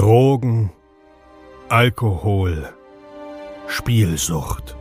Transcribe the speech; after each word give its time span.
Drogen, 0.00 0.70
Alkohol, 1.68 2.70
Spielsucht. 3.68 4.74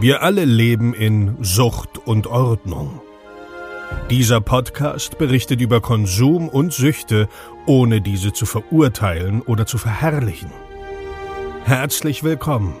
Wir 0.00 0.20
alle 0.24 0.44
leben 0.44 0.94
in 0.94 1.36
Sucht 1.42 1.98
und 2.04 2.26
Ordnung. 2.26 3.00
Dieser 4.10 4.40
Podcast 4.40 5.16
berichtet 5.16 5.60
über 5.60 5.80
Konsum 5.80 6.48
und 6.48 6.72
Süchte, 6.72 7.28
ohne 7.66 8.00
diese 8.00 8.32
zu 8.32 8.46
verurteilen 8.46 9.42
oder 9.42 9.64
zu 9.64 9.78
verherrlichen. 9.78 10.50
Herzlich 11.62 12.24
willkommen 12.24 12.74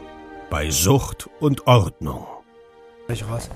bei 0.50 0.68
Sucht 0.70 1.30
und 1.38 1.68
Ordnung. 1.68 2.26
Raus. 3.10 3.48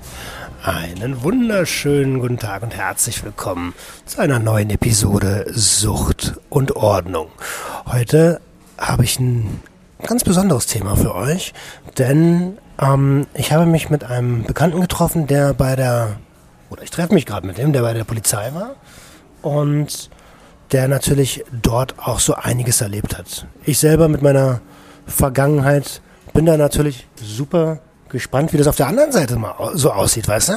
Einen 0.62 1.22
wunderschönen 1.24 2.20
guten 2.20 2.38
Tag 2.38 2.62
und 2.62 2.74
herzlich 2.74 3.22
willkommen 3.22 3.74
zu 4.06 4.18
einer 4.18 4.38
neuen 4.38 4.70
Episode 4.70 5.44
Sucht 5.50 6.40
und 6.48 6.74
Ordnung. 6.74 7.28
Heute 7.84 8.40
habe 8.78 9.04
ich 9.04 9.20
ein 9.20 9.60
ganz 10.02 10.24
besonderes 10.24 10.64
Thema 10.64 10.96
für 10.96 11.14
euch, 11.14 11.52
denn 11.98 12.56
ähm, 12.80 13.26
ich 13.34 13.52
habe 13.52 13.66
mich 13.66 13.90
mit 13.90 14.04
einem 14.04 14.44
Bekannten 14.44 14.80
getroffen, 14.80 15.26
der 15.26 15.52
bei 15.52 15.76
der, 15.76 16.16
oder 16.70 16.82
ich 16.82 16.90
treffe 16.90 17.12
mich 17.12 17.26
gerade 17.26 17.46
mit 17.46 17.58
dem, 17.58 17.74
der 17.74 17.82
bei 17.82 17.92
der 17.92 18.04
Polizei 18.04 18.54
war 18.54 18.76
und 19.42 20.08
der 20.72 20.88
natürlich 20.88 21.44
dort 21.60 21.98
auch 21.98 22.20
so 22.20 22.36
einiges 22.36 22.80
erlebt 22.80 23.18
hat. 23.18 23.46
Ich 23.66 23.78
selber 23.78 24.08
mit 24.08 24.22
meiner 24.22 24.62
Vergangenheit 25.06 26.00
bin 26.32 26.46
da 26.46 26.56
natürlich 26.56 27.06
super 27.16 27.80
gespannt, 28.12 28.52
wie 28.52 28.56
das 28.56 28.68
auf 28.68 28.76
der 28.76 28.86
anderen 28.86 29.10
Seite 29.10 29.36
mal 29.36 29.72
so 29.74 29.90
aussieht, 29.90 30.28
weißt 30.28 30.50
du? 30.50 30.52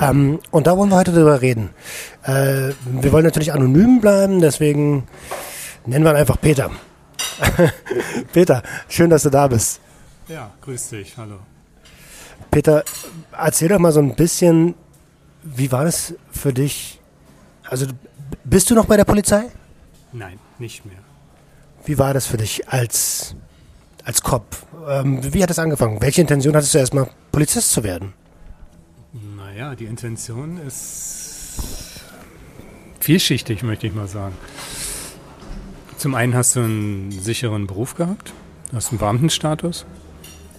Ähm, 0.00 0.38
und 0.50 0.66
da 0.66 0.76
wollen 0.76 0.90
wir 0.90 0.96
heute 0.96 1.12
drüber 1.12 1.40
reden. 1.40 1.70
Äh, 2.22 2.72
wir 2.84 3.12
wollen 3.12 3.24
natürlich 3.24 3.52
anonym 3.52 4.00
bleiben, 4.00 4.40
deswegen 4.40 5.08
nennen 5.86 6.04
wir 6.04 6.12
ihn 6.12 6.16
einfach 6.16 6.40
Peter. 6.40 6.70
Peter, 8.32 8.62
schön, 8.88 9.10
dass 9.10 9.24
du 9.24 9.30
da 9.30 9.48
bist. 9.48 9.80
Ja, 10.28 10.50
grüß 10.60 10.90
dich, 10.90 11.16
hallo. 11.16 11.38
Peter, 12.50 12.84
erzähl 13.36 13.68
doch 13.68 13.78
mal 13.78 13.92
so 13.92 14.00
ein 14.00 14.14
bisschen, 14.14 14.74
wie 15.42 15.72
war 15.72 15.84
das 15.84 16.14
für 16.30 16.52
dich? 16.52 17.00
Also, 17.68 17.86
bist 18.44 18.70
du 18.70 18.74
noch 18.74 18.86
bei 18.86 18.96
der 18.96 19.04
Polizei? 19.04 19.44
Nein, 20.12 20.38
nicht 20.58 20.84
mehr. 20.84 20.98
Wie 21.84 21.98
war 21.98 22.14
das 22.14 22.26
für 22.26 22.36
dich 22.36 22.68
als 22.68 23.34
als 24.04 24.22
Kopf. 24.22 24.66
Ähm, 24.88 25.20
wie 25.32 25.42
hat 25.42 25.50
es 25.50 25.58
angefangen? 25.58 26.00
Welche 26.00 26.20
Intention 26.20 26.54
hattest 26.56 26.74
du 26.74 26.78
erstmal, 26.78 27.08
Polizist 27.30 27.70
zu 27.70 27.84
werden? 27.84 28.14
Naja, 29.36 29.74
die 29.74 29.84
Intention 29.84 30.58
ist 30.58 32.00
vielschichtig, 33.00 33.62
möchte 33.62 33.86
ich 33.86 33.94
mal 33.94 34.08
sagen. 34.08 34.34
Zum 35.98 36.14
einen 36.14 36.34
hast 36.34 36.56
du 36.56 36.60
einen 36.60 37.12
sicheren 37.12 37.66
Beruf 37.66 37.94
gehabt, 37.94 38.32
hast 38.72 38.90
einen 38.90 38.98
Beamtenstatus, 38.98 39.86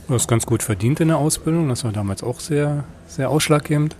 du 0.07 0.13
hast 0.13 0.27
ganz 0.27 0.45
gut 0.45 0.63
verdient 0.63 0.99
in 0.99 1.09
der 1.09 1.17
Ausbildung, 1.17 1.67
das 1.67 1.83
war 1.83 1.91
damals 1.91 2.23
auch 2.23 2.39
sehr, 2.39 2.85
sehr 3.07 3.29
ausschlaggebend. 3.29 3.95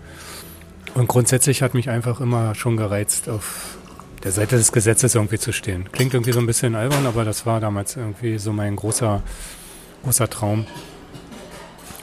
Und 0.93 1.07
grundsätzlich 1.07 1.61
hat 1.61 1.73
mich 1.73 1.89
einfach 1.89 2.21
immer 2.21 2.53
schon 2.55 2.77
gereizt, 2.77 3.27
auf 3.27 3.77
der 4.23 4.31
Seite 4.31 4.55
des 4.55 4.71
Gesetzes 4.71 5.15
irgendwie 5.15 5.37
zu 5.37 5.51
stehen. 5.51 5.91
Klingt 5.91 6.13
irgendwie 6.13 6.31
so 6.31 6.39
ein 6.39 6.45
bisschen 6.45 6.75
albern, 6.75 7.05
aber 7.05 7.25
das 7.25 7.45
war 7.45 7.59
damals 7.59 7.97
irgendwie 7.97 8.37
so 8.37 8.53
mein 8.53 8.75
großer, 8.75 9.21
großer 10.03 10.29
Traum. 10.29 10.65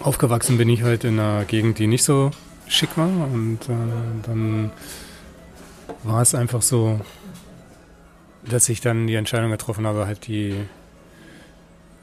Aufgewachsen 0.01 0.59
bin 0.59 0.69
ich 0.69 0.83
halt 0.83 1.05
in 1.05 1.19
einer 1.19 1.45
Gegend, 1.45 1.79
die 1.79 1.87
nicht 1.87 2.05
so 2.05 2.31
schick 2.67 2.97
war 2.97 3.09
und 3.09 3.59
äh, 3.69 3.73
dann 4.23 4.71
war 6.05 6.23
es 6.23 6.35
einfach 6.35 6.63
so, 6.63 7.01
dass 8.49 8.69
ich 8.69 8.81
dann 8.81 9.07
die 9.07 9.15
Entscheidung 9.15 9.51
getroffen 9.51 9.87
habe, 9.87 10.07
halt 10.07 10.27
die 10.27 10.55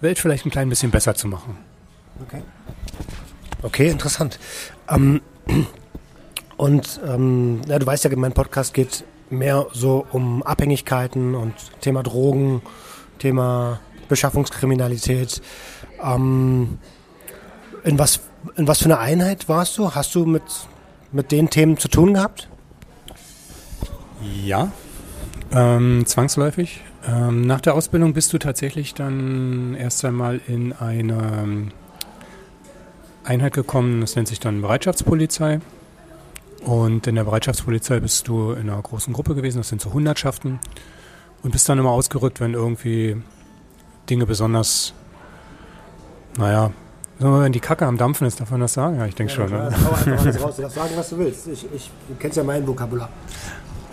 Welt 0.02 0.20
vielleicht 0.20 0.46
ein 0.46 0.52
klein 0.52 0.70
bisschen 0.70 0.92
besser 0.92 1.16
zu 1.16 1.28
machen. 1.28 1.58
Okay. 2.22 2.42
Okay, 3.64 3.90
interessant. 3.90 4.40
Ähm, 4.90 5.22
und 6.58 7.00
ähm, 7.06 7.62
ja, 7.68 7.80
du 7.80 7.86
weißt 7.86 8.04
ja, 8.04 8.16
mein 8.16 8.34
Podcast 8.34 8.74
geht 8.74 9.04
mehr 9.30 9.68
so 9.74 10.06
um 10.12 10.44
Abhängigkeiten 10.44 11.36
und 11.36 11.54
Thema 11.82 12.04
Drogen, 12.04 12.62
Thema 13.20 13.80
Beschaffungskriminalität. 14.10 15.42
Ähm, 16.04 16.80
in, 17.84 18.00
was, 18.00 18.22
in 18.56 18.68
was 18.68 18.80
für 18.80 18.86
eine 18.86 19.00
Einheit 19.00 19.50
warst 19.50 19.78
du? 19.78 19.94
Hast 19.94 20.16
du 20.16 20.26
mit, 20.26 20.44
mit 21.12 21.32
den 21.32 21.50
Themen 21.50 21.78
zu 21.78 21.88
tun 21.88 22.14
gehabt? 22.14 22.50
Ja, 24.44 24.72
ähm, 25.52 26.06
zwangsläufig. 26.06 26.82
Ähm, 27.08 27.42
nach 27.42 27.62
der 27.62 27.76
Ausbildung 27.76 28.14
bist 28.14 28.34
du 28.34 28.38
tatsächlich 28.38 28.94
dann 28.94 29.76
erst 29.76 30.04
einmal 30.04 30.42
in 30.48 30.74
eine 30.74 31.72
Einheit 33.24 33.54
gekommen, 33.54 34.02
das 34.02 34.16
nennt 34.16 34.28
sich 34.28 34.40
dann 34.40 34.62
Bereitschaftspolizei. 34.62 35.60
Und 36.66 37.08
in 37.08 37.16
der 37.16 37.24
Bereitschaftspolizei 37.24 38.00
bist 38.00 38.28
du 38.28 38.52
in 38.52 38.70
einer 38.70 38.82
großen 38.82 39.14
Gruppe 39.14 39.36
gewesen, 39.36 39.60
das 39.60 39.70
sind 39.70 39.82
so 39.82 39.94
Hundertschaften. 39.94 40.60
Und 41.44 41.52
bist 41.52 41.70
dann 41.70 41.78
immer 41.78 41.92
ausgerückt, 41.92 42.40
wenn 42.40 42.54
irgendwie 42.54 43.22
Dinge 44.10 44.26
besonders, 44.26 44.94
naja, 46.38 46.72
wenn 47.20 47.52
die 47.52 47.60
Kacke 47.60 47.86
am 47.86 47.98
Dampfen 47.98 48.28
ist, 48.28 48.40
darf 48.40 48.52
man 48.52 48.60
das 48.60 48.74
sagen? 48.74 48.98
Ja, 48.98 49.06
ich 49.06 49.16
denke 49.16 49.34
ja, 49.34 49.48
schon. 49.48 49.50
Ne? 49.50 49.74
Raus. 50.42 50.56
Du 50.56 50.62
darfst 50.62 50.76
sagen, 50.76 50.92
was 50.96 51.10
du 51.10 51.18
willst. 51.18 51.48
Ich, 51.48 51.66
ich, 51.74 51.92
du 52.08 52.16
kennst 52.20 52.38
ja 52.38 52.44
mein 52.44 52.66
Vokabular. 52.68 53.10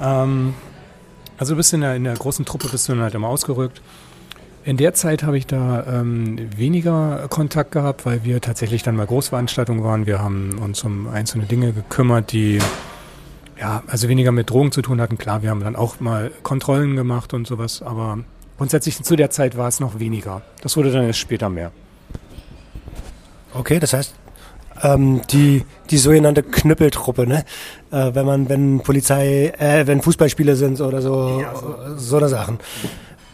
Ähm, 0.00 0.54
also 1.38 1.54
du 1.54 1.56
bist 1.56 1.72
in 1.72 1.80
der, 1.80 1.96
in 1.96 2.04
der 2.04 2.14
großen 2.14 2.44
Truppe, 2.44 2.68
bist 2.68 2.88
du 2.88 2.92
dann 2.92 3.02
halt 3.02 3.14
immer 3.14 3.28
ausgerückt. 3.28 3.80
In 4.64 4.78
der 4.78 4.94
Zeit 4.94 5.22
habe 5.22 5.36
ich 5.36 5.46
da 5.46 5.84
ähm, 5.86 6.38
weniger 6.56 7.26
Kontakt 7.28 7.72
gehabt, 7.72 8.06
weil 8.06 8.24
wir 8.24 8.40
tatsächlich 8.40 8.82
dann 8.82 8.96
bei 8.96 9.04
Großveranstaltungen 9.04 9.84
waren. 9.84 10.06
Wir 10.06 10.22
haben 10.22 10.58
uns 10.58 10.82
um 10.84 11.06
einzelne 11.06 11.44
Dinge 11.44 11.72
gekümmert, 11.74 12.32
die 12.32 12.60
ja, 13.60 13.82
also 13.86 14.08
weniger 14.08 14.32
mit 14.32 14.48
Drogen 14.48 14.72
zu 14.72 14.80
tun 14.80 15.02
hatten. 15.02 15.18
Klar, 15.18 15.42
wir 15.42 15.50
haben 15.50 15.62
dann 15.62 15.76
auch 15.76 16.00
mal 16.00 16.30
Kontrollen 16.42 16.96
gemacht 16.96 17.34
und 17.34 17.46
sowas, 17.46 17.82
aber 17.82 18.20
grundsätzlich 18.56 19.02
zu 19.02 19.16
der 19.16 19.28
Zeit 19.28 19.58
war 19.58 19.68
es 19.68 19.80
noch 19.80 19.98
weniger. 19.98 20.40
Das 20.62 20.78
wurde 20.78 20.90
dann 20.90 21.04
erst 21.04 21.18
später 21.18 21.50
mehr. 21.50 21.70
Okay, 23.52 23.78
das 23.78 23.92
heißt, 23.92 24.14
ähm, 24.82 25.20
die, 25.30 25.66
die 25.90 25.98
sogenannte 25.98 26.42
Knüppeltruppe, 26.42 27.26
ne? 27.26 27.44
Äh, 27.90 28.14
wenn 28.14 28.24
man, 28.24 28.48
wenn 28.48 28.80
Polizei, 28.80 29.52
äh, 29.58 29.86
wenn 29.86 30.00
Fußballspiele 30.00 30.56
sind 30.56 30.80
oder 30.80 31.02
so, 31.02 31.40
ja, 31.42 31.54
so. 31.54 31.98
so 31.98 32.16
eine 32.16 32.28
Sachen. 32.30 32.58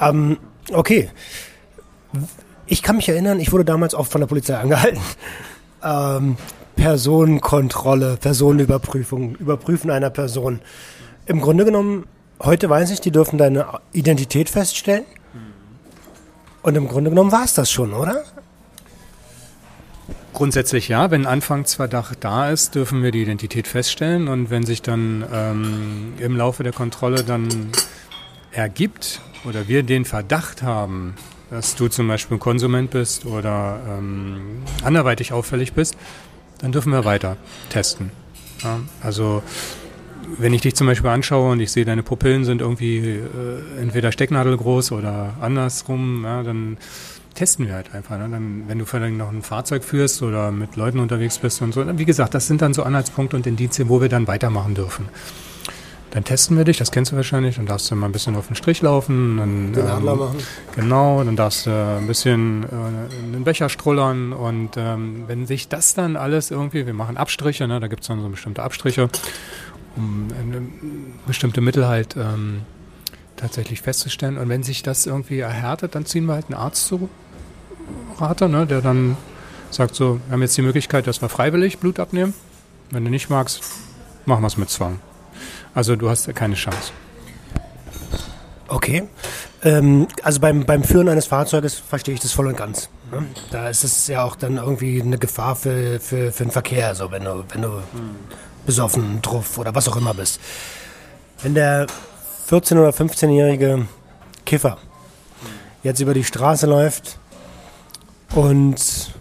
Ähm, 0.01 0.39
Okay. 0.73 1.11
Ich 2.67 2.83
kann 2.83 2.97
mich 2.97 3.09
erinnern, 3.09 3.41
ich 3.41 3.53
wurde 3.53 3.65
damals 3.65 3.95
oft 3.95 4.11
von 4.11 4.21
der 4.21 4.29
Polizei 4.29 4.57
angehalten. 4.57 5.01
Ähm, 5.83 6.37
Personenkontrolle, 6.77 8.19
Personenüberprüfung, 8.19 9.35
Überprüfen 9.37 9.91
einer 9.91 10.11
Person. 10.11 10.61
Im 11.25 11.41
Grunde 11.41 11.65
genommen, 11.65 12.05
heute 12.39 12.69
weiß 12.69 12.91
ich, 12.91 13.01
die 13.01 13.11
dürfen 13.11 13.39
deine 13.39 13.67
Identität 13.93 14.51
feststellen. 14.51 15.07
Und 16.63 16.77
im 16.77 16.89
Grunde 16.89 17.09
genommen 17.09 17.33
war 17.33 17.45
es 17.45 17.55
das 17.55 17.71
schon, 17.71 17.95
oder? 17.95 18.25
Grundsätzlich 20.33 20.89
ja. 20.89 21.11
Wenn 21.11 21.27
Anfangsverdacht 21.27 22.19
da 22.21 22.51
ist, 22.51 22.75
dürfen 22.75 23.03
wir 23.03 23.11
die 23.11 23.23
Identität 23.23 23.67
feststellen. 23.67 24.29
Und 24.29 24.51
wenn 24.51 24.65
sich 24.65 24.83
dann 24.83 25.25
ähm, 25.33 26.13
im 26.19 26.37
Laufe 26.37 26.63
der 26.63 26.73
Kontrolle 26.73 27.25
dann 27.25 27.49
ergibt, 28.53 29.21
oder 29.45 29.69
wir 29.69 29.83
den 29.83 30.05
Verdacht 30.05 30.63
haben, 30.63 31.15
dass 31.51 31.75
du 31.75 31.89
zum 31.89 32.09
Beispiel 32.09 32.37
ein 32.37 32.41
Konsument 32.41 32.91
bist 32.91 33.27
oder 33.27 33.81
ähm, 33.89 34.63
anderweitig 34.85 35.33
auffällig 35.33 35.73
bist, 35.73 35.97
dann 36.59 36.73
dürfen 36.73 36.93
wir 36.93 37.05
weiter 37.05 37.37
testen. 37.71 38.11
Ja, 38.63 38.81
also 39.03 39.43
wenn 40.39 40.53
ich 40.53 40.61
dich 40.61 40.77
zum 40.77 40.87
Beispiel 40.87 41.11
anschaue 41.11 41.53
und 41.53 41.61
ich 41.61 41.73
sehe, 41.73 41.85
deine 41.85 42.03
Pupillen 42.03 42.45
sind 42.45 42.61
irgendwie 42.61 42.99
äh, 42.99 43.81
entweder 43.81 44.13
stecknadelgroß 44.13 44.93
oder 44.93 45.35
andersrum, 45.41 46.25
ja, 46.25 46.43
dann 46.43 46.79
testen 47.35 47.67
wir 47.67 47.75
halt 47.75 47.95
einfach. 47.95 48.19
Ne? 48.19 48.29
Dann, 48.31 48.65
wenn 48.69 48.79
du 48.79 48.85
vielleicht 48.85 49.17
noch 49.17 49.31
ein 49.31 49.43
Fahrzeug 49.43 49.83
führst 49.83 50.23
oder 50.23 50.51
mit 50.53 50.77
Leuten 50.77 50.99
unterwegs 50.99 51.39
bist 51.39 51.63
und 51.63 51.73
so, 51.73 51.85
wie 51.99 52.05
gesagt, 52.05 52.35
das 52.35 52.47
sind 52.47 52.63
dann 52.63 52.75
so 52.75 52.83
Anhaltspunkte 52.83 53.37
und 53.37 53.47
Indizien, 53.47 53.89
wo 53.89 54.01
wir 54.01 54.09
dann 54.09 54.27
weitermachen 54.27 54.75
dürfen. 54.75 55.09
Dann 56.11 56.25
testen 56.25 56.57
wir 56.57 56.65
dich, 56.65 56.77
das 56.77 56.91
kennst 56.91 57.13
du 57.13 57.17
wahrscheinlich, 57.17 57.57
dann 57.57 57.67
darfst 57.67 57.89
du 57.91 57.95
mal 57.95 58.07
ein 58.07 58.13
bisschen 58.13 58.35
auf 58.35 58.49
den 58.49 58.57
Strich 58.57 58.83
laufen. 58.83 59.37
Dann, 59.37 59.73
den 59.73 59.87
Adler 59.87 60.13
ähm, 60.13 60.19
machen. 60.19 60.39
Genau, 60.75 61.23
dann 61.23 61.37
darfst 61.37 61.67
du 61.67 61.71
ein 61.71 62.07
bisschen 62.09 62.65
äh, 62.65 63.33
den 63.33 63.45
Becher 63.45 63.69
strullern 63.69 64.33
und 64.33 64.71
ähm, 64.77 65.25
wenn 65.29 65.47
sich 65.47 65.69
das 65.69 65.95
dann 65.95 66.17
alles 66.17 66.51
irgendwie, 66.51 66.85
wir 66.87 66.95
machen 66.95 67.17
Abstriche, 67.17 67.69
ne, 67.69 67.79
da 67.79 67.87
gibt 67.87 68.03
es 68.03 68.09
dann 68.09 68.21
so 68.21 68.29
bestimmte 68.29 68.63
Abstriche, 68.63 69.09
um 69.97 70.29
äh, 70.31 70.61
bestimmte 71.29 71.61
Mittel 71.61 71.87
halt 71.87 72.17
ähm, 72.17 72.63
tatsächlich 73.37 73.81
festzustellen. 73.81 74.37
Und 74.37 74.49
wenn 74.49 74.65
sich 74.65 74.83
das 74.83 75.07
irgendwie 75.07 75.39
erhärtet, 75.39 75.95
dann 75.95 76.07
ziehen 76.07 76.27
wir 76.27 76.35
halt 76.35 76.47
einen 76.47 76.59
Arzt 76.59 76.87
zu 76.87 77.09
Rate, 78.19 78.49
ne, 78.49 78.67
der 78.67 78.81
dann 78.81 79.17
sagt 79.71 79.95
so, 79.95 80.21
wir 80.27 80.33
haben 80.33 80.43
jetzt 80.43 80.57
die 80.57 80.63
Möglichkeit, 80.63 81.07
dass 81.07 81.23
wir 81.23 81.29
freiwillig 81.29 81.79
Blut 81.79 82.01
abnehmen. 82.01 82.35
Wenn 82.91 83.05
du 83.05 83.11
nicht 83.11 83.31
magst, 83.31 83.63
machen 84.27 84.43
wir 84.43 84.49
es 84.49 84.57
mit 84.57 84.71
Zwang. 84.71 84.99
Also 85.75 85.97
du 85.97 86.09
hast 86.11 86.33
keine 86.35 86.55
Chance. 86.55 86.93
Okay. 88.69 89.09
Ähm, 89.63 90.09
also 90.23 90.41
beim, 90.41 90.65
beim 90.65 90.85
Führen 90.85 91.09
eines 91.09 91.27
Fahrzeuges 91.27 91.75
verstehe 91.75 92.15
ich 92.15 92.21
das 92.21 92.33
voll 92.33 92.47
und 92.47 92.57
ganz. 92.57 92.89
Ne? 93.11 93.27
Da 93.51 93.69
ist 93.69 93.85
es 93.85 94.07
ja 94.07 94.25
auch 94.25 94.37
dann 94.37 94.57
irgendwie 94.57 95.03
eine 95.03 95.19
Gefahr 95.19 95.57
für, 95.57 96.01
für, 96.01 96.33
für 96.33 96.45
den 96.45 96.53
Verkehr, 96.53 96.89
also 96.89 97.11
wenn 97.11 97.25
du, 97.25 97.45
wenn 97.53 97.63
du 97.63 97.83
besoffen, 98.65 99.21
druff 99.21 99.59
oder 99.59 99.75
was 99.75 99.89
auch 99.89 99.97
immer 99.97 100.15
bist. 100.15 100.41
Wenn 101.43 101.55
der 101.55 101.87
14- 102.49 102.79
oder 102.79 102.91
15-jährige 102.91 103.87
Kiffer 104.47 104.79
jetzt 105.83 106.01
über 106.01 106.15
die 106.15 106.25
Straße 106.25 106.67
läuft 106.67 107.19
und 108.35 109.13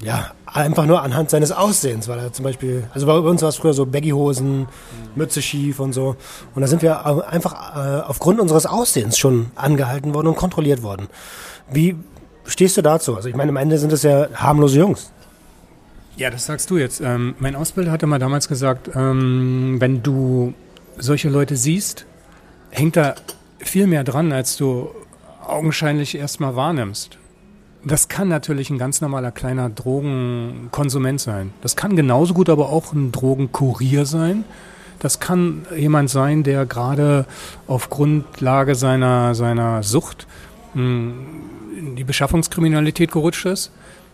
ja, 0.00 0.32
einfach 0.52 0.86
nur 0.86 1.02
anhand 1.02 1.30
seines 1.30 1.52
Aussehens, 1.52 2.08
weil 2.08 2.18
er 2.18 2.32
zum 2.32 2.44
Beispiel, 2.44 2.84
also 2.94 3.06
bei 3.06 3.18
uns 3.18 3.42
war 3.42 3.48
es 3.48 3.56
früher 3.56 3.74
so 3.74 3.86
Baggyhosen, 3.86 4.66
Mütze 5.14 5.42
schief 5.42 5.80
und 5.80 5.92
so. 5.92 6.16
Und 6.54 6.62
da 6.62 6.68
sind 6.68 6.82
wir 6.82 7.04
einfach 7.28 7.76
äh, 7.76 8.00
aufgrund 8.02 8.40
unseres 8.40 8.66
Aussehens 8.66 9.18
schon 9.18 9.50
angehalten 9.54 10.14
worden 10.14 10.28
und 10.28 10.36
kontrolliert 10.36 10.82
worden. 10.82 11.08
Wie 11.70 11.96
stehst 12.46 12.76
du 12.76 12.82
dazu? 12.82 13.16
Also 13.16 13.28
ich 13.28 13.34
meine, 13.34 13.50
am 13.50 13.56
Ende 13.56 13.78
sind 13.78 13.92
es 13.92 14.02
ja 14.02 14.28
harmlose 14.34 14.78
Jungs. 14.78 15.12
Ja, 16.16 16.30
das 16.30 16.46
sagst 16.46 16.70
du 16.70 16.78
jetzt. 16.78 17.00
Ähm, 17.00 17.34
mein 17.38 17.54
Ausbilder 17.54 17.92
hatte 17.92 18.06
mal 18.06 18.18
damals 18.18 18.48
gesagt, 18.48 18.90
ähm, 18.94 19.76
wenn 19.78 20.02
du 20.02 20.54
solche 20.96 21.28
Leute 21.28 21.56
siehst, 21.56 22.06
hängt 22.70 22.96
da 22.96 23.14
viel 23.58 23.86
mehr 23.86 24.02
dran, 24.02 24.32
als 24.32 24.56
du 24.56 24.90
augenscheinlich 25.46 26.16
erstmal 26.16 26.56
wahrnimmst. 26.56 27.18
Das 27.84 28.08
kann 28.08 28.28
natürlich 28.28 28.70
ein 28.70 28.78
ganz 28.78 29.00
normaler 29.00 29.30
kleiner 29.30 29.70
Drogenkonsument 29.70 31.20
sein. 31.20 31.52
Das 31.62 31.76
kann 31.76 31.96
genauso 31.96 32.34
gut 32.34 32.48
aber 32.48 32.70
auch 32.70 32.92
ein 32.92 33.12
Drogenkurier 33.12 34.04
sein. 34.04 34.44
Das 34.98 35.20
kann 35.20 35.64
jemand 35.76 36.10
sein, 36.10 36.42
der 36.42 36.66
gerade 36.66 37.24
auf 37.68 37.88
Grundlage 37.88 38.74
seiner, 38.74 39.34
seiner 39.34 39.82
Sucht 39.84 40.26
mh, 40.74 41.12
in 41.78 41.96
die 41.96 42.04
Beschaffungskriminalität 42.04 43.12
gerutscht 43.12 43.46
ist. 43.46 43.70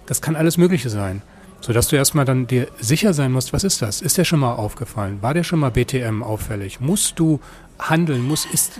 Das 0.06 0.20
kann 0.20 0.36
alles 0.36 0.58
Mögliche 0.58 0.90
sein. 0.90 1.22
Sodass 1.62 1.88
du 1.88 1.96
erstmal 1.96 2.26
dann 2.26 2.46
dir 2.46 2.68
sicher 2.78 3.14
sein 3.14 3.32
musst, 3.32 3.54
was 3.54 3.64
ist 3.64 3.80
das? 3.80 4.02
Ist 4.02 4.18
der 4.18 4.24
schon 4.24 4.40
mal 4.40 4.52
aufgefallen? 4.52 5.22
War 5.22 5.32
der 5.32 5.44
schon 5.44 5.60
mal 5.60 5.70
BTM 5.70 6.22
auffällig? 6.22 6.80
Musst 6.80 7.18
du 7.18 7.40
handeln? 7.78 8.20
Muss, 8.20 8.44
ist, 8.44 8.72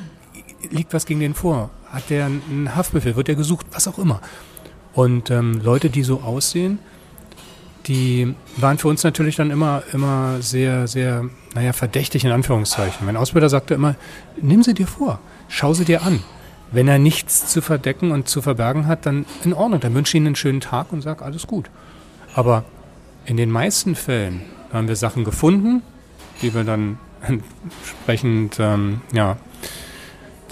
liegt 0.71 0.93
was 0.93 1.07
gegen 1.07 1.21
den 1.21 1.33
vor? 1.33 1.71
Hat 1.91 2.11
der 2.11 2.27
einen 2.27 2.77
Haftbefehl? 2.77 3.17
Wird 3.17 3.29
der 3.29 3.37
gesucht? 3.37 3.65
Was 3.73 3.89
auch 3.89 3.99
immer. 3.99 4.21
Und 4.95 5.31
ähm, 5.31 5.61
Leute, 5.63 5.91
die 5.91 6.03
so 6.03 6.21
aussehen, 6.21 6.79
die 7.87 8.35
waren 8.57 8.79
für 8.79 8.89
uns 8.89 9.05
natürlich 9.05 9.37
dann 9.37 9.51
immer, 9.51 9.83
immer 9.93 10.41
sehr, 10.41 10.87
sehr, 10.87 11.29
naja, 11.55 11.73
verdächtig 11.73 12.25
in 12.25 12.31
Anführungszeichen. 12.31 13.05
Mein 13.05 13.17
Ausbilder 13.17 13.49
sagte 13.49 13.75
immer, 13.75 13.97
nimm 14.41 14.63
sie 14.63 14.75
dir 14.75 14.87
vor, 14.87 15.21
schau 15.49 15.75
sie 15.75 15.85
dir 15.85 16.03
an. 16.03 16.23
Wenn 16.73 16.89
er 16.89 16.99
nichts 16.99 17.47
zu 17.49 17.61
verdecken 17.61 18.11
und 18.11 18.29
zu 18.29 18.41
verbergen 18.41 18.87
hat, 18.87 19.07
dann 19.07 19.27
in 19.45 19.53
Ordnung. 19.53 19.81
Dann 19.81 19.95
wünsche 19.95 20.11
ich 20.11 20.15
ihnen 20.17 20.29
einen 20.29 20.37
schönen 20.37 20.61
Tag 20.61 20.93
und 20.93 21.03
sag 21.03 21.23
alles 21.23 21.47
gut. 21.47 21.71
Aber 22.35 22.65
in 23.27 23.37
den 23.37 23.51
meisten 23.51 23.95
Fällen 23.95 24.43
haben 24.73 24.89
wir 24.89 24.97
Sachen 24.97 25.25
gefunden, 25.25 25.83
die 26.43 26.55
wir 26.55 26.65
dann 26.65 26.99
entsprechend, 27.21 28.59
ähm, 28.59 29.03
ja, 29.13 29.37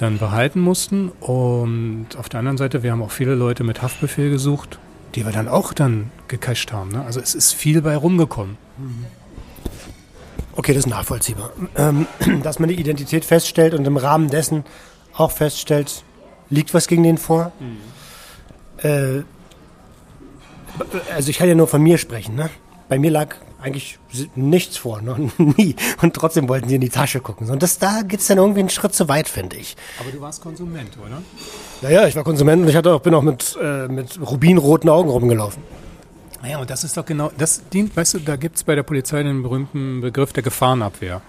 dann 0.02 0.18
behalten 0.18 0.60
mussten. 0.60 1.10
Und 1.20 2.08
auf 2.18 2.28
der 2.28 2.40
anderen 2.40 2.58
Seite, 2.58 2.82
wir 2.82 2.92
haben 2.92 3.02
auch 3.02 3.10
viele 3.10 3.34
Leute 3.34 3.64
mit 3.64 3.82
Haftbefehl 3.82 4.30
gesucht, 4.30 4.78
die 5.14 5.24
wir 5.24 5.32
dann 5.32 5.48
auch 5.48 5.72
dann 5.72 6.10
gecached 6.28 6.72
haben. 6.72 6.90
Ne? 6.90 7.04
Also 7.04 7.20
es 7.20 7.34
ist 7.34 7.52
viel 7.52 7.82
bei 7.82 7.96
rumgekommen. 7.96 8.56
Okay, 10.54 10.74
das 10.74 10.84
ist 10.84 10.90
nachvollziehbar. 10.90 11.52
Ähm, 11.76 12.06
dass 12.42 12.58
man 12.58 12.68
die 12.68 12.78
Identität 12.78 13.24
feststellt 13.24 13.74
und 13.74 13.86
im 13.86 13.96
Rahmen 13.96 14.28
dessen 14.28 14.64
auch 15.14 15.30
feststellt, 15.30 16.04
liegt 16.50 16.74
was 16.74 16.88
gegen 16.88 17.02
den 17.02 17.18
vor. 17.18 17.52
Mhm. 17.60 18.88
Äh, 18.88 19.22
also 21.14 21.30
ich 21.30 21.38
kann 21.38 21.48
ja 21.48 21.54
nur 21.54 21.68
von 21.68 21.82
mir 21.82 21.98
sprechen. 21.98 22.34
Ne? 22.34 22.50
Bei 22.92 22.98
mir 22.98 23.10
lag 23.10 23.36
eigentlich 23.58 23.98
nichts 24.34 24.76
vor, 24.76 25.00
noch 25.00 25.16
nie. 25.38 25.74
Und 26.02 26.12
trotzdem 26.12 26.46
wollten 26.50 26.68
sie 26.68 26.74
in 26.74 26.82
die 26.82 26.90
Tasche 26.90 27.20
gucken. 27.20 27.48
Und 27.48 27.62
das, 27.62 27.78
da 27.78 28.02
geht 28.02 28.20
es 28.20 28.26
dann 28.26 28.36
irgendwie 28.36 28.60
einen 28.60 28.68
Schritt 28.68 28.94
zu 28.94 29.08
weit, 29.08 29.28
finde 29.28 29.56
ich. 29.56 29.78
Aber 29.98 30.10
du 30.10 30.20
warst 30.20 30.42
Konsument, 30.42 30.98
oder? 30.98 31.22
Naja, 31.80 32.06
ich 32.06 32.14
war 32.14 32.22
Konsument 32.22 32.60
und 32.60 32.68
ich 32.68 32.76
hatte 32.76 32.92
auch, 32.92 33.00
bin 33.00 33.14
auch 33.14 33.22
mit, 33.22 33.56
äh, 33.58 33.88
mit 33.88 34.20
rubinroten 34.20 34.90
Augen 34.90 35.08
rumgelaufen. 35.08 35.62
Naja, 36.42 36.58
und 36.58 36.68
das 36.68 36.84
ist 36.84 36.98
doch 36.98 37.06
genau, 37.06 37.32
das 37.38 37.66
dient, 37.70 37.96
weißt 37.96 38.12
du, 38.12 38.18
da 38.18 38.36
gibt 38.36 38.56
es 38.56 38.64
bei 38.64 38.74
der 38.74 38.82
Polizei 38.82 39.22
den 39.22 39.42
berühmten 39.42 40.02
Begriff 40.02 40.34
der 40.34 40.42
Gefahrenabwehr. 40.42 41.22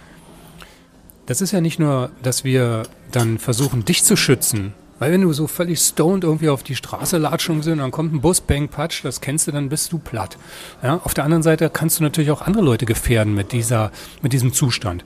Das 1.27 1.39
ist 1.39 1.53
ja 1.53 1.61
nicht 1.61 1.79
nur, 1.79 2.11
dass 2.21 2.43
wir 2.43 2.83
dann 3.13 3.39
versuchen, 3.39 3.85
dich 3.85 4.03
zu 4.03 4.17
schützen, 4.17 4.73
weil 5.03 5.11
wenn 5.11 5.21
du 5.21 5.33
so 5.33 5.47
völlig 5.47 5.81
stoned 5.81 6.23
irgendwie 6.23 6.47
auf 6.47 6.63
die 6.63 6.77
Straße 6.77 7.17
latschen 7.17 7.61
sind, 7.61 7.79
dann 7.79 7.91
kommt 7.91 8.13
ein 8.13 8.21
Bus, 8.21 8.39
bang, 8.39 8.69
patsch, 8.69 9.03
das 9.03 9.19
kennst 9.19 9.47
du, 9.47 9.51
dann 9.51 9.67
bist 9.67 9.91
du 9.91 9.97
platt. 9.97 10.37
Ja, 10.81 11.01
auf 11.03 11.13
der 11.13 11.25
anderen 11.25 11.43
Seite 11.43 11.69
kannst 11.69 11.99
du 11.99 12.03
natürlich 12.03 12.31
auch 12.31 12.41
andere 12.41 12.63
Leute 12.63 12.85
gefährden 12.85 13.33
mit 13.35 13.51
dieser, 13.51 13.91
mit 14.21 14.31
diesem 14.31 14.53
Zustand. 14.53 15.03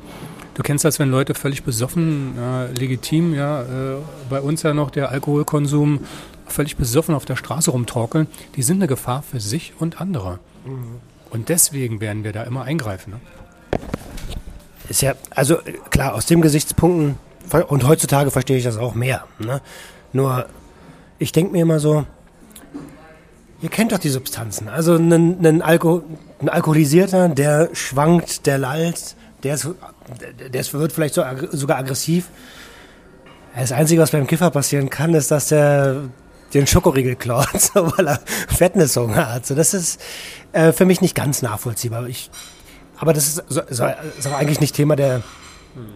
Du 0.54 0.62
kennst 0.62 0.86
das, 0.86 1.00
wenn 1.00 1.10
Leute 1.10 1.34
völlig 1.34 1.64
besoffen, 1.64 2.36
äh, 2.38 2.72
legitim, 2.74 3.34
ja, 3.34 3.64
äh, 3.64 3.66
bei 4.30 4.40
uns 4.40 4.62
ja 4.62 4.76
noch 4.76 4.92
der 4.92 5.10
Alkoholkonsum 5.10 6.02
völlig 6.46 6.76
besoffen 6.76 7.16
auf 7.16 7.26
der 7.26 7.36
Straße 7.36 7.72
rumtorkeln, 7.72 8.28
die 8.56 8.62
sind 8.62 8.76
eine 8.76 8.86
Gefahr 8.86 9.24
für 9.24 9.40
sich 9.40 9.74
und 9.80 10.00
andere. 10.00 10.38
Mhm. 10.64 10.98
Und 11.32 11.50
deswegen 11.50 12.02
werden 12.02 12.24
wir 12.24 12.34
da 12.34 12.44
immer 12.44 12.62
eingreifen. 12.66 13.14
Ne? 13.14 13.20
Ist 14.90 15.02
ja, 15.02 15.16
also 15.32 15.58
klar, 15.90 16.14
aus 16.14 16.28
dem 16.28 16.42
Gesichtspunkten 16.42 17.16
und 17.68 17.88
heutzutage 17.88 18.32
verstehe 18.32 18.58
ich 18.58 18.64
das 18.64 18.78
auch 18.78 18.96
mehr. 18.96 19.26
Ne? 19.40 19.62
Nur, 20.14 20.48
ich 21.20 21.32
denke 21.32 21.52
mir 21.54 21.62
immer 21.62 21.80
so, 21.80 22.06
ihr 23.62 23.70
kennt 23.70 23.92
doch 23.92 23.98
die 23.98 24.10
Substanzen. 24.10 24.68
Also 24.68 24.96
ein, 24.96 25.46
ein, 25.46 25.62
Alko, 25.62 26.04
ein 26.40 26.50
Alkoholisierter, 26.50 27.30
der 27.30 27.70
schwankt, 27.74 28.46
der 28.46 28.58
lallt, 28.58 29.16
der, 29.44 29.56
ist, 29.56 29.70
der 30.52 30.62
ist, 30.62 30.74
wird 30.74 30.92
vielleicht 30.92 31.14
so, 31.14 31.24
sogar 31.52 31.78
aggressiv. 31.78 32.30
Das 33.56 33.72
Einzige, 33.72 34.02
was 34.02 34.12
beim 34.12 34.28
Kiffer 34.28 34.52
passieren 34.52 34.90
kann, 34.90 35.14
ist, 35.14 35.32
dass 35.32 35.48
der 35.48 36.04
den 36.54 36.68
Schokoriegel 36.68 37.16
klaut, 37.16 37.48
weil 37.74 38.08
er 38.08 38.20
Fettneshunger 38.48 39.34
hat. 39.34 39.46
So, 39.46 39.56
das 39.56 39.74
ist 39.74 40.02
äh, 40.54 40.72
für 40.72 40.86
mich 40.86 41.02
nicht 41.02 41.16
ganz 41.16 41.42
nachvollziehbar. 41.42 42.08
Ich, 42.08 42.30
aber 42.98 43.14
das 43.14 43.28
ist, 43.28 43.44
so, 43.50 43.62
ist 43.62 43.82
auch 43.82 44.34
eigentlich 44.34 44.62
nicht 44.62 44.76
Thema 44.76 44.96
der, 44.96 45.24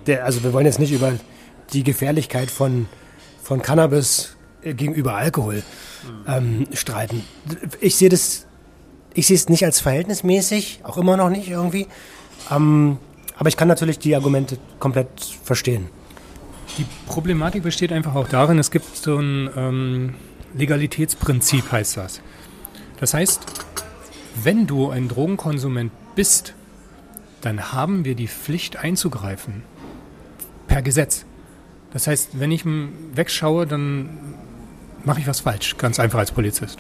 der, 0.08 0.26
also 0.26 0.44
wir 0.44 0.54
wollen 0.54 0.66
jetzt 0.66 0.80
nicht 0.80 0.92
über 0.92 1.14
die 1.74 1.84
Gefährlichkeit 1.84 2.52
von, 2.52 2.88
von 3.42 3.62
Cannabis 3.62 4.36
gegenüber 4.64 5.16
Alkohol 5.16 5.64
ähm, 6.28 6.68
streiten. 6.74 7.24
Ich 7.80 7.96
sehe 7.96 8.10
das, 8.10 8.46
ich 9.14 9.28
sehe 9.28 9.36
es 9.36 9.50
nicht 9.50 9.66
als 9.66 9.80
verhältnismäßig, 9.80 10.82
auch 10.84 10.98
immer 10.98 11.18
noch 11.18 11.30
nicht 11.30 11.50
irgendwie. 11.50 11.88
Ähm, 12.50 12.98
aber 13.38 13.50
ich 13.50 13.58
kann 13.58 13.68
natürlich 13.68 14.00
die 14.00 14.16
Argumente 14.16 14.58
komplett 14.80 15.10
verstehen. 15.44 15.90
Die 16.78 16.86
Problematik 17.08 17.64
besteht 17.64 17.92
einfach 17.92 18.16
auch 18.16 18.28
darin, 18.28 18.60
es 18.60 18.72
gibt 18.72 18.96
so 18.96 19.18
ein 19.18 19.50
ähm, 19.56 20.16
Legalitätsprinzip, 20.54 21.72
heißt 21.72 21.98
das. 21.98 22.22
Das 23.00 23.14
heißt, 23.14 23.42
wenn 24.44 24.68
du 24.68 24.90
ein 24.90 25.08
Drogenkonsument 25.08 25.92
bist, 26.16 26.54
dann 27.42 27.74
haben 27.74 28.06
wir 28.06 28.16
die 28.16 28.28
Pflicht 28.28 28.78
einzugreifen. 28.78 29.64
Per 30.68 30.82
Gesetz. 30.82 31.26
Das 31.94 32.08
heißt, 32.08 32.40
wenn 32.40 32.52
ich 32.52 32.64
wegschaue, 32.66 33.68
dann 33.68 34.10
mache 35.04 35.20
ich 35.20 35.28
was 35.28 35.42
falsch, 35.42 35.78
ganz 35.78 36.00
einfach 36.00 36.20
als 36.20 36.32
Polizist. 36.32 36.80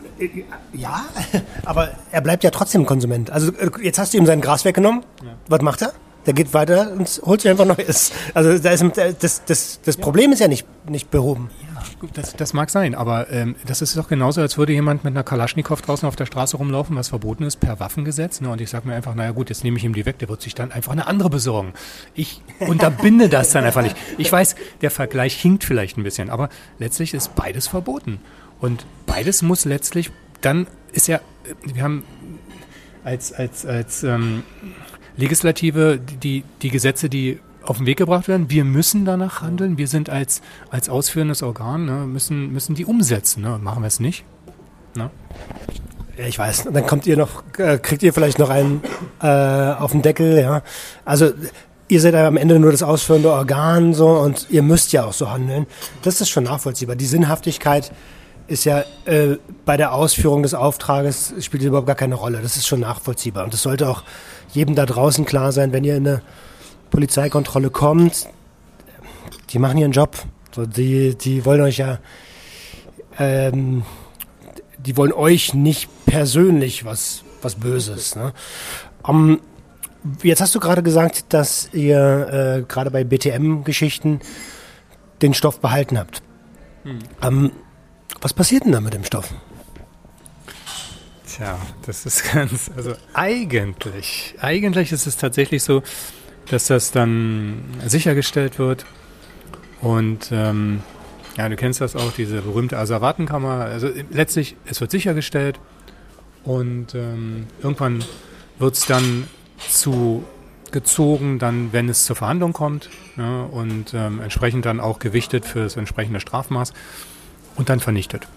Ja, 0.74 1.06
aber 1.65 1.91
er 2.12 2.22
bleibt 2.22 2.44
ja 2.44 2.51
trotzdem 2.51 2.86
Konsument. 2.86 3.30
Also 3.30 3.51
äh, 3.53 3.70
jetzt 3.82 4.00
hast 4.00 4.13
du 4.13 4.18
ihm 4.18 4.25
sein 4.25 4.41
Gras 4.41 4.65
weggenommen. 4.65 5.03
Ja. 5.24 5.34
Was 5.48 5.62
macht 5.62 5.82
er? 5.82 5.94
Der 6.25 6.33
geht 6.33 6.53
weiter 6.53 6.91
und 6.91 7.21
holt 7.25 7.41
sich 7.41 7.49
einfach 7.49 7.65
Neues. 7.65 8.11
Also 8.33 8.57
da 8.59 8.71
ist, 8.71 8.85
das, 9.19 9.43
das, 9.45 9.81
das 9.83 9.97
Problem 9.97 10.31
ist 10.31 10.39
ja 10.39 10.47
nicht, 10.47 10.67
nicht 10.87 11.09
behoben. 11.09 11.49
Ja, 11.73 11.83
das, 12.13 12.35
das 12.35 12.53
mag 12.53 12.69
sein, 12.69 12.93
aber 12.93 13.29
ähm, 13.31 13.55
das 13.65 13.81
ist 13.81 13.97
doch 13.97 14.07
genauso, 14.07 14.41
als 14.41 14.57
würde 14.57 14.73
jemand 14.73 15.03
mit 15.03 15.13
einer 15.13 15.23
Kalaschnikow 15.23 15.81
draußen 15.81 16.07
auf 16.07 16.15
der 16.15 16.27
Straße 16.27 16.57
rumlaufen, 16.57 16.95
was 16.95 17.09
verboten 17.09 17.43
ist 17.43 17.59
per 17.59 17.79
Waffengesetz. 17.79 18.39
Ne? 18.41 18.49
Und 18.49 18.61
ich 18.61 18.69
sage 18.69 18.87
mir 18.87 18.95
einfach, 18.95 19.15
naja 19.15 19.31
gut, 19.31 19.49
jetzt 19.49 19.63
nehme 19.63 19.77
ich 19.77 19.83
ihm 19.83 19.93
die 19.93 20.05
weg, 20.05 20.19
der 20.19 20.29
wird 20.29 20.41
sich 20.41 20.53
dann 20.53 20.71
einfach 20.71 20.91
eine 20.91 21.07
andere 21.07 21.29
besorgen. 21.29 21.73
Ich 22.13 22.41
unterbinde 22.59 23.27
das 23.27 23.51
dann 23.51 23.63
einfach 23.63 23.81
nicht. 23.81 23.95
Ich 24.17 24.31
weiß, 24.31 24.55
der 24.81 24.91
Vergleich 24.91 25.35
hinkt 25.35 25.63
vielleicht 25.63 25.97
ein 25.97 26.03
bisschen, 26.03 26.29
aber 26.29 26.49
letztlich 26.77 27.13
ist 27.13 27.35
beides 27.35 27.67
verboten. 27.67 28.19
Und 28.59 28.85
beides 29.07 29.41
muss 29.41 29.65
letztlich, 29.65 30.11
dann 30.41 30.67
ist 30.91 31.07
ja, 31.07 31.19
wir 31.63 31.81
haben 31.81 32.03
als, 33.03 33.33
als, 33.33 33.65
als 33.65 34.03
ähm, 34.03 34.43
Legislative 35.21 35.99
die, 35.99 36.43
die 36.61 36.69
Gesetze, 36.69 37.09
die 37.09 37.39
auf 37.63 37.77
den 37.77 37.85
Weg 37.85 37.97
gebracht 37.97 38.27
werden. 38.27 38.49
Wir 38.49 38.65
müssen 38.65 39.05
danach 39.05 39.41
handeln. 39.41 39.77
Wir 39.77 39.87
sind 39.87 40.09
als, 40.09 40.41
als 40.69 40.89
ausführendes 40.89 41.43
Organ, 41.43 41.85
ne, 41.85 42.07
müssen, 42.07 42.51
müssen 42.51 42.75
die 42.75 42.85
umsetzen. 42.85 43.43
Ne? 43.43 43.59
Machen 43.61 43.83
wir 43.83 43.87
es 43.87 43.99
nicht. 43.99 44.25
Ne? 44.95 45.09
Ja, 46.17 46.25
ich 46.25 46.37
weiß. 46.37 46.67
Dann 46.73 46.85
kommt 46.87 47.05
ihr 47.07 47.17
noch, 47.17 47.43
äh, 47.57 47.77
kriegt 47.77 48.03
ihr 48.03 48.13
vielleicht 48.13 48.39
noch 48.39 48.49
einen 48.49 48.81
äh, 49.21 49.27
auf 49.27 49.91
den 49.91 50.01
Deckel. 50.01 50.39
Ja, 50.39 50.63
also 51.05 51.31
ihr 51.87 52.01
seid 52.01 52.15
am 52.15 52.37
Ende 52.37 52.59
nur 52.59 52.71
das 52.71 52.83
ausführende 52.83 53.31
Organ 53.31 53.93
so 53.93 54.09
und 54.09 54.47
ihr 54.49 54.63
müsst 54.63 54.91
ja 54.91 55.05
auch 55.05 55.13
so 55.13 55.29
handeln. 55.29 55.67
Das 56.01 56.19
ist 56.19 56.29
schon 56.29 56.45
nachvollziehbar. 56.45 56.95
Die 56.95 57.05
Sinnhaftigkeit 57.05 57.91
ist 58.51 58.65
ja 58.65 58.84
äh, 59.05 59.38
bei 59.65 59.77
der 59.77 59.93
Ausführung 59.93 60.43
des 60.43 60.53
Auftrages 60.53 61.34
spielt 61.39 61.63
überhaupt 61.63 61.88
gar 61.88 61.96
keine 61.96 62.15
Rolle. 62.15 62.39
Das 62.41 62.58
ist 62.58 62.67
schon 62.67 62.81
nachvollziehbar. 62.81 63.46
Und 63.46 63.53
das 63.53 63.63
sollte 63.63 63.89
auch 63.89 64.03
jedem 64.53 64.75
da 64.75 64.86
draußen 64.86 65.25
klar 65.25 65.51
sein, 65.51 65.72
wenn 65.72 65.84
ihr 65.84 65.96
in 65.96 66.05
eine 66.05 66.22
Polizeikontrolle 66.89 67.70
kommt, 67.70 68.27
die 69.50 69.60
machen 69.60 69.77
ihren 69.77 69.93
Job. 69.93 70.17
So, 70.53 70.65
die, 70.65 71.17
die 71.17 71.46
wollen 71.46 71.62
euch 71.62 71.77
ja, 71.77 72.00
ähm, 73.17 73.84
die 74.77 74.98
wollen 74.98 75.13
euch 75.13 75.53
nicht 75.53 75.89
persönlich 76.05 76.84
was, 76.84 77.24
was 77.41 77.55
Böses. 77.55 78.17
Ne? 78.17 78.34
Um, 79.01 79.39
jetzt 80.24 80.41
hast 80.41 80.53
du 80.53 80.60
gerade 80.60 80.84
gesagt, 80.84 81.25
dass 81.29 81.70
ihr 81.72 82.58
äh, 82.60 82.63
gerade 82.67 82.91
bei 82.91 83.05
BTM-Geschichten 83.05 84.20
den 85.22 85.34
Stoff 85.34 85.62
behalten 85.62 85.98
habt. 85.98 86.22
Hm. 86.84 87.00
Um, 87.25 87.51
was 88.21 88.33
passiert 88.33 88.65
denn 88.65 88.71
da 88.71 88.79
mit 88.79 88.93
dem 88.93 89.03
Stoff? 89.03 89.33
Tja, 91.27 91.59
das 91.85 92.05
ist 92.05 92.31
ganz, 92.33 92.71
also 92.75 92.93
eigentlich, 93.13 94.35
eigentlich 94.39 94.91
ist 94.91 95.07
es 95.07 95.17
tatsächlich 95.17 95.63
so, 95.63 95.83
dass 96.49 96.67
das 96.67 96.91
dann 96.91 97.63
sichergestellt 97.85 98.59
wird 98.59 98.85
und 99.81 100.29
ähm, 100.31 100.81
ja, 101.37 101.49
du 101.49 101.55
kennst 101.55 101.81
das 101.81 101.95
auch, 101.95 102.11
diese 102.11 102.41
berühmte 102.41 102.77
Asservatenkammer. 102.77 103.65
Also 103.65 103.89
letztlich, 104.11 104.55
es 104.65 104.81
wird 104.81 104.91
sichergestellt 104.91 105.59
und 106.43 106.93
ähm, 106.93 107.47
irgendwann 107.61 108.03
wird 108.59 108.75
es 108.75 108.85
dann 108.85 109.27
zu 109.57 110.25
gezogen, 110.71 111.39
dann, 111.39 111.73
wenn 111.73 111.89
es 111.89 112.05
zur 112.05 112.15
Verhandlung 112.15 112.53
kommt 112.53 112.89
ja, 113.17 113.43
und 113.43 113.93
ähm, 113.93 114.21
entsprechend 114.21 114.65
dann 114.65 114.79
auch 114.79 114.99
gewichtet 114.99 115.45
für 115.45 115.59
das 115.59 115.75
entsprechende 115.75 116.19
Strafmaß 116.19 116.73
und 117.55 117.70
dann 117.70 117.79
vernichtet. 117.79 118.27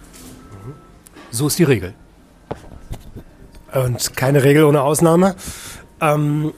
So 1.31 1.47
ist 1.47 1.59
die 1.59 1.63
Regel. 1.63 1.93
Und 3.73 4.15
keine 4.15 4.43
Regel 4.43 4.63
ohne 4.63 4.81
Ausnahme. 4.81 5.35
Ähm, 5.99 6.53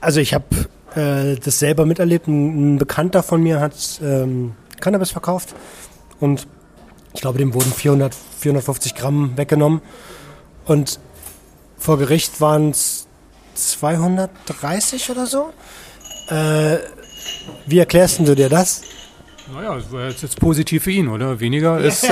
also 0.00 0.20
ich 0.20 0.34
habe 0.34 0.46
äh, 0.94 1.36
das 1.36 1.58
selber 1.58 1.86
miterlebt. 1.86 2.26
Ein, 2.26 2.78
Bekannter 2.78 3.22
von 3.22 3.42
mir 3.42 3.60
hat 3.60 4.00
ähm, 4.02 4.54
Cannabis 4.80 5.10
verkauft 5.10 5.54
und 6.18 6.46
ich 7.12 7.20
glaube, 7.20 7.38
dem 7.38 7.54
wurden 7.54 7.72
400, 7.72 8.14
450 8.14 8.94
Gramm 8.94 9.36
weggenommen. 9.36 9.82
Und 10.64 11.00
vor 11.76 11.98
Gericht 11.98 12.40
waren 12.40 12.70
es 12.70 13.06
230 13.54 15.10
oder 15.10 15.26
so. 15.26 15.52
Äh, 16.28 16.78
wie 17.66 17.78
erklärst 17.78 18.20
du 18.20 18.34
dir 18.34 18.48
das? 18.48 18.82
Naja, 19.52 19.74
das 19.74 19.90
war 19.90 20.08
jetzt, 20.08 20.22
jetzt 20.22 20.38
positiv 20.38 20.84
für 20.84 20.90
ihn, 20.90 21.08
oder? 21.08 21.40
Weniger 21.40 21.78
ist. 21.80 22.06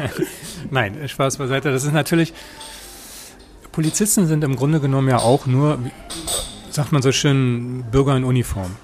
Nein, 0.70 1.08
Spaß 1.08 1.36
beiseite. 1.36 1.72
Das 1.72 1.84
ist 1.84 1.92
natürlich. 1.92 2.32
Polizisten 3.72 4.26
sind 4.26 4.44
im 4.44 4.54
Grunde 4.54 4.78
genommen 4.78 5.08
ja 5.08 5.18
auch 5.18 5.46
nur, 5.46 5.78
sagt 6.70 6.92
man 6.92 7.02
so 7.02 7.10
schön, 7.10 7.84
Bürger 7.90 8.16
in 8.16 8.22
Uniform. 8.22 8.76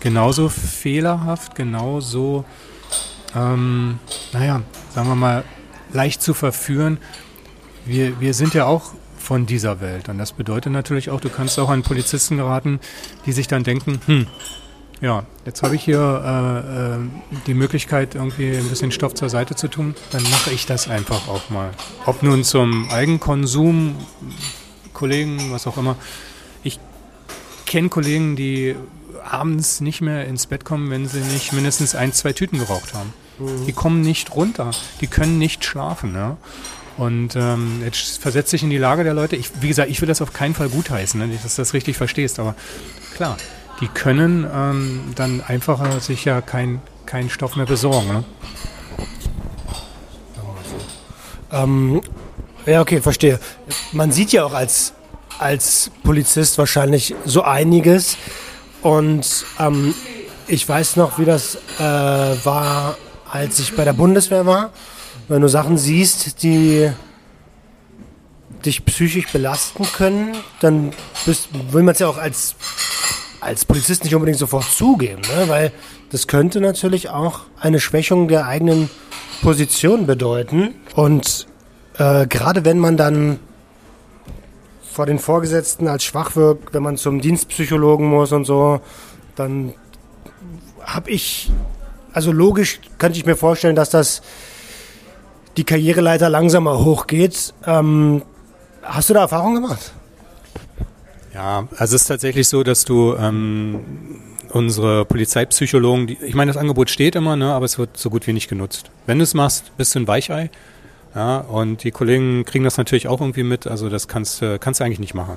Genauso 0.00 0.48
fehlerhaft, 0.48 1.54
genauso, 1.54 2.44
ähm, 3.36 4.00
naja, 4.32 4.62
sagen 4.92 5.08
wir 5.08 5.14
mal, 5.14 5.44
leicht 5.92 6.20
zu 6.20 6.34
verführen. 6.34 6.98
Wir, 7.86 8.20
wir 8.20 8.34
sind 8.34 8.54
ja 8.54 8.66
auch 8.66 8.92
von 9.16 9.46
dieser 9.46 9.80
Welt. 9.80 10.08
Und 10.08 10.18
das 10.18 10.32
bedeutet 10.32 10.72
natürlich 10.72 11.10
auch, 11.10 11.20
du 11.20 11.30
kannst 11.30 11.58
auch 11.58 11.70
an 11.70 11.82
Polizisten 11.82 12.36
geraten, 12.36 12.80
die 13.26 13.32
sich 13.32 13.46
dann 13.46 13.62
denken, 13.62 14.00
hm, 14.06 14.26
ja, 15.00 15.24
jetzt 15.44 15.62
habe 15.62 15.74
ich 15.74 15.84
hier 15.84 15.98
äh, 16.00 16.94
äh, 16.94 16.98
die 17.46 17.54
Möglichkeit, 17.54 18.14
irgendwie 18.14 18.56
ein 18.56 18.68
bisschen 18.68 18.92
Stoff 18.92 19.14
zur 19.14 19.28
Seite 19.28 19.54
zu 19.54 19.68
tun, 19.68 19.94
dann 20.10 20.22
mache 20.24 20.50
ich 20.52 20.66
das 20.66 20.88
einfach 20.88 21.28
auch 21.28 21.50
mal. 21.50 21.70
Ob 22.06 22.22
nun 22.22 22.44
zum 22.44 22.90
Eigenkonsum, 22.90 23.96
Kollegen, 24.92 25.50
was 25.50 25.66
auch 25.66 25.76
immer. 25.76 25.96
Ich 26.62 26.78
kenne 27.66 27.88
Kollegen, 27.88 28.36
die 28.36 28.76
abends 29.24 29.80
nicht 29.80 30.00
mehr 30.00 30.26
ins 30.26 30.46
Bett 30.46 30.64
kommen, 30.64 30.90
wenn 30.90 31.08
sie 31.08 31.20
nicht 31.20 31.52
mindestens 31.52 31.94
ein, 31.94 32.12
zwei 32.12 32.32
Tüten 32.32 32.58
geraucht 32.58 32.94
haben. 32.94 33.12
Mhm. 33.38 33.66
Die 33.66 33.72
kommen 33.72 34.00
nicht 34.02 34.34
runter, 34.34 34.70
die 35.00 35.06
können 35.06 35.38
nicht 35.38 35.64
schlafen. 35.64 36.14
Ja? 36.14 36.36
Und 36.96 37.34
ähm, 37.34 37.82
jetzt 37.84 38.20
versetzt 38.20 38.50
sich 38.50 38.62
in 38.62 38.70
die 38.70 38.78
Lage 38.78 39.02
der 39.02 39.14
Leute. 39.14 39.36
Ich, 39.36 39.50
wie 39.60 39.68
gesagt, 39.68 39.90
ich 39.90 40.00
will 40.00 40.08
das 40.08 40.22
auf 40.22 40.32
keinen 40.32 40.54
Fall 40.54 40.68
gutheißen, 40.68 41.18
ne, 41.18 41.38
dass 41.42 41.56
du 41.56 41.62
das 41.62 41.74
richtig 41.74 41.96
verstehst, 41.96 42.38
aber 42.38 42.54
klar, 43.16 43.36
die 43.80 43.88
können 43.88 44.46
ähm, 44.52 45.12
dann 45.14 45.40
einfacher 45.40 46.00
sich 46.00 46.24
ja 46.24 46.40
keinen 46.40 46.80
kein 47.06 47.30
Stoff 47.30 47.56
mehr 47.56 47.66
besorgen. 47.66 48.08
Ne? 48.08 48.24
Ähm, 51.52 52.00
ja, 52.66 52.80
okay, 52.80 53.00
verstehe. 53.00 53.38
Man 53.92 54.10
sieht 54.10 54.32
ja 54.32 54.44
auch 54.44 54.54
als, 54.54 54.94
als 55.38 55.90
Polizist 56.02 56.58
wahrscheinlich 56.58 57.14
so 57.24 57.42
einiges. 57.42 58.16
Und 58.82 59.46
ähm, 59.58 59.94
ich 60.46 60.68
weiß 60.68 60.96
noch, 60.96 61.18
wie 61.18 61.24
das 61.24 61.56
äh, 61.78 61.82
war, 61.82 62.96
als 63.30 63.58
ich 63.58 63.76
bei 63.76 63.84
der 63.84 63.92
Bundeswehr 63.92 64.46
war. 64.46 64.70
Wenn 65.28 65.42
du 65.42 65.48
Sachen 65.48 65.78
siehst, 65.78 66.42
die 66.42 66.90
dich 68.64 68.84
psychisch 68.84 69.30
belasten 69.30 69.84
können, 69.92 70.36
dann 70.60 70.92
bist, 71.26 71.48
will 71.72 71.82
man 71.82 71.92
es 71.92 71.98
ja 71.98 72.08
auch 72.08 72.18
als 72.18 72.56
als 73.44 73.64
Polizist 73.64 74.04
nicht 74.04 74.14
unbedingt 74.14 74.38
sofort 74.38 74.64
zugeben, 74.64 75.22
ne? 75.22 75.48
weil 75.48 75.72
das 76.10 76.26
könnte 76.26 76.60
natürlich 76.60 77.10
auch 77.10 77.40
eine 77.60 77.78
Schwächung 77.78 78.28
der 78.28 78.46
eigenen 78.46 78.88
Position 79.42 80.06
bedeuten. 80.06 80.74
Und 80.94 81.46
äh, 81.98 82.26
gerade 82.26 82.64
wenn 82.64 82.78
man 82.78 82.96
dann 82.96 83.38
vor 84.90 85.06
den 85.06 85.18
Vorgesetzten 85.18 85.88
als 85.88 86.04
schwach 86.04 86.36
wirkt, 86.36 86.72
wenn 86.72 86.82
man 86.82 86.96
zum 86.96 87.20
Dienstpsychologen 87.20 88.06
muss 88.06 88.32
und 88.32 88.44
so, 88.44 88.80
dann 89.36 89.74
habe 90.82 91.10
ich, 91.10 91.50
also 92.12 92.32
logisch 92.32 92.80
könnte 92.98 93.18
ich 93.18 93.26
mir 93.26 93.36
vorstellen, 93.36 93.76
dass 93.76 93.90
das 93.90 94.22
die 95.56 95.64
Karriereleiter 95.64 96.28
langsamer 96.28 96.84
hochgeht. 96.84 97.54
Ähm, 97.66 98.22
hast 98.82 99.10
du 99.10 99.14
da 99.14 99.20
Erfahrung 99.20 99.54
gemacht? 99.54 99.92
Ja, 101.34 101.68
also 101.76 101.96
es 101.96 102.02
ist 102.02 102.08
tatsächlich 102.08 102.48
so, 102.48 102.62
dass 102.62 102.84
du 102.84 103.16
ähm, 103.16 103.80
unsere 104.50 105.04
Polizeipsychologen, 105.04 106.06
die, 106.06 106.18
ich 106.22 106.34
meine, 106.34 106.52
das 106.52 106.56
Angebot 106.56 106.90
steht 106.90 107.16
immer, 107.16 107.34
ne, 107.34 107.52
aber 107.52 107.64
es 107.64 107.76
wird 107.76 107.96
so 107.96 108.08
gut 108.08 108.26
wie 108.28 108.32
nicht 108.32 108.48
genutzt. 108.48 108.90
Wenn 109.06 109.18
du 109.18 109.24
es 109.24 109.34
machst, 109.34 109.76
bist 109.76 109.94
du 109.94 110.00
ein 110.00 110.06
Weichei. 110.08 110.50
Ja, 111.14 111.38
und 111.38 111.84
die 111.84 111.90
Kollegen 111.90 112.44
kriegen 112.44 112.64
das 112.64 112.76
natürlich 112.76 113.08
auch 113.08 113.20
irgendwie 113.20 113.44
mit, 113.44 113.66
also 113.66 113.88
das 113.88 114.08
kannst, 114.08 114.42
kannst 114.60 114.80
du 114.80 114.84
eigentlich 114.84 114.98
nicht 115.00 115.14
machen. 115.14 115.36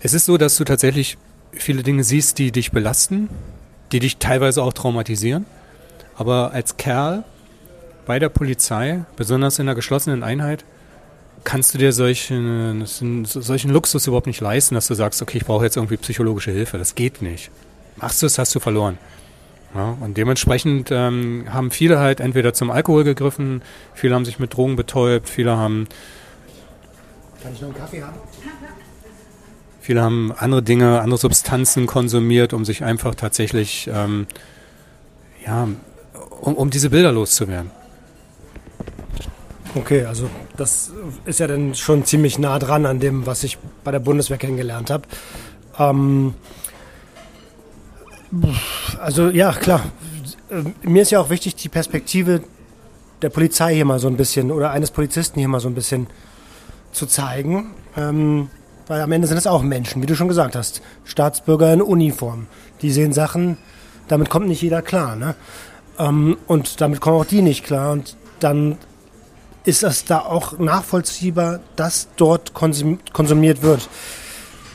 Es 0.00 0.14
ist 0.14 0.26
so, 0.26 0.36
dass 0.36 0.56
du 0.56 0.64
tatsächlich 0.64 1.16
viele 1.52 1.82
Dinge 1.82 2.04
siehst, 2.04 2.38
die 2.38 2.52
dich 2.52 2.70
belasten, 2.70 3.28
die 3.92 4.00
dich 4.00 4.18
teilweise 4.18 4.62
auch 4.62 4.72
traumatisieren. 4.72 5.46
Aber 6.16 6.52
als 6.52 6.76
Kerl 6.76 7.24
bei 8.04 8.18
der 8.18 8.28
Polizei, 8.28 9.04
besonders 9.16 9.58
in 9.58 9.68
einer 9.68 9.74
geschlossenen 9.74 10.22
Einheit, 10.22 10.64
kannst 11.46 11.72
du 11.72 11.78
dir 11.78 11.92
solchen, 11.92 12.84
solchen 12.84 13.70
Luxus 13.70 14.06
überhaupt 14.06 14.26
nicht 14.26 14.40
leisten, 14.40 14.74
dass 14.74 14.88
du 14.88 14.94
sagst, 14.94 15.22
okay, 15.22 15.38
ich 15.38 15.44
brauche 15.44 15.64
jetzt 15.64 15.76
irgendwie 15.76 15.96
psychologische 15.96 16.50
Hilfe. 16.50 16.76
Das 16.76 16.96
geht 16.96 17.22
nicht. 17.22 17.50
Machst 17.96 18.20
du 18.20 18.26
es, 18.26 18.36
hast 18.36 18.54
du 18.54 18.60
verloren. 18.60 18.98
Ja, 19.74 19.96
und 20.00 20.16
dementsprechend 20.16 20.90
ähm, 20.90 21.46
haben 21.48 21.70
viele 21.70 21.98
halt 22.00 22.20
entweder 22.20 22.52
zum 22.52 22.70
Alkohol 22.70 23.04
gegriffen, 23.04 23.62
viele 23.94 24.14
haben 24.14 24.24
sich 24.24 24.38
mit 24.38 24.54
Drogen 24.54 24.74
betäubt, 24.74 25.28
viele 25.28 25.56
haben. 25.56 25.86
Kann 27.42 27.52
ich 27.52 27.60
noch 27.60 27.68
einen 27.68 27.78
Kaffee 27.78 28.02
haben? 28.02 28.16
Viele 29.80 30.02
haben 30.02 30.32
andere 30.36 30.62
Dinge, 30.62 31.00
andere 31.00 31.18
Substanzen 31.18 31.86
konsumiert, 31.86 32.54
um 32.54 32.64
sich 32.64 32.82
einfach 32.82 33.14
tatsächlich, 33.14 33.88
ähm, 33.92 34.26
ja, 35.44 35.68
um, 36.40 36.54
um 36.56 36.70
diese 36.70 36.90
Bilder 36.90 37.12
loszuwerden. 37.12 37.70
Okay, 39.74 40.04
also 40.04 40.30
das 40.56 40.90
ist 41.24 41.40
ja 41.40 41.46
dann 41.46 41.74
schon 41.74 42.04
ziemlich 42.04 42.38
nah 42.38 42.58
dran 42.58 42.86
an 42.86 43.00
dem, 43.00 43.26
was 43.26 43.44
ich 43.44 43.58
bei 43.84 43.90
der 43.90 43.98
Bundeswehr 43.98 44.38
kennengelernt 44.38 44.90
habe. 44.90 45.04
Ähm, 45.78 46.34
also 49.00 49.28
ja, 49.28 49.52
klar. 49.52 49.82
Mir 50.82 51.02
ist 51.02 51.10
ja 51.10 51.20
auch 51.20 51.30
wichtig, 51.30 51.56
die 51.56 51.68
Perspektive 51.68 52.42
der 53.22 53.30
Polizei 53.30 53.74
hier 53.74 53.84
mal 53.84 53.98
so 53.98 54.08
ein 54.08 54.16
bisschen 54.16 54.50
oder 54.50 54.70
eines 54.70 54.90
Polizisten 54.90 55.38
hier 55.38 55.48
mal 55.48 55.60
so 55.60 55.68
ein 55.68 55.74
bisschen 55.74 56.06
zu 56.92 57.06
zeigen. 57.06 57.72
Ähm, 57.96 58.48
weil 58.86 59.00
am 59.00 59.10
Ende 59.10 59.26
sind 59.26 59.36
es 59.38 59.46
auch 59.46 59.62
Menschen, 59.62 60.00
wie 60.02 60.06
du 60.06 60.14
schon 60.14 60.28
gesagt 60.28 60.54
hast. 60.54 60.80
Staatsbürger 61.04 61.72
in 61.72 61.82
Uniform. 61.82 62.46
Die 62.82 62.90
sehen 62.90 63.12
Sachen, 63.12 63.58
damit 64.08 64.30
kommt 64.30 64.46
nicht 64.46 64.62
jeder 64.62 64.82
klar. 64.82 65.16
Ne? 65.16 65.34
Ähm, 65.98 66.36
und 66.46 66.80
damit 66.80 67.00
kommen 67.00 67.20
auch 67.20 67.24
die 67.24 67.42
nicht 67.42 67.64
klar. 67.64 67.92
Und 67.92 68.16
dann 68.38 68.78
ist 69.66 69.82
es 69.82 70.04
da 70.04 70.20
auch 70.20 70.58
nachvollziehbar, 70.58 71.60
dass 71.74 72.08
dort 72.16 72.54
konsumiert 72.54 73.62
wird. 73.62 73.88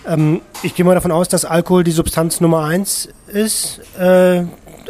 Ähm, 0.05 0.41
ich 0.63 0.75
gehe 0.75 0.86
mal 0.86 0.95
davon 0.95 1.12
aus, 1.12 1.29
dass 1.29 1.45
Alkohol 1.45 1.83
die 1.83 1.91
Substanz 1.91 2.41
Nummer 2.41 2.65
eins 2.65 3.10
ist. 3.27 3.79
Äh, 3.98 4.43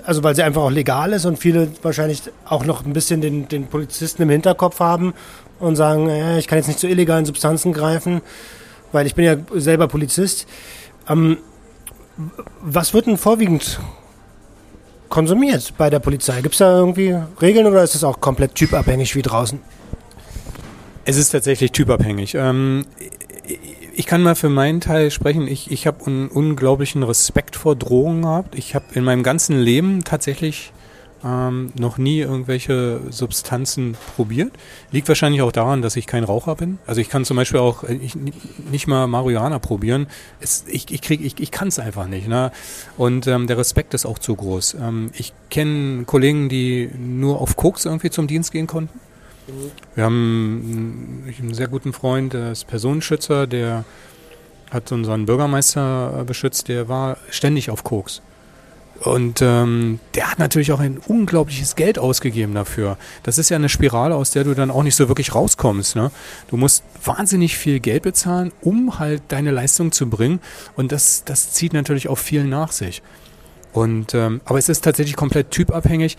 also 0.03 0.23
weil 0.23 0.35
sie 0.35 0.43
einfach 0.43 0.63
auch 0.63 0.71
legal 0.71 1.13
ist 1.13 1.25
und 1.25 1.37
viele 1.37 1.71
wahrscheinlich 1.83 2.23
auch 2.45 2.65
noch 2.65 2.83
ein 2.85 2.93
bisschen 2.93 3.21
den, 3.21 3.47
den 3.47 3.67
Polizisten 3.67 4.23
im 4.23 4.29
Hinterkopf 4.29 4.79
haben 4.79 5.13
und 5.59 5.75
sagen, 5.75 6.09
äh, 6.09 6.39
ich 6.39 6.47
kann 6.47 6.57
jetzt 6.57 6.67
nicht 6.67 6.79
zu 6.79 6.87
illegalen 6.87 7.25
Substanzen 7.25 7.71
greifen, 7.71 8.21
weil 8.91 9.05
ich 9.05 9.13
bin 9.13 9.25
ja 9.25 9.35
selber 9.53 9.87
Polizist. 9.87 10.47
Ähm, 11.07 11.37
was 12.61 12.93
wird 12.93 13.05
denn 13.05 13.17
vorwiegend 13.17 13.79
konsumiert 15.09 15.73
bei 15.77 15.89
der 15.89 15.99
Polizei? 15.99 16.41
Gibt 16.41 16.55
es 16.55 16.59
da 16.59 16.75
irgendwie 16.75 17.15
Regeln 17.41 17.67
oder 17.67 17.83
ist 17.83 17.93
es 17.93 18.03
auch 18.03 18.19
komplett 18.19 18.55
typabhängig 18.55 19.15
wie 19.15 19.21
draußen? 19.21 19.59
Es 21.03 21.17
ist 21.17 21.31
tatsächlich 21.31 21.71
typabhängig. 21.71 22.35
Ähm, 22.35 22.85
ich 23.93 24.05
kann 24.05 24.21
mal 24.21 24.35
für 24.35 24.49
meinen 24.49 24.81
Teil 24.81 25.09
sprechen. 25.11 25.47
Ich, 25.47 25.71
ich 25.71 25.87
habe 25.87 26.05
einen 26.05 26.27
unglaublichen 26.27 27.03
Respekt 27.03 27.55
vor 27.55 27.75
Drogen 27.75 28.21
gehabt. 28.21 28.55
Ich 28.55 28.75
habe 28.75 28.85
in 28.93 29.03
meinem 29.03 29.23
ganzen 29.23 29.57
Leben 29.57 30.03
tatsächlich 30.03 30.71
ähm, 31.23 31.71
noch 31.77 31.97
nie 31.97 32.19
irgendwelche 32.19 33.01
Substanzen 33.09 33.95
probiert. 34.15 34.51
Liegt 34.91 35.07
wahrscheinlich 35.07 35.41
auch 35.41 35.51
daran, 35.51 35.81
dass 35.81 35.95
ich 35.95 36.05
kein 36.05 36.23
Raucher 36.23 36.55
bin. 36.55 36.77
Also 36.85 37.01
ich 37.01 37.09
kann 37.09 37.25
zum 37.25 37.37
Beispiel 37.37 37.59
auch 37.59 37.83
äh, 37.83 37.93
ich, 37.95 38.15
nicht 38.69 38.87
mal 38.87 39.07
Marihuana 39.07 39.57
probieren. 39.57 40.07
Es, 40.39 40.65
ich 40.67 40.91
ich, 40.91 41.09
ich, 41.09 41.39
ich 41.39 41.51
kann 41.51 41.67
es 41.67 41.79
einfach 41.79 42.07
nicht. 42.07 42.27
Ne? 42.27 42.51
Und 42.97 43.25
ähm, 43.25 43.47
der 43.47 43.57
Respekt 43.57 43.95
ist 43.95 44.05
auch 44.05 44.19
zu 44.19 44.35
groß. 44.35 44.75
Ähm, 44.75 45.11
ich 45.15 45.33
kenne 45.49 46.05
Kollegen, 46.05 46.47
die 46.47 46.89
nur 46.95 47.41
auf 47.41 47.55
Koks 47.55 47.85
irgendwie 47.85 48.11
zum 48.11 48.27
Dienst 48.27 48.51
gehen 48.51 48.67
konnten. 48.67 48.99
Wir 49.95 50.03
haben 50.03 51.23
einen 51.39 51.53
sehr 51.53 51.67
guten 51.67 51.93
Freund, 51.93 52.33
der 52.33 52.51
ist 52.51 52.67
Personenschützer, 52.67 53.47
der 53.47 53.85
hat 54.69 54.91
unseren 54.91 55.25
Bürgermeister 55.25 56.23
beschützt, 56.25 56.67
der 56.67 56.87
war 56.87 57.17
ständig 57.29 57.69
auf 57.69 57.83
Koks. 57.83 58.21
Und 59.01 59.41
ähm, 59.41 59.99
der 60.13 60.29
hat 60.29 60.37
natürlich 60.37 60.71
auch 60.71 60.79
ein 60.79 60.99
unglaubliches 60.99 61.75
Geld 61.75 61.97
ausgegeben 61.97 62.53
dafür. 62.53 62.97
Das 63.23 63.39
ist 63.39 63.49
ja 63.49 63.57
eine 63.57 63.67
Spirale, 63.67 64.15
aus 64.15 64.29
der 64.29 64.43
du 64.43 64.53
dann 64.53 64.69
auch 64.69 64.83
nicht 64.83 64.95
so 64.95 65.07
wirklich 65.07 65.33
rauskommst. 65.33 65.95
Ne? 65.95 66.11
Du 66.49 66.57
musst 66.57 66.83
wahnsinnig 67.03 67.57
viel 67.57 67.79
Geld 67.79 68.03
bezahlen, 68.03 68.51
um 68.61 68.99
halt 68.99 69.23
deine 69.29 69.49
Leistung 69.49 69.91
zu 69.91 70.07
bringen. 70.07 70.39
Und 70.75 70.91
das, 70.91 71.23
das 71.25 71.51
zieht 71.51 71.73
natürlich 71.73 72.09
auch 72.09 72.17
viel 72.17 72.43
nach 72.43 72.71
sich. 72.71 73.01
Und 73.73 74.13
ähm, 74.13 74.41
aber 74.45 74.59
es 74.59 74.69
ist 74.69 74.83
tatsächlich 74.83 75.15
komplett 75.15 75.49
typabhängig. 75.49 76.15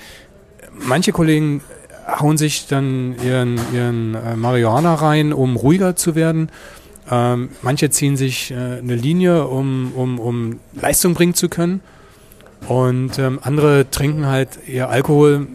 Manche 0.72 1.12
Kollegen 1.12 1.62
hauen 2.06 2.36
sich 2.36 2.66
dann 2.66 3.16
ihren, 3.24 3.60
ihren 3.72 4.14
äh, 4.14 4.36
Marihuana 4.36 4.94
rein, 4.94 5.32
um 5.32 5.56
ruhiger 5.56 5.96
zu 5.96 6.14
werden. 6.14 6.50
Ähm, 7.10 7.50
manche 7.62 7.90
ziehen 7.90 8.16
sich 8.16 8.50
äh, 8.50 8.54
eine 8.54 8.94
Linie, 8.94 9.46
um, 9.46 9.92
um, 9.94 10.18
um 10.18 10.60
Leistung 10.72 11.14
bringen 11.14 11.34
zu 11.34 11.48
können. 11.48 11.80
Und 12.68 13.18
ähm, 13.18 13.40
andere 13.42 13.90
trinken 13.90 14.26
halt 14.26 14.58
ihr 14.66 14.88
Alkohol, 14.88 15.46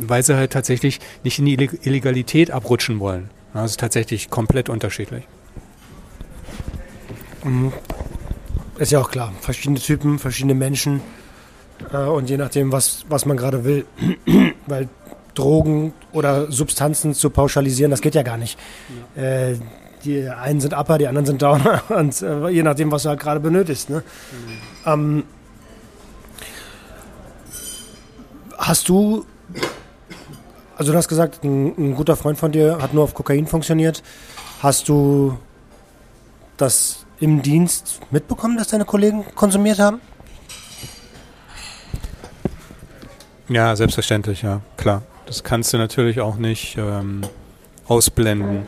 weil 0.00 0.22
sie 0.22 0.36
halt 0.36 0.52
tatsächlich 0.52 1.00
nicht 1.24 1.38
in 1.38 1.46
die 1.46 1.70
Illegalität 1.82 2.50
abrutschen 2.50 3.00
wollen. 3.00 3.30
Also 3.52 3.76
tatsächlich 3.76 4.30
komplett 4.30 4.68
unterschiedlich. 4.68 5.24
Mhm. 7.44 7.72
Ist 8.78 8.92
ja 8.92 9.00
auch 9.00 9.10
klar. 9.10 9.32
Verschiedene 9.40 9.78
Typen, 9.78 10.18
verschiedene 10.18 10.54
Menschen. 10.54 11.00
Äh, 11.92 11.98
und 11.98 12.30
je 12.30 12.36
nachdem, 12.36 12.72
was, 12.72 13.04
was 13.08 13.26
man 13.26 13.36
gerade 13.36 13.64
will. 13.64 13.84
weil 14.66 14.88
Drogen 15.34 15.92
oder 16.12 16.50
Substanzen 16.50 17.14
zu 17.14 17.30
pauschalisieren, 17.30 17.90
das 17.90 18.00
geht 18.00 18.14
ja 18.14 18.22
gar 18.22 18.36
nicht. 18.36 18.58
Ja. 19.16 19.22
Äh, 19.22 19.58
die 20.04 20.28
einen 20.28 20.60
sind 20.60 20.74
Upper, 20.74 20.98
die 20.98 21.08
anderen 21.08 21.26
sind 21.26 21.40
Downer. 21.40 21.82
Und 21.88 22.20
äh, 22.22 22.48
je 22.48 22.62
nachdem, 22.62 22.92
was 22.92 23.04
du 23.04 23.08
halt 23.08 23.20
gerade 23.20 23.40
benötigst. 23.40 23.90
Ne? 23.90 24.02
Mhm. 24.84 24.90
Ähm, 24.92 25.24
Hast 28.58 28.88
du, 28.88 29.26
also 30.76 30.92
du 30.92 30.96
hast 30.96 31.08
gesagt, 31.08 31.44
ein, 31.44 31.74
ein, 31.76 31.94
guter 31.94 32.16
Freund 32.16 32.38
von 32.38 32.50
dir 32.50 32.78
hat 32.80 32.94
nur 32.94 33.04
auf 33.04 33.12
Kokain 33.12 33.46
funktioniert. 33.46 34.02
Hast 34.60 34.88
du 34.88 35.36
das 36.56 37.04
im 37.20 37.42
Dienst 37.42 38.00
mitbekommen, 38.10 38.56
dass 38.56 38.68
deine 38.68 38.86
Kollegen 38.86 39.26
konsumiert 39.34 39.78
haben? 39.78 40.00
Ja, 43.48 43.76
selbstverständlich, 43.76 44.40
ja, 44.40 44.62
klar. 44.78 45.02
Das 45.26 45.42
kannst 45.42 45.72
du 45.72 45.78
natürlich 45.78 46.20
auch 46.20 46.36
nicht 46.36 46.76
ähm, 46.78 47.22
ausblenden. 47.86 48.62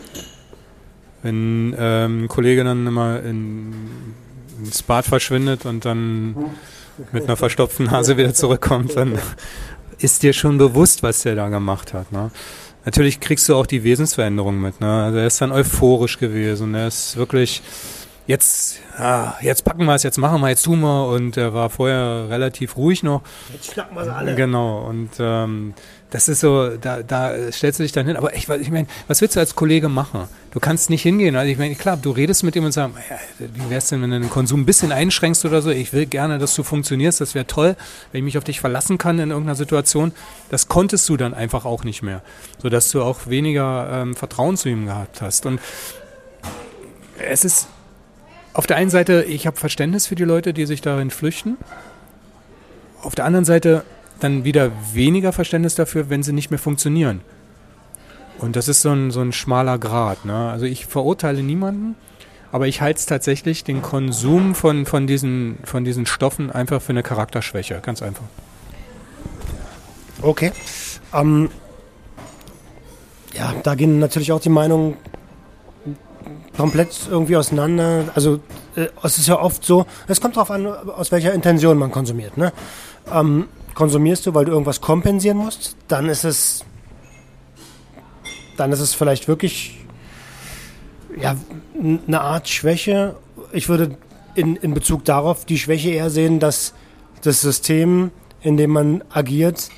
Wenn 1.23 1.75
ähm, 1.79 2.25
ein 2.25 2.29
Kollege 2.29 2.65
dann 2.65 2.87
immer 2.87 3.23
in, 3.23 3.75
ins 4.63 4.83
Bad 4.83 5.05
verschwindet 5.05 5.67
und 5.67 5.85
dann 5.85 6.35
mit 7.13 7.25
einer 7.25 7.37
verstopften 7.37 7.87
Nase 7.87 8.17
wieder 8.17 8.33
zurückkommt, 8.33 8.97
dann 8.97 9.19
ist 9.99 10.23
dir 10.23 10.33
schon 10.33 10.59
bewusst, 10.59 11.03
was 11.03 11.23
der 11.23 11.35
da 11.35 11.49
gemacht 11.49 11.95
hat. 11.95 12.13
Ne? 12.13 12.31
Natürlich 12.85 13.21
kriegst 13.21 13.49
du 13.49 13.57
auch 13.57 13.67
die 13.67 13.83
Wesensveränderung 13.83 14.61
mit. 14.61 14.81
Ne? 14.81 15.05
Also 15.05 15.19
er 15.19 15.27
ist 15.27 15.41
dann 15.41 15.53
euphorisch 15.53 16.19
gewesen. 16.19 16.75
Er 16.75 16.87
ist 16.87 17.17
wirklich 17.17 17.63
jetzt, 18.27 18.81
ah, 18.99 19.35
jetzt 19.41 19.65
packen 19.65 19.85
wir 19.85 19.95
es, 19.95 20.03
jetzt 20.03 20.19
machen 20.19 20.41
wir, 20.41 20.49
jetzt 20.49 20.65
tun 20.65 20.81
wir. 20.81 21.07
Und 21.09 21.37
er 21.37 21.55
war 21.55 21.71
vorher 21.71 22.27
relativ 22.29 22.77
ruhig 22.77 23.03
noch. 23.03 23.23
Jetzt 23.53 23.73
schnacken 23.73 23.97
wir 23.97 24.05
sie 24.05 24.15
alle. 24.15 24.35
Genau. 24.35 24.87
Und 24.87 25.11
ähm, 25.19 25.75
das 26.11 26.29
ist 26.29 26.41
so, 26.41 26.77
da, 26.77 27.03
da 27.03 27.35
stellst 27.53 27.79
du 27.79 27.83
dich 27.83 27.93
dann 27.93 28.07
hin. 28.07 28.17
Aber 28.17 28.35
ich, 28.35 28.49
ich 28.49 28.71
meine, 28.71 28.87
was 29.09 29.21
willst 29.21 29.37
du 29.37 29.41
als 29.41 29.55
Kollege 29.55 29.89
machen? 29.89 30.29
Du 30.51 30.61
kannst 30.61 30.89
nicht 30.91 31.03
hingehen. 31.03 31.37
Also 31.37 31.51
ich 31.51 31.59
meine, 31.59 31.75
klar, 31.75 31.97
du 31.97 32.11
redest 32.11 32.43
mit 32.43 32.57
ihm 32.57 32.65
und 32.65 32.73
sagst, 32.73 32.97
wie 33.39 33.71
wär's 33.71 33.89
denn, 33.89 34.03
wenn 34.03 34.11
du 34.11 34.21
den 34.21 34.31
Konsum 34.31 34.61
ein 34.61 34.67
bisschen 34.67 34.93
einschränkst 34.93 35.45
oder 35.45 35.63
so? 35.63 35.71
Ich 35.71 35.93
will 35.93 36.07
gerne, 36.07 36.39
dass 36.39 36.55
du 36.55 36.63
funktionierst. 36.63 37.21
Das 37.21 37.35
wäre 37.35 37.47
toll, 37.47 37.77
wenn 38.13 38.21
ich 38.21 38.25
mich 38.25 38.39
auf 38.39 38.45
dich 38.45 38.61
verlassen 38.61 38.99
kann 38.99 39.19
in 39.19 39.31
irgendeiner 39.31 39.57
Situation. 39.57 40.13
Das 40.49 40.69
konntest 40.69 41.09
du 41.09 41.17
dann 41.17 41.35
einfach 41.35 41.65
auch 41.65 41.85
nicht 41.85 42.03
mehr, 42.03 42.23
sodass 42.63 42.91
du 42.91 43.03
auch 43.03 43.27
weniger 43.27 43.89
ähm, 43.93 44.17
Vertrauen 44.17 44.57
zu 44.57 44.69
ihm 44.69 44.87
gehabt 44.87 45.21
hast. 45.21 45.45
Und 45.47 45.61
es 47.19 47.45
ist 47.45 47.69
auf 48.57 48.67
der 48.67 48.77
einen 48.79 48.89
Seite, 48.89 49.23
ich 49.23 49.47
habe 49.47 49.59
Verständnis 49.59 50.07
für 50.07 50.15
die 50.15 50.25
Leute, 50.25 50.55
die 50.55 50.65
sich 50.65 50.81
darin 50.81 51.11
flüchten. 51.11 51.59
Auf 53.03 53.15
der 53.15 53.27
anderen 53.27 53.45
Seite 53.45 53.85
dann 54.19 54.45
wieder 54.45 54.73
weniger 54.95 55.35
Verständnis 55.35 55.75
dafür, 55.75 56.09
wenn 56.09 56.23
sie 56.23 56.33
nicht 56.33 56.51
mehr 56.51 56.59
funktionieren. 56.59 57.21
Und 58.39 58.57
das 58.57 58.69
ist 58.69 58.81
so 58.81 58.91
ein, 58.93 59.11
so 59.11 59.21
ein 59.21 59.35
schmaler 59.35 59.79
Grad. 59.79 60.25
Ne? 60.25 60.51
Also 60.51 60.65
ich 60.65 60.87
verurteile 60.87 61.43
niemanden, 61.43 61.97
aber 62.51 62.67
ich 62.67 62.81
halte 62.81 63.05
tatsächlich 63.05 63.63
den 63.63 63.83
Konsum 63.83 64.55
von, 64.55 64.87
von, 64.87 65.07
diesen, 65.07 65.59
von 65.65 65.85
diesen 65.85 66.07
Stoffen 66.07 66.51
einfach 66.51 66.81
für 66.81 66.91
eine 66.91 67.03
Charakterschwäche. 67.03 67.81
Ganz 67.83 68.01
einfach. 68.01 68.25
Okay. 70.23 70.51
Ähm, 71.13 71.51
ja, 73.35 73.55
da 73.63 73.75
gehen 73.75 73.99
natürlich 73.99 74.33
auch 74.33 74.41
die 74.41 74.49
Meinungen 74.49 74.97
komplett 76.57 77.09
irgendwie 77.11 77.37
auseinander. 77.37 78.05
Also 78.15 78.41
äh, 78.75 78.89
es 79.03 79.19
ist 79.19 79.29
ja 79.29 79.39
oft 79.41 79.65
so, 79.65 79.87
es 80.09 80.21
kommt 80.21 80.37
darauf 80.37 80.51
an, 80.51 80.67
aus 80.67 81.13
welcher 81.13 81.33
Intention 81.33 81.79
man 81.79 81.91
konsumiert. 81.91 82.37
Ne? 82.37 82.53
Ähm, 83.13 83.49
konsumierst 83.75 84.27
du, 84.27 84.35
weil 84.35 84.45
du 84.45 84.53
irgendwas 84.53 84.81
kompensieren 84.81 85.39
musst, 85.39 85.77
dann 85.89 86.09
ist 86.09 86.25
es, 86.25 86.65
dann 88.57 88.73
ist 88.73 88.81
es 88.81 88.95
vielleicht 88.95 89.29
wirklich 89.29 89.85
ja, 91.21 91.37
eine 91.79 92.21
Art 92.21 92.49
Schwäche. 92.49 93.17
Ich 93.53 93.69
würde 93.69 93.97
in, 94.35 94.57
in 94.57 94.75
Bezug 94.75 95.05
darauf 95.05 95.45
die 95.45 95.59
Schwäche 95.59 95.91
eher 95.91 96.11
sehen, 96.11 96.41
dass 96.41 96.75
das 97.23 97.41
System, 97.41 98.11
in 98.41 98.57
dem 98.57 98.71
man 98.71 99.03
agiert, 99.11 99.71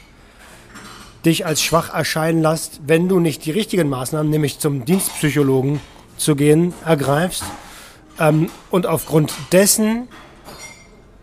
dich 1.24 1.46
als 1.46 1.60
schwach 1.62 1.92
erscheinen 1.92 2.42
lässt, 2.42 2.80
wenn 2.86 3.08
du 3.08 3.18
nicht 3.20 3.44
die 3.44 3.50
richtigen 3.50 3.88
Maßnahmen, 3.88 4.30
nämlich 4.30 4.58
zum 4.58 4.84
Dienstpsychologen 4.84 5.80
zu 6.18 6.36
gehen, 6.36 6.74
ergreifst. 6.84 7.44
Ähm, 8.18 8.50
und 8.70 8.86
aufgrund 8.86 9.32
dessen 9.52 10.08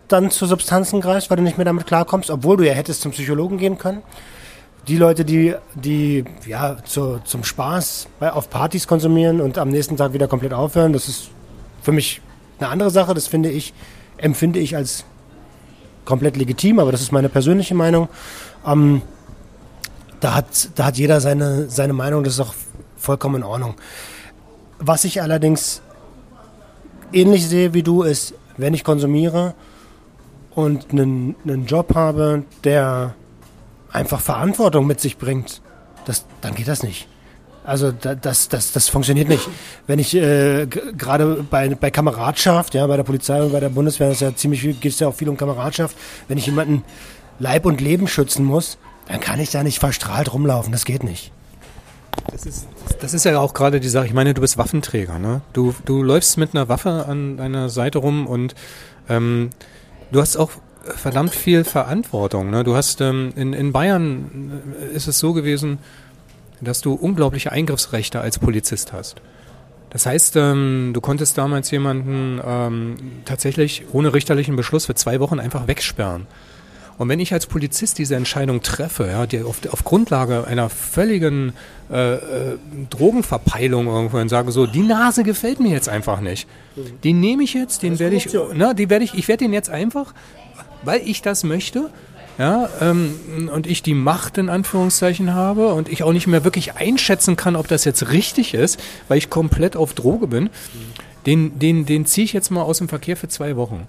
dann 0.08 0.30
zu 0.30 0.46
Substanzen 0.46 1.00
greifst, 1.00 1.30
weil 1.30 1.36
du 1.36 1.42
nicht 1.42 1.58
mehr 1.58 1.64
damit 1.64 1.86
klarkommst, 1.86 2.30
obwohl 2.30 2.56
du 2.56 2.66
ja 2.66 2.72
hättest 2.72 3.02
zum 3.02 3.12
Psychologen 3.12 3.58
gehen 3.58 3.78
können. 3.78 4.02
Die 4.88 4.96
Leute, 4.96 5.24
die, 5.24 5.54
die 5.74 6.24
ja, 6.46 6.76
zu, 6.84 7.18
zum 7.24 7.42
Spaß 7.42 8.06
auf 8.20 8.50
Partys 8.50 8.86
konsumieren 8.86 9.40
und 9.40 9.58
am 9.58 9.68
nächsten 9.68 9.96
Tag 9.96 10.12
wieder 10.12 10.28
komplett 10.28 10.52
aufhören, 10.52 10.92
das 10.92 11.08
ist 11.08 11.28
für 11.82 11.90
mich 11.90 12.20
eine 12.60 12.68
andere 12.68 12.90
Sache. 12.90 13.12
Das 13.12 13.26
finde 13.26 13.50
ich, 13.50 13.74
empfinde 14.16 14.60
ich 14.60 14.76
als 14.76 15.04
komplett 16.04 16.36
legitim, 16.36 16.78
aber 16.78 16.92
das 16.92 17.02
ist 17.02 17.10
meine 17.10 17.28
persönliche 17.28 17.74
Meinung. 17.74 18.08
Ähm, 18.64 19.02
da, 20.20 20.34
hat, 20.34 20.70
da 20.76 20.86
hat 20.86 20.96
jeder 20.96 21.20
seine, 21.20 21.68
seine 21.68 21.92
Meinung, 21.92 22.22
das 22.22 22.34
ist 22.34 22.40
auch 22.40 22.54
vollkommen 22.96 23.36
in 23.36 23.42
Ordnung. 23.42 23.74
Was 24.78 25.04
ich 25.04 25.22
allerdings 25.22 25.82
ähnlich 27.12 27.46
sehe 27.46 27.74
wie 27.74 27.82
du, 27.82 28.02
ist, 28.02 28.34
wenn 28.56 28.74
ich 28.74 28.84
konsumiere, 28.84 29.54
und 30.56 30.90
einen, 30.90 31.36
einen 31.44 31.66
Job 31.66 31.94
habe, 31.94 32.44
der 32.64 33.14
einfach 33.92 34.20
Verantwortung 34.20 34.86
mit 34.86 35.00
sich 35.00 35.18
bringt, 35.18 35.60
das, 36.06 36.24
dann 36.40 36.54
geht 36.54 36.66
das 36.66 36.82
nicht. 36.82 37.08
Also 37.62 37.92
das, 37.92 38.48
das, 38.48 38.72
das 38.72 38.88
funktioniert 38.88 39.28
nicht. 39.28 39.46
Wenn 39.86 39.98
ich 39.98 40.14
äh, 40.14 40.66
gerade 40.66 41.44
bei, 41.50 41.68
bei 41.74 41.90
Kameradschaft, 41.90 42.74
ja, 42.74 42.86
bei 42.86 42.96
der 42.96 43.02
Polizei 43.02 43.42
und 43.42 43.52
bei 43.52 43.60
der 43.60 43.68
Bundeswehr, 43.68 44.08
das 44.08 44.18
ist 44.18 44.20
ja 44.22 44.34
ziemlich 44.34 44.60
viel, 44.62 44.72
geht 44.74 44.92
es 44.92 45.00
ja 45.00 45.08
auch 45.08 45.14
viel 45.14 45.28
um 45.28 45.36
Kameradschaft. 45.36 45.96
Wenn 46.28 46.38
ich 46.38 46.46
jemanden 46.46 46.84
Leib 47.38 47.66
und 47.66 47.80
Leben 47.80 48.08
schützen 48.08 48.44
muss, 48.44 48.78
dann 49.08 49.20
kann 49.20 49.40
ich 49.40 49.50
da 49.50 49.62
nicht 49.62 49.80
verstrahlt 49.80 50.32
rumlaufen. 50.32 50.72
Das 50.72 50.84
geht 50.84 51.02
nicht. 51.02 51.32
Das 52.30 52.44
ist, 52.44 52.66
das 53.00 53.14
ist 53.14 53.24
ja 53.24 53.38
auch 53.38 53.54
gerade 53.54 53.80
die 53.80 53.88
Sache. 53.88 54.06
Ich 54.06 54.12
meine, 54.12 54.34
du 54.34 54.40
bist 54.40 54.58
Waffenträger. 54.58 55.18
Ne? 55.18 55.40
Du, 55.52 55.74
du 55.84 56.02
läufst 56.02 56.38
mit 56.38 56.54
einer 56.54 56.68
Waffe 56.68 57.06
an 57.06 57.36
deiner 57.36 57.68
Seite 57.68 57.98
rum 57.98 58.26
und 58.26 58.54
ähm, 59.08 59.50
du 60.12 60.20
hast 60.20 60.36
auch 60.36 60.50
verdammt 60.82 61.34
viel 61.34 61.64
Verantwortung. 61.64 62.50
Ne? 62.50 62.64
Du 62.64 62.76
hast 62.76 63.00
ähm, 63.00 63.32
in, 63.36 63.52
in 63.52 63.72
Bayern 63.72 64.62
äh, 64.80 64.94
ist 64.94 65.08
es 65.08 65.18
so 65.18 65.32
gewesen, 65.32 65.78
dass 66.60 66.80
du 66.80 66.94
unglaubliche 66.94 67.52
Eingriffsrechte 67.52 68.20
als 68.20 68.38
Polizist 68.38 68.92
hast. 68.92 69.20
Das 69.90 70.06
heißt, 70.06 70.36
ähm, 70.36 70.90
du 70.92 71.00
konntest 71.00 71.38
damals 71.38 71.70
jemanden 71.70 72.40
ähm, 72.44 72.96
tatsächlich 73.24 73.84
ohne 73.92 74.12
richterlichen 74.12 74.56
Beschluss 74.56 74.86
für 74.86 74.94
zwei 74.94 75.20
Wochen 75.20 75.38
einfach 75.38 75.66
wegsperren. 75.66 76.26
Und 76.98 77.08
wenn 77.08 77.20
ich 77.20 77.32
als 77.32 77.46
Polizist 77.46 77.98
diese 77.98 78.16
Entscheidung 78.16 78.62
treffe, 78.62 79.06
ja, 79.06 79.26
die 79.26 79.42
auf, 79.42 79.58
auf 79.70 79.84
Grundlage 79.84 80.46
einer 80.46 80.70
völligen 80.70 81.52
äh, 81.90 82.14
äh, 82.14 82.18
Drogenverpeilung 82.90 83.86
irgendwo 83.86 84.26
sage 84.28 84.50
so, 84.50 84.66
die 84.66 84.80
Nase 84.80 85.22
gefällt 85.22 85.60
mir 85.60 85.70
jetzt 85.70 85.88
einfach 85.88 86.20
nicht. 86.20 86.48
Die 87.02 87.12
nehme 87.12 87.42
ich 87.42 87.54
jetzt, 87.54 87.82
den 87.82 87.98
werde 87.98 88.16
ich, 88.16 88.28
na, 88.54 88.72
die 88.72 88.88
werde 88.88 89.04
ich, 89.04 89.14
ich 89.14 89.28
werde 89.28 89.44
den 89.44 89.52
jetzt 89.52 89.68
einfach, 89.68 90.14
weil 90.84 91.02
ich 91.04 91.20
das 91.22 91.44
möchte, 91.44 91.90
ja, 92.38 92.68
ähm, 92.80 93.50
und 93.52 93.66
ich 93.66 93.82
die 93.82 93.94
Macht 93.94 94.36
in 94.36 94.48
Anführungszeichen 94.48 95.34
habe 95.34 95.72
und 95.72 95.88
ich 95.88 96.02
auch 96.02 96.12
nicht 96.12 96.26
mehr 96.26 96.44
wirklich 96.44 96.76
einschätzen 96.76 97.36
kann, 97.36 97.56
ob 97.56 97.68
das 97.68 97.84
jetzt 97.84 98.10
richtig 98.10 98.52
ist, 98.52 98.80
weil 99.08 99.18
ich 99.18 99.30
komplett 99.30 99.76
auf 99.76 99.94
Droge 99.94 100.26
bin, 100.26 100.50
den, 101.24 101.58
den, 101.58 101.86
den 101.86 102.06
ziehe 102.06 102.24
ich 102.24 102.32
jetzt 102.32 102.50
mal 102.50 102.62
aus 102.62 102.78
dem 102.78 102.88
Verkehr 102.88 103.16
für 103.16 103.28
zwei 103.28 103.56
Wochen. 103.56 103.88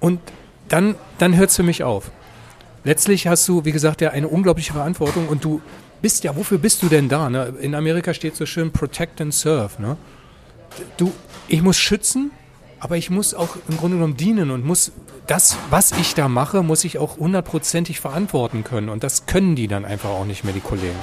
Und 0.00 0.20
dann, 0.68 0.94
dann 1.18 1.36
hört 1.36 1.50
es 1.50 1.56
für 1.56 1.62
mich 1.62 1.84
auf. 1.84 2.10
Letztlich 2.84 3.26
hast 3.26 3.48
du, 3.48 3.64
wie 3.64 3.72
gesagt, 3.72 4.00
ja 4.00 4.10
eine 4.10 4.28
unglaubliche 4.28 4.72
Verantwortung 4.72 5.28
und 5.28 5.44
du 5.44 5.60
bist 6.02 6.24
ja, 6.24 6.36
wofür 6.36 6.58
bist 6.58 6.82
du 6.82 6.88
denn 6.88 7.08
da? 7.08 7.28
Ne? 7.28 7.54
In 7.60 7.74
Amerika 7.74 8.14
steht 8.14 8.36
so 8.36 8.46
schön 8.46 8.70
Protect 8.70 9.20
and 9.20 9.34
Serve. 9.34 9.80
Ne? 9.80 9.96
Du, 10.96 11.12
ich 11.48 11.62
muss 11.62 11.78
schützen, 11.78 12.30
aber 12.78 12.96
ich 12.96 13.10
muss 13.10 13.34
auch 13.34 13.56
im 13.68 13.76
Grunde 13.76 13.96
genommen 13.96 14.16
dienen 14.16 14.50
und 14.50 14.64
muss 14.64 14.92
das, 15.26 15.56
was 15.70 15.92
ich 15.92 16.14
da 16.14 16.28
mache, 16.28 16.62
muss 16.62 16.84
ich 16.84 16.98
auch 16.98 17.16
hundertprozentig 17.16 17.98
verantworten 18.00 18.62
können. 18.62 18.88
Und 18.88 19.02
das 19.02 19.26
können 19.26 19.56
die 19.56 19.66
dann 19.66 19.84
einfach 19.84 20.10
auch 20.10 20.24
nicht 20.24 20.44
mehr, 20.44 20.52
die 20.52 20.60
Kollegen. 20.60 20.98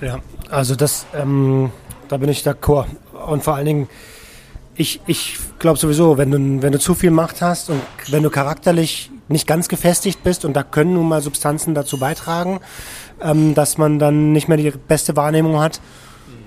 Ja, 0.00 0.18
also 0.50 0.76
das, 0.76 1.06
ähm, 1.14 1.70
da 2.08 2.18
bin 2.18 2.28
ich 2.28 2.46
d'accord. 2.46 2.86
Und 3.26 3.42
vor 3.42 3.54
allen 3.54 3.66
Dingen, 3.66 3.88
ich, 4.76 5.00
ich 5.06 5.38
glaube 5.58 5.78
sowieso, 5.78 6.18
wenn 6.18 6.30
du, 6.30 6.62
wenn 6.62 6.72
du 6.72 6.78
zu 6.78 6.94
viel 6.94 7.10
Macht 7.10 7.42
hast 7.42 7.70
und 7.70 7.80
wenn 8.08 8.22
du 8.22 8.30
charakterlich 8.30 9.10
nicht 9.28 9.46
ganz 9.46 9.68
gefestigt 9.68 10.22
bist, 10.22 10.44
und 10.44 10.54
da 10.54 10.62
können 10.62 10.94
nun 10.94 11.08
mal 11.08 11.20
Substanzen 11.20 11.74
dazu 11.74 11.98
beitragen, 11.98 12.60
ähm, 13.20 13.54
dass 13.54 13.78
man 13.78 13.98
dann 13.98 14.32
nicht 14.32 14.48
mehr 14.48 14.56
die 14.56 14.70
beste 14.70 15.16
Wahrnehmung 15.16 15.58
hat, 15.58 15.80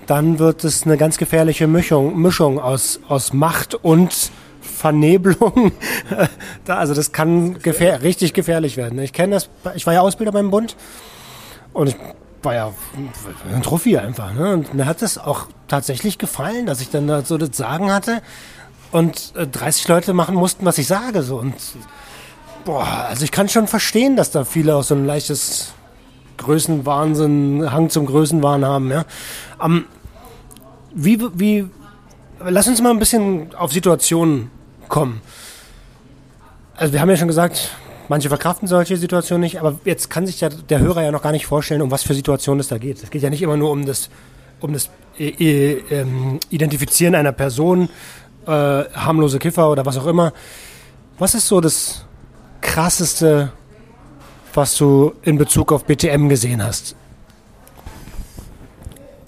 dann 0.06 0.38
wird 0.38 0.64
es 0.64 0.84
eine 0.84 0.96
ganz 0.96 1.18
gefährliche 1.18 1.66
Mischung, 1.66 2.20
Mischung 2.20 2.58
aus, 2.58 3.00
aus 3.08 3.32
Macht 3.32 3.74
und 3.74 4.30
Vernebelung. 4.60 5.72
also 6.66 6.94
das 6.94 7.12
kann 7.12 7.58
gefähr 7.60 8.02
richtig 8.02 8.32
gefährlich 8.32 8.76
werden. 8.76 8.98
Ich 9.00 9.12
kenne 9.12 9.34
das, 9.34 9.50
ich 9.74 9.86
war 9.86 9.94
ja 9.94 10.00
Ausbilder 10.00 10.32
beim 10.32 10.50
Bund 10.50 10.76
und 11.72 11.88
ich 11.88 11.96
war 12.42 12.54
ja 12.54 12.72
ein 13.52 13.62
Trophy 13.62 13.98
einfach. 13.98 14.32
Ne? 14.32 14.52
Und 14.52 14.74
mir 14.74 14.86
hat 14.86 15.02
es 15.02 15.18
auch 15.18 15.46
tatsächlich 15.68 16.18
gefallen, 16.18 16.66
dass 16.66 16.80
ich 16.80 16.90
dann 16.90 17.06
da 17.06 17.22
so 17.22 17.38
das 17.38 17.56
Sagen 17.56 17.92
hatte 17.92 18.22
und 18.92 19.32
30 19.34 19.88
äh, 19.88 19.92
Leute 19.92 20.12
machen 20.12 20.34
mussten, 20.34 20.64
was 20.64 20.78
ich 20.78 20.86
sage. 20.86 21.22
So. 21.22 21.36
Und 21.38 21.54
boah, 22.64 23.06
also 23.08 23.24
ich 23.24 23.32
kann 23.32 23.48
schon 23.48 23.66
verstehen, 23.66 24.16
dass 24.16 24.30
da 24.30 24.44
viele 24.44 24.76
auch 24.76 24.82
so 24.82 24.94
ein 24.94 25.06
leichtes 25.06 25.72
Größenwahnsinn, 26.38 27.70
Hang 27.70 27.90
zum 27.90 28.06
Größenwahn 28.06 28.64
haben. 28.64 28.90
Ja? 28.90 29.04
Um, 29.58 29.76
ähm, 29.76 29.84
wie, 30.92 31.20
wie, 31.34 31.66
lass 32.40 32.66
uns 32.66 32.80
mal 32.80 32.90
ein 32.90 32.98
bisschen 32.98 33.54
auf 33.54 33.72
Situationen 33.72 34.50
kommen. 34.88 35.20
Also 36.76 36.92
wir 36.92 37.00
haben 37.00 37.10
ja 37.10 37.16
schon 37.16 37.28
gesagt, 37.28 37.70
manche 38.10 38.28
verkraften 38.28 38.66
solche 38.66 38.96
Situationen 38.96 39.42
nicht, 39.42 39.60
aber 39.60 39.78
jetzt 39.84 40.10
kann 40.10 40.26
sich 40.26 40.40
ja 40.40 40.48
der 40.48 40.80
Hörer 40.80 41.04
ja 41.04 41.12
noch 41.12 41.22
gar 41.22 41.30
nicht 41.30 41.46
vorstellen, 41.46 41.80
um 41.80 41.92
was 41.92 42.02
für 42.02 42.12
Situationen 42.12 42.58
es 42.58 42.66
da 42.66 42.76
geht. 42.76 43.00
Es 43.00 43.08
geht 43.08 43.22
ja 43.22 43.30
nicht 43.30 43.40
immer 43.40 43.56
nur 43.56 43.70
um 43.70 43.86
das, 43.86 44.10
um 44.58 44.72
das 44.72 44.90
äh, 45.16 45.28
äh, 45.28 46.04
Identifizieren 46.50 47.14
einer 47.14 47.30
Person, 47.30 47.88
äh, 48.46 48.50
harmlose 48.50 49.38
Kiffer 49.38 49.70
oder 49.70 49.86
was 49.86 49.96
auch 49.96 50.08
immer. 50.08 50.32
Was 51.20 51.36
ist 51.36 51.46
so 51.46 51.60
das 51.60 52.04
krasseste, 52.60 53.52
was 54.54 54.76
du 54.76 55.12
in 55.22 55.38
Bezug 55.38 55.70
auf 55.70 55.84
BTM 55.84 56.28
gesehen 56.28 56.64
hast? 56.64 56.96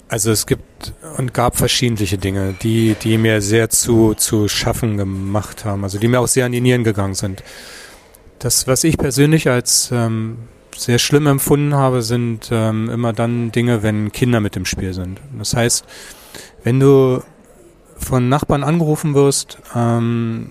Also 0.09 0.29
es 0.29 0.45
gibt 0.45 0.93
und 1.17 1.33
gab 1.33 1.55
verschiedene 1.55 2.05
Dinge, 2.17 2.53
die, 2.61 2.97
die 3.01 3.17
mir 3.17 3.41
sehr 3.41 3.69
zu, 3.69 4.13
zu 4.13 4.49
schaffen 4.49 4.97
gemacht 4.97 5.63
haben, 5.63 5.85
also 5.85 5.99
die 5.99 6.09
mir 6.09 6.19
auch 6.19 6.27
sehr 6.27 6.45
an 6.45 6.51
die 6.51 6.59
Nieren 6.59 6.83
gegangen 6.83 7.15
sind. 7.15 7.43
Das, 8.43 8.67
was 8.67 8.83
ich 8.83 8.97
persönlich 8.97 9.49
als 9.49 9.89
ähm, 9.93 10.37
sehr 10.75 10.99
schlimm 10.99 11.27
empfunden 11.27 11.75
habe, 11.75 12.01
sind 12.01 12.49
ähm, 12.51 12.89
immer 12.89 13.13
dann 13.13 13.53
Dinge, 13.53 13.83
wenn 13.83 14.11
Kinder 14.11 14.41
mit 14.41 14.57
im 14.57 14.65
Spiel 14.65 14.93
sind. 14.93 15.21
Das 15.37 15.55
heißt, 15.55 15.85
wenn 16.61 16.81
du 16.81 17.23
von 17.95 18.27
Nachbarn 18.27 18.65
angerufen 18.65 19.13
wirst, 19.13 19.59
ähm, 19.73 20.49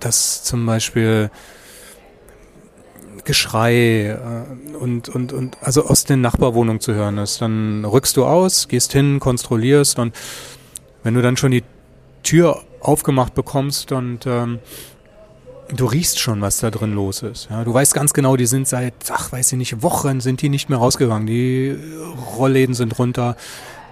dass 0.00 0.42
zum 0.42 0.66
Beispiel 0.66 1.30
Geschrei 3.22 4.06
äh, 4.06 4.76
und, 4.76 5.08
und, 5.08 5.32
und 5.32 5.56
also 5.60 5.84
aus 5.84 6.02
den 6.02 6.22
Nachbarwohnungen 6.22 6.80
zu 6.80 6.94
hören 6.94 7.18
ist. 7.18 7.40
Dann 7.40 7.84
rückst 7.84 8.16
du 8.16 8.24
aus, 8.24 8.66
gehst 8.66 8.92
hin, 8.92 9.20
kontrollierst 9.20 10.00
und 10.00 10.16
wenn 11.04 11.14
du 11.14 11.22
dann 11.22 11.36
schon 11.36 11.52
die 11.52 11.62
Tür 12.24 12.64
aufgemacht 12.80 13.34
bekommst 13.34 13.92
und 13.92 14.26
ähm, 14.26 14.58
du 15.76 15.86
riechst 15.86 16.18
schon, 16.18 16.40
was 16.40 16.58
da 16.58 16.70
drin 16.70 16.94
los 16.94 17.22
ist. 17.22 17.48
Ja, 17.50 17.64
du 17.64 17.72
weißt 17.72 17.94
ganz 17.94 18.12
genau, 18.12 18.36
die 18.36 18.46
sind 18.46 18.68
seit, 18.68 18.94
ach, 19.10 19.32
weiß 19.32 19.52
ich 19.52 19.58
nicht, 19.58 19.82
Wochen 19.82 20.20
sind 20.20 20.42
die 20.42 20.48
nicht 20.48 20.68
mehr 20.68 20.78
rausgegangen. 20.78 21.26
Die 21.26 21.76
Rollläden 22.36 22.74
sind 22.74 22.98
runter. 22.98 23.36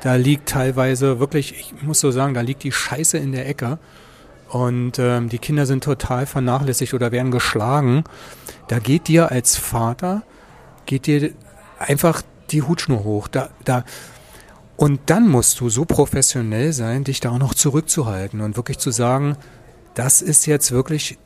Da 0.02 0.14
liegt 0.14 0.48
teilweise 0.48 1.18
wirklich, 1.18 1.54
ich 1.58 1.82
muss 1.82 2.00
so 2.00 2.10
sagen, 2.10 2.34
da 2.34 2.40
liegt 2.40 2.62
die 2.62 2.72
Scheiße 2.72 3.18
in 3.18 3.32
der 3.32 3.48
Ecke 3.48 3.78
und 4.48 4.98
ähm, 4.98 5.28
die 5.28 5.38
Kinder 5.38 5.66
sind 5.66 5.84
total 5.84 6.26
vernachlässigt 6.26 6.94
oder 6.94 7.12
werden 7.12 7.30
geschlagen, 7.30 8.04
da 8.68 8.78
geht 8.78 9.08
dir 9.08 9.30
als 9.30 9.56
Vater, 9.56 10.22
geht 10.86 11.06
dir 11.06 11.32
einfach 11.78 12.22
die 12.50 12.62
Hutschnur 12.62 13.04
hoch. 13.04 13.28
Da, 13.28 13.50
da, 13.64 13.84
und 14.76 15.00
dann 15.06 15.28
musst 15.28 15.60
du 15.60 15.68
so 15.68 15.84
professionell 15.84 16.72
sein, 16.72 17.04
dich 17.04 17.20
da 17.20 17.30
auch 17.30 17.38
noch 17.38 17.54
zurückzuhalten 17.54 18.40
und 18.40 18.56
wirklich 18.56 18.78
zu 18.78 18.90
sagen, 18.90 19.36
das 19.94 20.22
ist 20.22 20.46
jetzt 20.46 20.70
wirklich, 20.70 21.18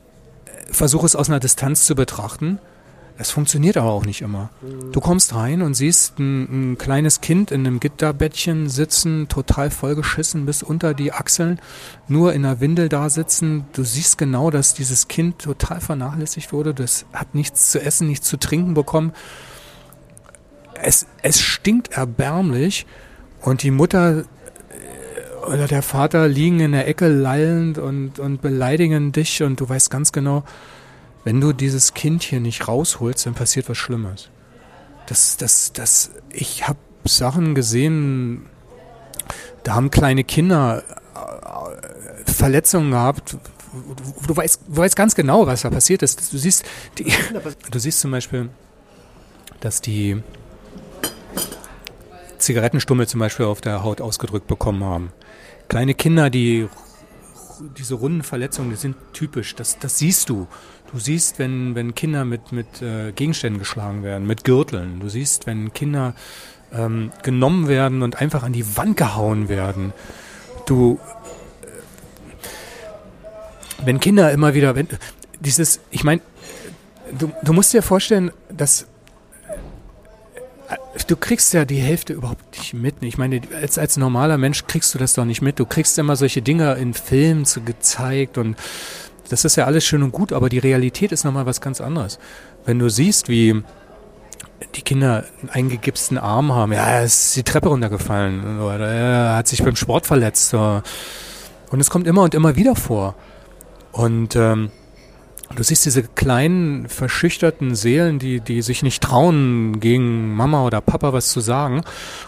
äh, 0.68 0.72
versuch 0.72 1.05
es 1.05 1.16
aus 1.16 1.29
einer 1.29 1.40
Distanz 1.40 1.87
zu 1.87 1.94
betrachten 1.94 2.59
es 3.18 3.31
funktioniert 3.31 3.77
aber 3.77 3.90
auch 3.90 4.07
nicht 4.07 4.22
immer. 4.22 4.51
Du 4.90 5.01
kommst 5.01 5.35
rein 5.35 5.62
und 5.62 5.75
siehst 5.75 6.18
ein, 6.18 6.72
ein, 6.72 6.79
kleines 6.79 7.20
Kind 7.20 7.51
in 7.51 7.66
einem 7.66 7.79
Gitterbettchen 7.79 8.68
sitzen, 8.68 9.29
total 9.29 9.70
vollgeschissen 9.70 10.46
bis 10.46 10.62
unter 10.62 10.94
die 10.94 11.12
Achseln, 11.12 11.61
nur 12.09 12.33
in 12.33 12.42
der 12.42 12.61
Windel 12.61 12.88
da 12.88 13.11
sitzen. 13.11 13.66
Du 13.75 13.85
siehst 13.85 14.18
genau, 14.18 14.51
dass 14.51 14.75
dieses 14.75 15.09
Kind 15.09 15.40
total 15.40 15.81
vernachlässigt 15.81 16.53
wurde. 16.53 16.75
Das 16.75 17.05
hat 17.12 17.35
nichts 17.35 17.70
zu 17.70 17.81
essen, 17.81 18.09
nichts 18.09 18.27
zu 18.29 18.38
trinken 18.38 18.75
bekommen. 18.75 19.12
Es, 20.83 21.07
es 21.22 21.40
stinkt 21.40 21.92
erbärmlich 21.92 22.87
und 23.40 23.62
die 23.62 23.70
Mutter 23.70 24.25
oder 25.47 25.67
der 25.67 25.83
Vater 25.83 26.29
liegen 26.29 26.61
in 26.61 26.73
der 26.73 26.87
Ecke 26.87 27.09
lallend 27.09 27.79
und, 27.79 28.19
und 28.19 28.43
beleidigen 28.43 29.13
dich 29.13 29.43
und 29.43 29.61
du 29.61 29.69
weißt 29.69 29.91
ganz 29.91 30.13
genau, 30.13 30.45
wenn 31.25 31.41
du 31.41 31.53
dieses 31.53 31.95
Kind 31.95 32.23
hier 32.23 32.41
nicht 32.41 32.67
rausholst, 32.69 33.27
dann 33.27 33.35
passiert 33.35 33.69
was 33.69 33.77
Schlimmes. 33.77 34.29
Das, 35.07 35.37
das, 35.37 35.73
das, 35.73 36.11
ich 36.31 36.67
habe 36.69 36.79
Sachen 37.05 37.55
gesehen, 37.55 38.47
da 39.63 39.75
haben 39.75 39.91
kleine 39.91 40.25
Kinder 40.25 40.83
äh, 41.15 42.31
Verletzungen 42.31 42.93
gehabt. 42.93 43.33
Du, 43.33 43.39
du, 44.27 44.37
weißt, 44.37 44.61
du 44.69 44.77
weißt 44.77 44.97
ganz 44.97 45.15
genau, 45.15 45.47
was 45.47 45.63
da 45.63 45.71
passiert 45.71 46.03
ist. 46.03 46.33
Du 46.33 46.39
siehst, 46.39 46.65
die, 46.99 47.13
du 47.71 47.79
siehst 47.79 48.01
zum 48.01 48.11
Beispiel, 48.11 48.49
dass 49.61 49.81
die 49.81 50.23
Zigarettenstummel 52.43 53.07
zum 53.07 53.21
Beispiel 53.21 53.47
auf 53.47 53.61
der 53.61 53.83
Haut 53.83 54.01
ausgedrückt 54.01 54.47
bekommen 54.47 54.85
haben. 54.85 55.13
Kleine 55.69 55.95
Kinder, 55.95 56.31
die 56.31 56.69
diese 57.79 57.95
runden 57.95 58.23
Verletzungen, 58.23 58.71
die 58.71 58.77
sind 58.77 58.97
typisch. 59.13 59.55
Das, 59.55 59.79
das 59.79 59.99
siehst 59.99 60.29
du. 60.29 60.47
Du 60.93 60.99
siehst, 60.99 61.39
wenn, 61.39 61.75
wenn 61.75 61.95
Kinder 61.95 62.25
mit, 62.25 62.53
mit 62.53 62.83
äh, 62.83 63.13
Gegenständen 63.13 63.59
geschlagen 63.59 64.03
werden, 64.03 64.27
mit 64.27 64.45
Gürteln. 64.45 65.01
Du 65.01 65.09
siehst, 65.09 65.47
wenn 65.47 65.73
Kinder 65.73 66.15
ähm, 66.73 67.13
genommen 67.23 67.69
werden 67.69 68.03
und 68.03 68.21
einfach 68.21 68.43
an 68.43 68.53
die 68.53 68.77
Wand 68.77 68.97
gehauen 68.97 69.49
werden. 69.49 69.93
Du, 70.67 70.99
äh, 71.63 71.67
wenn 73.87 74.01
Kinder 74.01 74.31
immer 74.33 74.55
wieder, 74.55 74.75
wenn 74.75 74.89
dieses, 75.41 75.81
ich 75.91 76.05
meine, 76.05 76.21
du, 77.19 77.33
du 77.43 77.53
musst 77.53 77.73
dir 77.73 77.83
vorstellen, 77.83 78.31
dass 78.51 78.87
du 81.07 81.17
kriegst 81.17 81.53
ja 81.53 81.65
die 81.65 81.77
Hälfte 81.77 82.13
überhaupt 82.13 82.57
nicht 82.57 82.75
mit. 82.75 82.97
Ich 83.03 83.19
meine, 83.19 83.41
als, 83.61 83.79
als 83.79 83.97
normaler 83.97 84.39
Mensch 84.39 84.67
kriegst 84.67 84.95
du 84.95 84.99
das 84.99 85.15
doch 85.15 85.25
nicht 85.25 85.43
mit. 85.43 85.59
Du 85.59 85.67
kriegst 85.67 85.99
immer 85.99 86.17
solche 86.17 86.43
Dinge 86.43 86.75
in 86.75 86.95
Filmen 86.95 87.45
zu, 87.45 87.63
gezeigt 87.63 88.39
und 88.39 88.57
das 89.29 89.45
ist 89.45 89.57
ja 89.57 89.65
alles 89.65 89.85
schön 89.85 90.03
und 90.03 90.13
gut, 90.13 90.33
aber 90.33 90.49
die 90.49 90.59
Realität 90.59 91.13
ist 91.13 91.25
nochmal 91.25 91.47
was 91.47 91.61
ganz 91.61 91.81
anderes. 91.81 92.19
Wenn 92.65 92.79
du 92.79 92.91
siehst, 92.91 93.29
wie 93.29 93.63
die 94.75 94.83
Kinder 94.83 95.25
einen 95.41 95.51
eingegipsten 95.51 96.19
Arm 96.19 96.53
haben, 96.53 96.73
ja, 96.73 96.85
er 96.85 97.05
ist 97.05 97.35
die 97.37 97.43
Treppe 97.43 97.69
runtergefallen 97.69 98.61
oder 98.61 98.89
er 98.89 99.37
hat 99.37 99.49
sich 99.49 99.63
beim 99.63 99.77
Sport 99.77 100.07
verletzt. 100.07 100.55
Und 100.55 101.81
es 101.81 101.91
kommt 101.91 102.07
immer 102.07 102.23
und 102.23 102.35
immer 102.35 102.57
wieder 102.57 102.77
vor. 102.77 103.15
Und 103.93 104.37
ähm, 104.37 104.71
du 105.55 105.62
siehst 105.62 105.85
diese 105.85 106.03
kleinen, 106.03 106.88
verschüchterten 106.88 107.75
Seelen, 107.75 108.19
die, 108.19 108.41
die 108.41 108.62
sich 108.62 108.83
nicht 108.83 109.03
trauen, 109.03 109.81
gegen 109.81 110.35
Mama 110.35 110.65
oder 110.65 110.81
Papa 110.81 111.12
was 111.12 111.31
zu 111.31 111.41
sagen. 111.41 111.83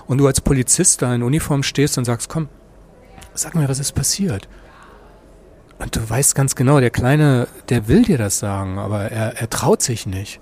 Und 0.06 0.18
du 0.18 0.26
als 0.26 0.40
Polizist 0.40 1.02
da 1.02 1.14
in 1.14 1.22
Uniform 1.22 1.62
stehst 1.62 1.98
und 1.98 2.04
sagst, 2.04 2.28
komm, 2.28 2.48
sag 3.34 3.54
mir, 3.54 3.68
was 3.68 3.78
ist 3.78 3.92
passiert. 3.92 4.48
Und 5.78 5.96
du 5.96 6.08
weißt 6.08 6.34
ganz 6.34 6.54
genau, 6.54 6.80
der 6.80 6.90
Kleine, 6.90 7.48
der 7.68 7.88
will 7.88 8.02
dir 8.02 8.18
das 8.18 8.38
sagen, 8.38 8.78
aber 8.78 9.10
er, 9.10 9.36
er 9.40 9.50
traut 9.50 9.82
sich 9.82 10.06
nicht. 10.06 10.40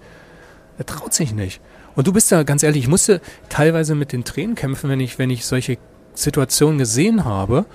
Er 0.78 0.86
traut 0.86 1.12
sich 1.12 1.32
nicht. 1.32 1.60
Und 1.94 2.06
du 2.06 2.12
bist 2.12 2.32
da 2.32 2.42
ganz 2.42 2.62
ehrlich, 2.62 2.84
ich 2.84 2.88
musste 2.88 3.20
teilweise 3.48 3.94
mit 3.94 4.12
den 4.12 4.24
Tränen 4.24 4.54
kämpfen, 4.54 4.88
wenn 4.88 5.00
ich, 5.00 5.18
wenn 5.18 5.30
ich 5.30 5.44
solche 5.44 5.78
Situationen 6.14 6.78
gesehen 6.78 7.24
habe. 7.24 7.66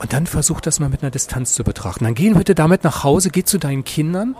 Und 0.00 0.14
dann 0.14 0.26
versuch 0.26 0.62
das 0.62 0.80
mal 0.80 0.88
mit 0.88 1.02
einer 1.02 1.10
Distanz 1.10 1.52
zu 1.52 1.62
betrachten. 1.62 2.04
Dann 2.04 2.14
geh 2.14 2.30
bitte 2.30 2.54
damit 2.54 2.84
nach 2.84 3.04
Hause, 3.04 3.28
geh 3.28 3.44
zu 3.44 3.58
deinen 3.58 3.84
Kindern, 3.84 4.34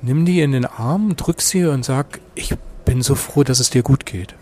nimm 0.00 0.24
die 0.24 0.40
in 0.40 0.52
den 0.52 0.64
Arm, 0.64 1.16
drück 1.16 1.42
sie 1.42 1.64
und 1.64 1.84
sag, 1.84 2.20
ich 2.36 2.54
bin 2.84 3.02
so 3.02 3.16
froh, 3.16 3.42
dass 3.42 3.58
es 3.58 3.70
dir 3.70 3.82
gut 3.82 4.06
geht. 4.06 4.34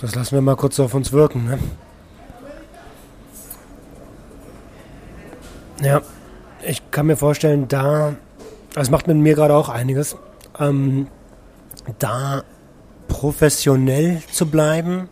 Das 0.00 0.14
lassen 0.14 0.36
wir 0.36 0.40
mal 0.40 0.56
kurz 0.56 0.80
auf 0.80 0.94
uns 0.94 1.12
wirken, 1.12 1.44
ne? 1.44 1.58
Ja, 5.82 6.00
ich 6.66 6.90
kann 6.90 7.06
mir 7.06 7.16
vorstellen, 7.18 7.68
da, 7.68 8.14
das 8.72 8.88
macht 8.88 9.06
mit 9.06 9.18
mir 9.18 9.34
gerade 9.34 9.54
auch 9.54 9.68
einiges, 9.68 10.16
ähm, 10.58 11.08
da 11.98 12.42
professionell 13.08 14.22
zu 14.32 14.46
bleiben, 14.46 15.10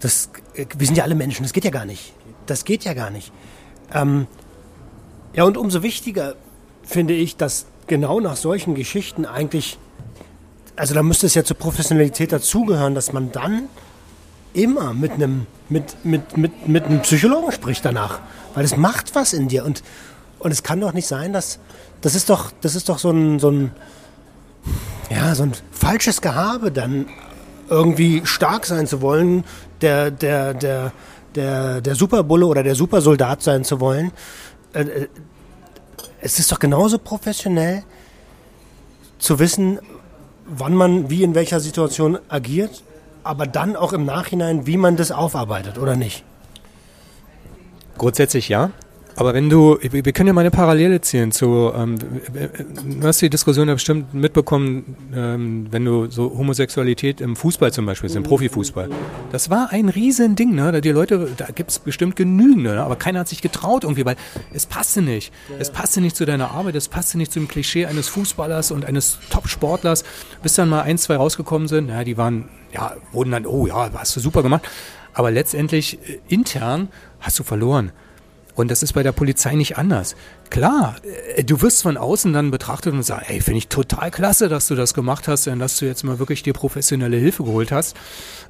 das, 0.00 0.30
wir 0.54 0.86
sind 0.86 0.96
ja 0.96 1.04
alle 1.04 1.14
Menschen, 1.14 1.42
das 1.42 1.52
geht 1.52 1.64
ja 1.64 1.70
gar 1.70 1.84
nicht. 1.84 2.12
Das 2.46 2.64
geht 2.64 2.84
ja 2.84 2.94
gar 2.94 3.10
nicht. 3.10 3.32
Ähm, 3.92 4.26
ja, 5.34 5.44
und 5.44 5.56
umso 5.56 5.82
wichtiger 5.82 6.34
finde 6.82 7.14
ich, 7.14 7.36
dass 7.36 7.66
genau 7.86 8.20
nach 8.20 8.36
solchen 8.36 8.74
Geschichten 8.74 9.24
eigentlich, 9.26 9.78
also 10.76 10.94
da 10.94 11.02
müsste 11.02 11.26
es 11.26 11.34
ja 11.34 11.44
zur 11.44 11.56
Professionalität 11.56 12.32
dazugehören, 12.32 12.94
dass 12.94 13.12
man 13.12 13.32
dann 13.32 13.68
immer 14.54 14.94
mit 14.94 15.12
einem 15.12 15.46
mit, 15.68 16.04
mit, 16.04 16.36
mit, 16.36 16.68
mit 16.68 16.84
einem 16.84 17.02
Psychologen 17.02 17.52
spricht 17.52 17.84
danach. 17.84 18.20
Weil 18.54 18.64
es 18.64 18.76
macht 18.76 19.14
was 19.14 19.32
in 19.32 19.48
dir. 19.48 19.64
Und, 19.64 19.82
und 20.38 20.50
es 20.50 20.62
kann 20.62 20.80
doch 20.80 20.92
nicht 20.92 21.06
sein, 21.06 21.32
dass. 21.32 21.58
Das 22.00 22.14
ist 22.14 22.30
doch, 22.30 22.52
das 22.60 22.76
ist 22.76 22.88
doch 22.88 22.98
so 22.98 23.10
ein, 23.10 23.40
so 23.40 23.50
ein, 23.50 23.72
ja, 25.10 25.34
so 25.34 25.42
ein 25.42 25.52
falsches 25.72 26.20
Gehabe, 26.20 26.70
dann 26.70 27.06
irgendwie 27.68 28.22
stark 28.24 28.66
sein 28.66 28.86
zu 28.86 29.00
wollen, 29.02 29.42
der, 29.80 30.10
der, 30.10 30.54
der, 30.54 30.92
der, 31.34 31.80
der 31.80 31.94
Superbulle 31.94 32.46
oder 32.46 32.62
der 32.62 32.74
Supersoldat 32.74 33.42
sein 33.42 33.64
zu 33.64 33.80
wollen. 33.80 34.12
Äh, 34.72 34.82
äh, 34.82 35.08
es 36.20 36.38
ist 36.38 36.50
doch 36.50 36.58
genauso 36.58 36.98
professionell 36.98 37.84
zu 39.18 39.38
wissen, 39.38 39.78
wann 40.46 40.74
man 40.74 41.10
wie 41.10 41.22
in 41.22 41.34
welcher 41.34 41.60
Situation 41.60 42.18
agiert 42.28 42.82
aber 43.28 43.46
dann 43.46 43.76
auch 43.76 43.92
im 43.92 44.06
Nachhinein, 44.06 44.66
wie 44.66 44.78
man 44.78 44.96
das 44.96 45.12
aufarbeitet, 45.12 45.76
oder 45.76 45.96
nicht? 45.96 46.24
Grundsätzlich 47.98 48.48
ja. 48.48 48.70
Aber 49.18 49.34
wenn 49.34 49.50
du, 49.50 49.76
wir 49.82 50.12
können 50.12 50.28
ja 50.28 50.32
mal 50.32 50.42
eine 50.42 50.52
Parallele 50.52 51.00
ziehen 51.00 51.32
zu, 51.32 51.72
ähm, 51.74 51.98
du 51.98 53.06
hast 53.06 53.20
die 53.20 53.28
Diskussion 53.28 53.66
ja 53.66 53.74
bestimmt 53.74 54.14
mitbekommen, 54.14 54.96
ähm, 55.12 55.66
wenn 55.72 55.84
du 55.84 56.08
so 56.08 56.38
Homosexualität 56.38 57.20
im 57.20 57.34
Fußball 57.34 57.72
zum 57.72 57.84
Beispiel, 57.84 58.14
im 58.14 58.22
Profifußball. 58.22 58.88
Das 59.32 59.50
war 59.50 59.72
ein 59.72 59.88
Riesending, 59.88 60.54
ne? 60.54 60.80
Die 60.80 60.90
Leute, 60.90 61.32
da 61.36 61.46
gibt 61.46 61.70
es 61.70 61.80
bestimmt 61.80 62.14
genügend, 62.14 62.62
ne? 62.62 62.80
aber 62.80 62.94
keiner 62.94 63.20
hat 63.20 63.28
sich 63.28 63.42
getraut 63.42 63.82
irgendwie, 63.82 64.06
weil 64.06 64.14
es 64.52 64.66
passte 64.66 65.02
nicht. 65.02 65.32
Es 65.58 65.72
passte 65.72 66.00
nicht 66.00 66.14
zu 66.14 66.24
deiner 66.24 66.52
Arbeit, 66.52 66.76
es 66.76 66.86
passte 66.86 67.18
nicht 67.18 67.32
zum 67.32 67.48
Klischee 67.48 67.86
eines 67.86 68.06
Fußballers 68.06 68.70
und 68.70 68.84
eines 68.84 69.18
Top-Sportlers. 69.30 70.04
Bis 70.44 70.54
dann 70.54 70.68
mal 70.68 70.82
ein, 70.82 70.96
zwei 70.96 71.16
rausgekommen 71.16 71.66
sind, 71.66 71.88
ja, 71.88 72.04
die 72.04 72.16
waren, 72.16 72.48
ja, 72.72 72.94
wurden 73.10 73.32
dann, 73.32 73.46
oh 73.46 73.66
ja, 73.66 73.90
hast 73.94 74.14
du 74.14 74.20
super 74.20 74.44
gemacht. 74.44 74.68
Aber 75.12 75.32
letztendlich 75.32 75.98
äh, 76.08 76.20
intern 76.28 76.88
hast 77.18 77.36
du 77.40 77.42
verloren. 77.42 77.90
Und 78.58 78.72
das 78.72 78.82
ist 78.82 78.92
bei 78.92 79.04
der 79.04 79.12
Polizei 79.12 79.54
nicht 79.54 79.78
anders. 79.78 80.16
Klar, 80.50 80.96
äh, 81.36 81.44
du 81.44 81.62
wirst 81.62 81.82
von 81.82 81.96
außen 81.96 82.32
dann 82.32 82.50
betrachtet 82.50 82.92
und 82.92 83.04
sagst, 83.04 83.30
ey, 83.30 83.40
finde 83.40 83.58
ich 83.58 83.68
total 83.68 84.10
klasse, 84.10 84.48
dass 84.48 84.66
du 84.66 84.74
das 84.74 84.94
gemacht 84.94 85.28
hast 85.28 85.46
und 85.46 85.60
dass 85.60 85.78
du 85.78 85.86
jetzt 85.86 86.02
mal 86.02 86.18
wirklich 86.18 86.42
dir 86.42 86.54
professionelle 86.54 87.16
Hilfe 87.18 87.44
geholt 87.44 87.70
hast. 87.70 87.96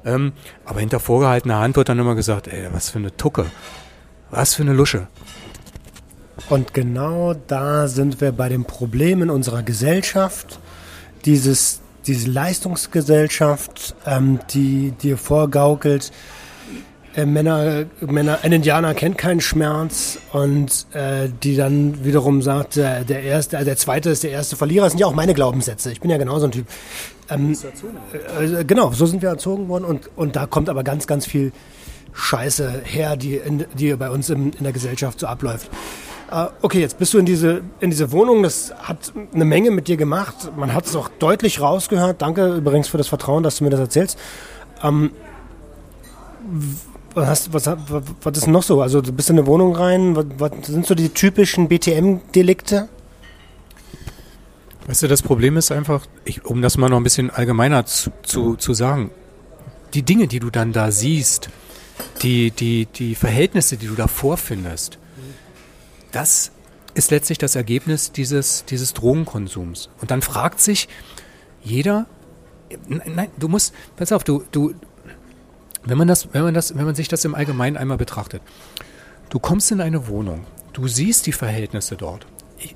Ähm, 0.03 0.31
aber 0.65 0.79
hinter 0.79 0.99
vorgehaltener 0.99 1.59
Hand 1.59 1.75
wird 1.75 1.89
dann 1.89 1.99
immer 1.99 2.15
gesagt, 2.15 2.47
ey, 2.47 2.69
was 2.71 2.89
für 2.89 2.97
eine 2.97 3.15
Tucke, 3.17 3.45
was 4.31 4.55
für 4.55 4.63
eine 4.63 4.73
Lusche. 4.73 5.05
Und 6.49 6.73
genau 6.73 7.35
da 7.35 7.87
sind 7.87 8.19
wir 8.19 8.31
bei 8.31 8.49
den 8.49 8.65
Problemen 8.65 9.29
unserer 9.29 9.61
Gesellschaft. 9.61 10.59
Dieses, 11.25 11.81
diese 12.07 12.31
Leistungsgesellschaft, 12.31 13.93
ähm, 14.07 14.39
die 14.49 14.89
dir 14.89 15.19
vorgaukelt, 15.19 16.11
äh, 17.19 17.25
Männer, 17.25 17.85
Männer, 18.01 18.39
ein 18.43 18.51
Indianer 18.51 18.93
kennt 18.93 19.17
keinen 19.17 19.41
Schmerz 19.41 20.19
und 20.31 20.87
äh, 20.93 21.29
die 21.43 21.55
dann 21.55 22.03
wiederum 22.05 22.41
sagt, 22.41 22.77
äh, 22.77 23.03
der 23.03 23.23
erste, 23.23 23.57
also 23.57 23.65
der 23.65 23.77
zweite 23.77 24.09
ist 24.09 24.23
der 24.23 24.31
erste 24.31 24.55
Verlierer. 24.55 24.85
Das 24.85 24.93
sind 24.93 24.99
ja 24.99 25.07
auch 25.07 25.13
meine 25.13 25.33
Glaubenssätze. 25.33 25.91
Ich 25.91 26.01
bin 26.01 26.09
ja 26.09 26.17
genauso 26.17 26.45
ein 26.45 26.51
Typ. 26.51 26.67
Ähm, 27.29 27.57
äh, 28.39 28.63
genau, 28.63 28.91
so 28.91 29.05
sind 29.05 29.21
wir 29.21 29.29
erzogen 29.29 29.67
worden 29.67 29.85
und, 29.85 30.09
und 30.15 30.35
da 30.35 30.45
kommt 30.45 30.69
aber 30.69 30.83
ganz, 30.83 31.07
ganz 31.07 31.25
viel 31.25 31.51
Scheiße 32.13 32.81
her, 32.83 33.15
die, 33.15 33.35
in, 33.35 33.65
die 33.77 33.93
bei 33.95 34.09
uns 34.09 34.29
im, 34.29 34.51
in 34.57 34.63
der 34.63 34.73
Gesellschaft 34.73 35.19
so 35.19 35.27
abläuft. 35.27 35.69
Äh, 36.31 36.47
okay, 36.61 36.79
jetzt 36.79 36.97
bist 36.99 37.13
du 37.13 37.17
in 37.17 37.25
diese, 37.25 37.61
in 37.79 37.89
diese 37.89 38.11
Wohnung, 38.11 38.43
das 38.43 38.73
hat 38.81 39.13
eine 39.33 39.45
Menge 39.45 39.71
mit 39.71 39.87
dir 39.87 39.97
gemacht. 39.97 40.51
Man 40.55 40.73
hat 40.73 40.85
es 40.85 40.95
auch 40.95 41.09
deutlich 41.19 41.61
rausgehört. 41.61 42.21
Danke 42.21 42.55
übrigens 42.55 42.87
für 42.87 42.97
das 42.97 43.07
Vertrauen, 43.07 43.43
dass 43.43 43.57
du 43.57 43.63
mir 43.63 43.69
das 43.69 43.79
erzählst. 43.79 44.17
Ähm, 44.83 45.11
was, 47.15 47.53
was, 47.53 47.67
was, 47.67 48.03
was 48.21 48.37
ist 48.37 48.47
noch 48.47 48.63
so? 48.63 48.81
Also 48.81 49.01
du 49.01 49.11
bist 49.11 49.29
in 49.29 49.37
eine 49.37 49.47
Wohnung 49.47 49.75
rein, 49.75 50.15
was, 50.15 50.25
was 50.37 50.67
sind 50.67 50.85
so 50.85 50.95
die 50.95 51.09
typischen 51.09 51.67
BTM-Delikte? 51.67 52.89
Weißt 54.87 55.03
du, 55.03 55.07
das 55.07 55.21
Problem 55.21 55.57
ist 55.57 55.71
einfach, 55.71 56.05
ich, 56.25 56.45
um 56.45 56.61
das 56.61 56.77
mal 56.77 56.89
noch 56.89 56.97
ein 56.97 57.03
bisschen 57.03 57.29
allgemeiner 57.29 57.85
zu, 57.85 58.11
zu, 58.23 58.55
zu 58.55 58.73
sagen, 58.73 59.11
die 59.93 60.03
Dinge, 60.03 60.27
die 60.27 60.39
du 60.39 60.49
dann 60.49 60.73
da 60.73 60.91
siehst, 60.91 61.49
die, 62.21 62.51
die, 62.51 62.85
die 62.87 63.15
Verhältnisse, 63.15 63.77
die 63.77 63.87
du 63.87 63.95
da 63.95 64.07
vorfindest, 64.07 64.97
das 66.11 66.51
ist 66.95 67.11
letztlich 67.11 67.37
das 67.37 67.55
Ergebnis 67.55 68.11
dieses, 68.11 68.65
dieses 68.65 68.93
Drogenkonsums. 68.93 69.89
Und 70.01 70.11
dann 70.11 70.21
fragt 70.21 70.59
sich 70.59 70.87
jeder, 71.63 72.07
nein, 72.87 73.29
du 73.37 73.47
musst, 73.47 73.73
pass 73.95 74.11
auf, 74.11 74.23
du, 74.23 74.43
du, 74.51 74.73
wenn 75.83 75.97
man, 75.97 76.07
das, 76.07 76.33
wenn, 76.33 76.43
man 76.43 76.53
das, 76.53 76.77
wenn 76.77 76.85
man 76.85 76.95
sich 76.95 77.07
das 77.07 77.25
im 77.25 77.35
Allgemeinen 77.35 77.77
einmal 77.77 77.97
betrachtet, 77.97 78.41
du 79.29 79.39
kommst 79.39 79.71
in 79.71 79.81
eine 79.81 80.07
Wohnung, 80.07 80.45
du 80.73 80.87
siehst 80.87 81.25
die 81.25 81.31
Verhältnisse 81.31 81.95
dort. 81.95 82.25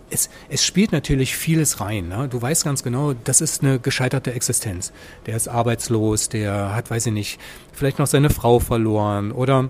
Es, 0.09 0.29
es 0.47 0.63
spielt 0.65 0.93
natürlich 0.93 1.35
vieles 1.35 1.81
rein. 1.81 2.07
Ne? 2.07 2.29
Du 2.29 2.41
weißt 2.41 2.63
ganz 2.63 2.83
genau, 2.83 3.13
das 3.13 3.41
ist 3.41 3.63
eine 3.63 3.79
gescheiterte 3.79 4.31
Existenz. 4.31 4.93
Der 5.25 5.35
ist 5.35 5.49
arbeitslos, 5.49 6.29
der 6.29 6.73
hat, 6.73 6.89
weiß 6.89 7.07
ich 7.07 7.13
nicht, 7.13 7.39
vielleicht 7.73 7.99
noch 7.99 8.07
seine 8.07 8.29
Frau 8.29 8.59
verloren 8.59 9.33
oder 9.33 9.69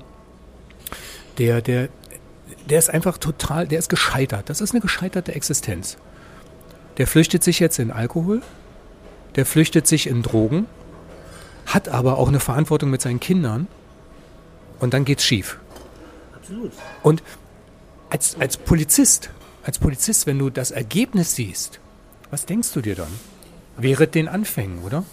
der, 1.39 1.61
der, 1.61 1.89
der 2.69 2.77
ist 2.77 2.89
einfach 2.89 3.17
total, 3.17 3.67
der 3.67 3.79
ist 3.79 3.89
gescheitert. 3.89 4.49
Das 4.49 4.61
ist 4.61 4.71
eine 4.71 4.81
gescheiterte 4.81 5.33
Existenz. 5.33 5.97
Der 6.97 7.07
flüchtet 7.07 7.43
sich 7.43 7.59
jetzt 7.59 7.79
in 7.79 7.89
Alkohol, 7.89 8.43
der 9.35 9.47
flüchtet 9.47 9.87
sich 9.87 10.05
in 10.05 10.21
Drogen, 10.21 10.67
hat 11.65 11.89
aber 11.89 12.17
auch 12.17 12.27
eine 12.27 12.39
Verantwortung 12.39 12.89
mit 12.89 13.01
seinen 13.01 13.19
Kindern 13.19 13.67
und 14.79 14.93
dann 14.93 15.05
geht's 15.05 15.23
schief. 15.23 15.59
Absolut. 16.35 16.71
Und 17.01 17.23
als, 18.09 18.35
als 18.39 18.57
Polizist, 18.57 19.29
als 19.63 19.79
Polizist, 19.79 20.27
wenn 20.27 20.39
du 20.39 20.49
das 20.49 20.71
Ergebnis 20.71 21.35
siehst, 21.35 21.79
was 22.29 22.45
denkst 22.45 22.73
du 22.73 22.81
dir 22.81 22.95
dann? 22.95 23.07
wäre 23.77 24.07
den 24.07 24.27
Anfängen, 24.27 24.79
oder? 24.83 25.03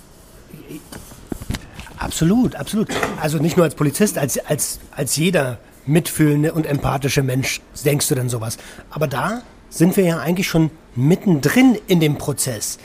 Absolut, 1.98 2.54
absolut. 2.56 2.88
Also 3.20 3.38
nicht 3.38 3.56
nur 3.56 3.64
als 3.64 3.74
Polizist, 3.74 4.18
als, 4.18 4.38
als, 4.38 4.80
als 4.90 5.16
jeder 5.16 5.58
mitfühlende 5.86 6.52
und 6.52 6.66
empathische 6.66 7.22
Mensch 7.22 7.60
denkst 7.84 8.08
du 8.08 8.14
dann 8.14 8.28
sowas. 8.28 8.58
Aber 8.90 9.06
da 9.06 9.42
sind 9.68 9.96
wir 9.96 10.04
ja 10.04 10.18
eigentlich 10.18 10.48
schon 10.48 10.70
mittendrin 10.94 11.78
in 11.86 12.00
dem 12.00 12.18
Prozess. 12.18 12.78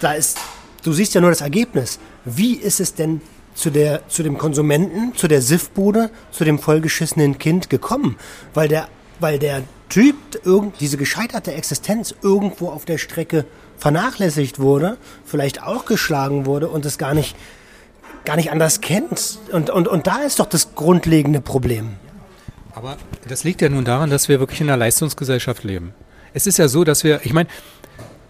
Da 0.00 0.12
ist, 0.12 0.38
du 0.82 0.92
siehst 0.92 1.14
ja 1.14 1.20
nur 1.20 1.30
das 1.30 1.40
Ergebnis. 1.40 1.98
Wie 2.24 2.54
ist 2.54 2.80
es 2.80 2.94
denn 2.94 3.20
zu, 3.54 3.70
der, 3.70 4.08
zu 4.08 4.22
dem 4.22 4.38
Konsumenten, 4.38 5.14
zu 5.14 5.28
der 5.28 5.42
Siffbude, 5.42 6.10
zu 6.30 6.44
dem 6.44 6.58
vollgeschissenen 6.58 7.38
Kind 7.38 7.70
gekommen? 7.70 8.16
Weil 8.54 8.68
der, 8.68 8.88
weil 9.18 9.38
der 9.38 9.62
Typ, 9.88 10.16
irgend, 10.44 10.80
diese 10.80 10.96
gescheiterte 10.96 11.52
Existenz 11.52 12.14
irgendwo 12.22 12.68
auf 12.68 12.84
der 12.84 12.98
Strecke 12.98 13.44
vernachlässigt 13.76 14.60
wurde, 14.60 14.98
vielleicht 15.24 15.62
auch 15.62 15.84
geschlagen 15.84 16.46
wurde 16.46 16.68
und 16.68 16.84
es 16.86 16.96
gar 16.96 17.14
nicht, 17.14 17.34
gar 18.24 18.36
nicht 18.36 18.52
anders 18.52 18.80
kennt. 18.80 19.38
Und, 19.50 19.70
und, 19.70 19.88
und 19.88 20.06
da 20.06 20.18
ist 20.18 20.38
doch 20.38 20.46
das 20.46 20.74
grundlegende 20.74 21.40
Problem. 21.40 21.96
Aber 22.72 22.96
das 23.26 23.42
liegt 23.42 23.62
ja 23.62 23.68
nun 23.68 23.84
daran, 23.84 24.10
dass 24.10 24.28
wir 24.28 24.38
wirklich 24.38 24.60
in 24.60 24.68
einer 24.68 24.76
Leistungsgesellschaft 24.76 25.64
leben. 25.64 25.92
Es 26.32 26.46
ist 26.46 26.58
ja 26.58 26.68
so, 26.68 26.84
dass 26.84 27.02
wir, 27.02 27.20
ich 27.24 27.32
meine, 27.32 27.48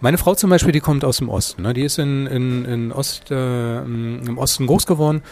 meine 0.00 0.18
Frau 0.18 0.34
zum 0.34 0.50
Beispiel, 0.50 0.72
die 0.72 0.80
kommt 0.80 1.04
aus 1.04 1.18
dem 1.18 1.28
Osten. 1.28 1.62
Ne? 1.62 1.74
Die 1.74 1.82
ist 1.82 1.98
in, 1.98 2.26
in, 2.26 2.64
in 2.64 2.92
Ost, 2.92 3.30
äh, 3.30 3.78
im 3.82 4.38
Osten 4.38 4.66
groß 4.66 4.86
geworden. 4.86 5.22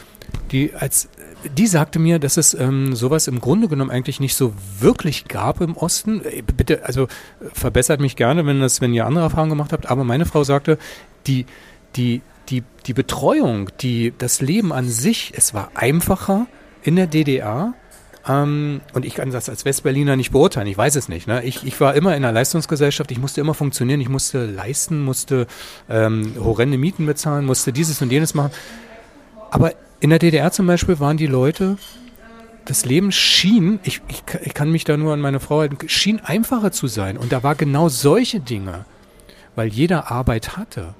Die, 0.52 0.74
als, 0.74 1.08
die 1.56 1.66
sagte 1.66 1.98
mir, 1.98 2.18
dass 2.18 2.36
es 2.36 2.54
ähm, 2.54 2.94
sowas 2.94 3.28
im 3.28 3.40
Grunde 3.40 3.68
genommen 3.68 3.90
eigentlich 3.90 4.20
nicht 4.20 4.34
so 4.34 4.52
wirklich 4.78 5.26
gab 5.26 5.60
im 5.60 5.76
Osten. 5.76 6.22
Äh, 6.24 6.42
bitte, 6.42 6.84
also 6.84 7.08
verbessert 7.52 8.00
mich 8.00 8.16
gerne, 8.16 8.44
wenn, 8.46 8.60
das, 8.60 8.80
wenn 8.80 8.92
ihr 8.92 9.06
andere 9.06 9.24
Erfahrungen 9.24 9.50
gemacht 9.50 9.72
habt. 9.72 9.90
Aber 9.90 10.04
meine 10.04 10.26
Frau 10.26 10.44
sagte, 10.44 10.78
die, 11.26 11.46
die, 11.96 12.20
die, 12.48 12.62
die 12.86 12.94
Betreuung, 12.94 13.70
die, 13.80 14.12
das 14.16 14.40
Leben 14.40 14.72
an 14.72 14.88
sich, 14.88 15.32
es 15.34 15.54
war 15.54 15.70
einfacher 15.74 16.46
in 16.82 16.96
der 16.96 17.06
DDR 17.06 17.74
ähm, 18.28 18.80
und 18.92 19.04
ich 19.04 19.14
kann 19.14 19.30
das 19.30 19.48
als 19.48 19.64
Westberliner 19.64 20.16
nicht 20.16 20.32
beurteilen, 20.32 20.66
ich 20.66 20.76
weiß 20.76 20.96
es 20.96 21.08
nicht. 21.08 21.26
Ne? 21.26 21.42
Ich, 21.44 21.64
ich 21.64 21.80
war 21.80 21.94
immer 21.94 22.10
in 22.16 22.24
einer 22.24 22.32
Leistungsgesellschaft, 22.32 23.10
ich 23.10 23.18
musste 23.18 23.40
immer 23.40 23.54
funktionieren, 23.54 24.00
ich 24.00 24.08
musste 24.08 24.44
leisten, 24.46 25.02
musste 25.02 25.46
ähm, 25.88 26.34
horrende 26.38 26.78
Mieten 26.78 27.06
bezahlen, 27.06 27.46
musste 27.46 27.72
dieses 27.72 28.02
und 28.02 28.12
jenes 28.12 28.34
machen. 28.34 28.52
Aber 29.50 29.72
in 30.00 30.10
der 30.10 30.18
DDR 30.18 30.52
zum 30.52 30.66
Beispiel 30.66 31.00
waren 31.00 31.16
die 31.16 31.26
Leute, 31.26 31.78
das 32.66 32.84
Leben 32.84 33.12
schien, 33.12 33.80
ich, 33.82 34.02
ich, 34.08 34.22
ich 34.42 34.52
kann 34.52 34.70
mich 34.70 34.84
da 34.84 34.98
nur 34.98 35.14
an 35.14 35.20
meine 35.20 35.40
Frau 35.40 35.60
halten, 35.60 35.78
schien 35.88 36.20
einfacher 36.20 36.70
zu 36.70 36.86
sein. 36.86 37.16
Und 37.16 37.32
da 37.32 37.42
war 37.42 37.54
genau 37.54 37.88
solche 37.88 38.40
Dinge, 38.40 38.84
weil 39.56 39.68
jeder 39.68 40.10
Arbeit 40.10 40.58
hatte 40.58 40.94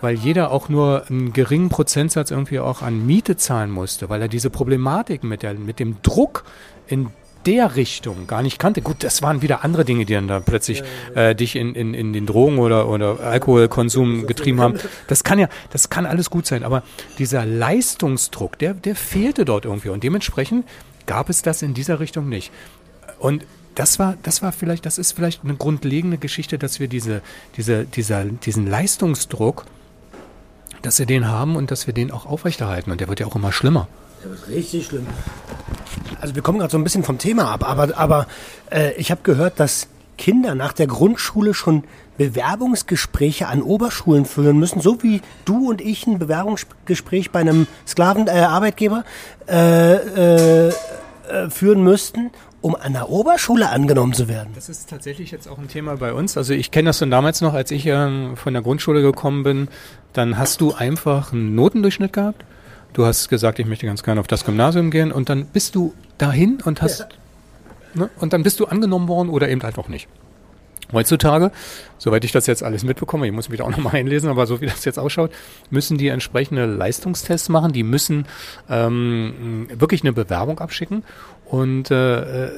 weil 0.00 0.16
jeder 0.16 0.50
auch 0.50 0.68
nur 0.68 1.04
einen 1.08 1.32
geringen 1.32 1.68
Prozentsatz 1.68 2.30
irgendwie 2.30 2.60
auch 2.60 2.82
an 2.82 3.06
Miete 3.06 3.36
zahlen 3.36 3.70
musste, 3.70 4.08
weil 4.08 4.22
er 4.22 4.28
diese 4.28 4.50
Problematik 4.50 5.24
mit, 5.24 5.42
der, 5.42 5.54
mit 5.54 5.78
dem 5.78 5.96
Druck 6.02 6.44
in 6.86 7.08
der 7.46 7.76
Richtung 7.76 8.26
gar 8.26 8.42
nicht 8.42 8.58
kannte. 8.58 8.82
Gut, 8.82 9.04
das 9.04 9.22
waren 9.22 9.40
wieder 9.40 9.64
andere 9.64 9.84
Dinge, 9.84 10.04
die 10.04 10.14
dann 10.14 10.26
da 10.26 10.40
plötzlich 10.40 10.82
äh, 11.14 11.34
dich 11.34 11.54
in, 11.54 11.74
in, 11.74 11.94
in 11.94 12.12
den 12.12 12.26
Drogen 12.26 12.58
oder, 12.58 12.88
oder 12.88 13.20
Alkoholkonsum 13.20 14.26
getrieben 14.26 14.60
haben. 14.60 14.78
Das 15.06 15.22
kann 15.22 15.38
ja, 15.38 15.48
das 15.70 15.88
kann 15.88 16.06
alles 16.06 16.28
gut 16.28 16.46
sein, 16.46 16.64
aber 16.64 16.82
dieser 17.18 17.46
Leistungsdruck, 17.46 18.58
der, 18.58 18.74
der 18.74 18.96
fehlte 18.96 19.44
dort 19.44 19.64
irgendwie 19.64 19.90
und 19.90 20.02
dementsprechend 20.02 20.66
gab 21.06 21.30
es 21.30 21.42
das 21.42 21.62
in 21.62 21.72
dieser 21.72 22.00
Richtung 22.00 22.28
nicht. 22.28 22.50
Und 23.20 23.44
das 23.76 23.98
war, 23.98 24.16
das 24.22 24.42
war 24.42 24.52
vielleicht, 24.52 24.84
das 24.86 24.98
ist 24.98 25.12
vielleicht 25.12 25.44
eine 25.44 25.54
grundlegende 25.54 26.18
Geschichte, 26.18 26.58
dass 26.58 26.80
wir 26.80 26.88
diese, 26.88 27.22
diese, 27.56 27.84
dieser, 27.84 28.24
diesen 28.24 28.66
Leistungsdruck 28.66 29.66
dass 30.86 31.00
wir 31.00 31.06
den 31.06 31.28
haben 31.28 31.56
und 31.56 31.70
dass 31.70 31.86
wir 31.86 31.94
den 31.94 32.12
auch 32.12 32.26
aufrechterhalten. 32.26 32.92
Und 32.92 33.00
der 33.00 33.08
wird 33.08 33.18
ja 33.20 33.26
auch 33.26 33.34
immer 33.34 33.50
schlimmer. 33.52 33.88
Der 34.22 34.30
wird 34.30 34.48
richtig 34.48 34.86
schlimm. 34.86 35.06
Also 36.20 36.34
wir 36.34 36.42
kommen 36.42 36.58
gerade 36.60 36.70
so 36.70 36.78
ein 36.78 36.84
bisschen 36.84 37.02
vom 37.02 37.18
Thema 37.18 37.50
ab, 37.50 37.68
aber, 37.68 37.98
aber 37.98 38.26
äh, 38.70 38.92
ich 38.94 39.10
habe 39.10 39.20
gehört, 39.22 39.58
dass 39.58 39.88
Kinder 40.16 40.54
nach 40.54 40.72
der 40.72 40.86
Grundschule 40.86 41.54
schon 41.54 41.84
Bewerbungsgespräche 42.16 43.48
an 43.48 43.62
Oberschulen 43.62 44.24
führen 44.24 44.58
müssen, 44.58 44.80
so 44.80 45.02
wie 45.02 45.20
du 45.44 45.68
und 45.68 45.80
ich 45.80 46.06
ein 46.06 46.18
Bewerbungsgespräch 46.18 47.32
bei 47.32 47.40
einem 47.40 47.66
Sklavenarbeitgeber 47.86 49.04
äh, 49.48 49.94
äh, 49.94 50.68
äh, 50.68 51.50
führen 51.50 51.82
müssten, 51.82 52.30
um 52.66 52.74
an 52.74 52.94
der 52.94 53.10
Oberschule 53.10 53.70
angenommen 53.70 54.12
zu 54.12 54.26
werden. 54.26 54.48
Das 54.56 54.68
ist 54.68 54.90
tatsächlich 54.90 55.30
jetzt 55.30 55.46
auch 55.46 55.56
ein 55.56 55.68
Thema 55.68 55.98
bei 55.98 56.12
uns. 56.12 56.36
Also 56.36 56.52
ich 56.52 56.72
kenne 56.72 56.88
das 56.88 56.98
dann 56.98 57.12
damals 57.12 57.40
noch, 57.40 57.54
als 57.54 57.70
ich 57.70 57.86
äh, 57.86 58.34
von 58.34 58.54
der 58.54 58.60
Grundschule 58.60 59.02
gekommen 59.02 59.44
bin, 59.44 59.68
dann 60.14 60.36
hast 60.36 60.60
du 60.60 60.74
einfach 60.74 61.32
einen 61.32 61.54
Notendurchschnitt 61.54 62.12
gehabt. 62.12 62.44
Du 62.92 63.06
hast 63.06 63.28
gesagt, 63.28 63.60
ich 63.60 63.66
möchte 63.66 63.86
ganz 63.86 64.02
gerne 64.02 64.18
auf 64.20 64.26
das 64.26 64.44
Gymnasium 64.44 64.90
gehen 64.90 65.12
und 65.12 65.28
dann 65.28 65.46
bist 65.46 65.76
du 65.76 65.94
dahin 66.18 66.58
und 66.64 66.82
hast 66.82 66.98
ja. 66.98 67.06
ne, 67.94 68.10
und 68.18 68.32
dann 68.32 68.42
bist 68.42 68.58
du 68.58 68.64
angenommen 68.64 69.06
worden 69.06 69.28
oder 69.28 69.48
eben 69.48 69.62
halt 69.62 69.78
auch 69.78 69.86
nicht. 69.86 70.08
Heutzutage, 70.92 71.50
soweit 71.98 72.24
ich 72.24 72.32
das 72.32 72.46
jetzt 72.46 72.62
alles 72.62 72.84
mitbekomme, 72.84 73.26
ich 73.26 73.32
muss 73.32 73.48
mich 73.48 73.58
da 73.58 73.64
auch 73.64 73.70
nochmal 73.70 73.96
einlesen, 73.96 74.30
aber 74.30 74.46
so 74.46 74.60
wie 74.60 74.66
das 74.66 74.84
jetzt 74.84 74.98
ausschaut, 74.98 75.32
müssen 75.70 75.98
die 75.98 76.08
entsprechende 76.08 76.66
Leistungstests 76.66 77.48
machen, 77.48 77.72
die 77.72 77.82
müssen 77.82 78.26
ähm, 78.70 79.68
wirklich 79.72 80.02
eine 80.02 80.12
Bewerbung 80.12 80.60
abschicken 80.60 81.02
und 81.46 81.90
äh, 81.90 82.50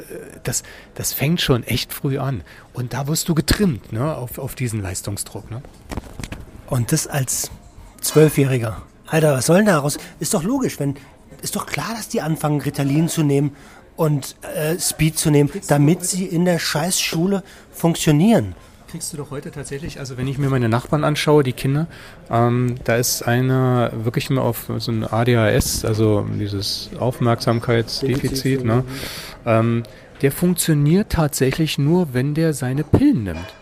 das, 0.43 0.63
das 0.95 1.13
fängt 1.13 1.41
schon 1.41 1.63
echt 1.63 1.93
früh 1.93 2.19
an. 2.19 2.43
Und 2.73 2.95
da 2.95 3.07
wirst 3.07 3.29
du 3.29 3.35
getrimmt 3.35 3.93
ne, 3.93 4.17
auf, 4.17 4.39
auf 4.39 4.55
diesen 4.55 4.83
Leistungsdruck. 4.83 5.51
Ne? 5.51 5.63
Und 6.69 6.93
das 6.93 7.07
als 7.07 7.51
Zwölfjähriger. 8.01 8.83
Alter, 9.07 9.35
was 9.35 9.47
soll 9.47 9.59
denn 9.59 9.67
daraus? 9.67 9.99
Ist 10.21 10.35
doch 10.35 10.43
logisch, 10.43 10.79
wenn. 10.79 10.97
Ist 11.41 11.55
doch 11.55 11.67
klar, 11.67 11.91
dass 11.95 12.09
die 12.09 12.21
anfangen, 12.21 12.61
Ritalin 12.61 13.09
zu 13.09 13.23
nehmen 13.23 13.55
und 13.99 14.37
äh, 14.55 14.79
Speed 14.79 15.19
zu 15.19 15.31
nehmen, 15.31 15.51
damit 15.67 16.05
sie 16.05 16.25
in 16.25 16.45
der 16.45 16.59
Scheißschule 16.59 17.43
funktionieren. 17.73 18.55
Kriegst 18.89 19.13
du 19.13 19.19
doch 19.19 19.31
heute 19.31 19.51
tatsächlich, 19.51 19.99
also 19.99 20.17
wenn 20.17 20.29
ich 20.29 20.39
mir 20.39 20.49
meine 20.49 20.69
Nachbarn 20.69 21.05
anschaue, 21.05 21.43
die 21.43 21.53
Kinder, 21.53 21.89
ähm, 22.31 22.77
da 22.85 22.97
ist 22.97 23.23
einer 23.23 23.91
wirklich 24.05 24.31
mal 24.31 24.41
auf 24.41 24.71
so 24.79 24.93
ein 24.93 25.05
ADHS, 25.05 25.85
also 25.85 26.27
dieses 26.39 26.91
Aufmerksamkeitsdefizit, 26.99 28.65
ne? 28.65 28.85
Ähm, 29.45 29.83
der 30.23 30.33
funktioniert 30.33 31.11
tatsächlich 31.11 31.77
nur, 31.77 32.15
wenn 32.15 32.35
der 32.35 32.55
seine 32.55 32.85
Pillen 32.85 33.25
nimmt. 33.25 33.55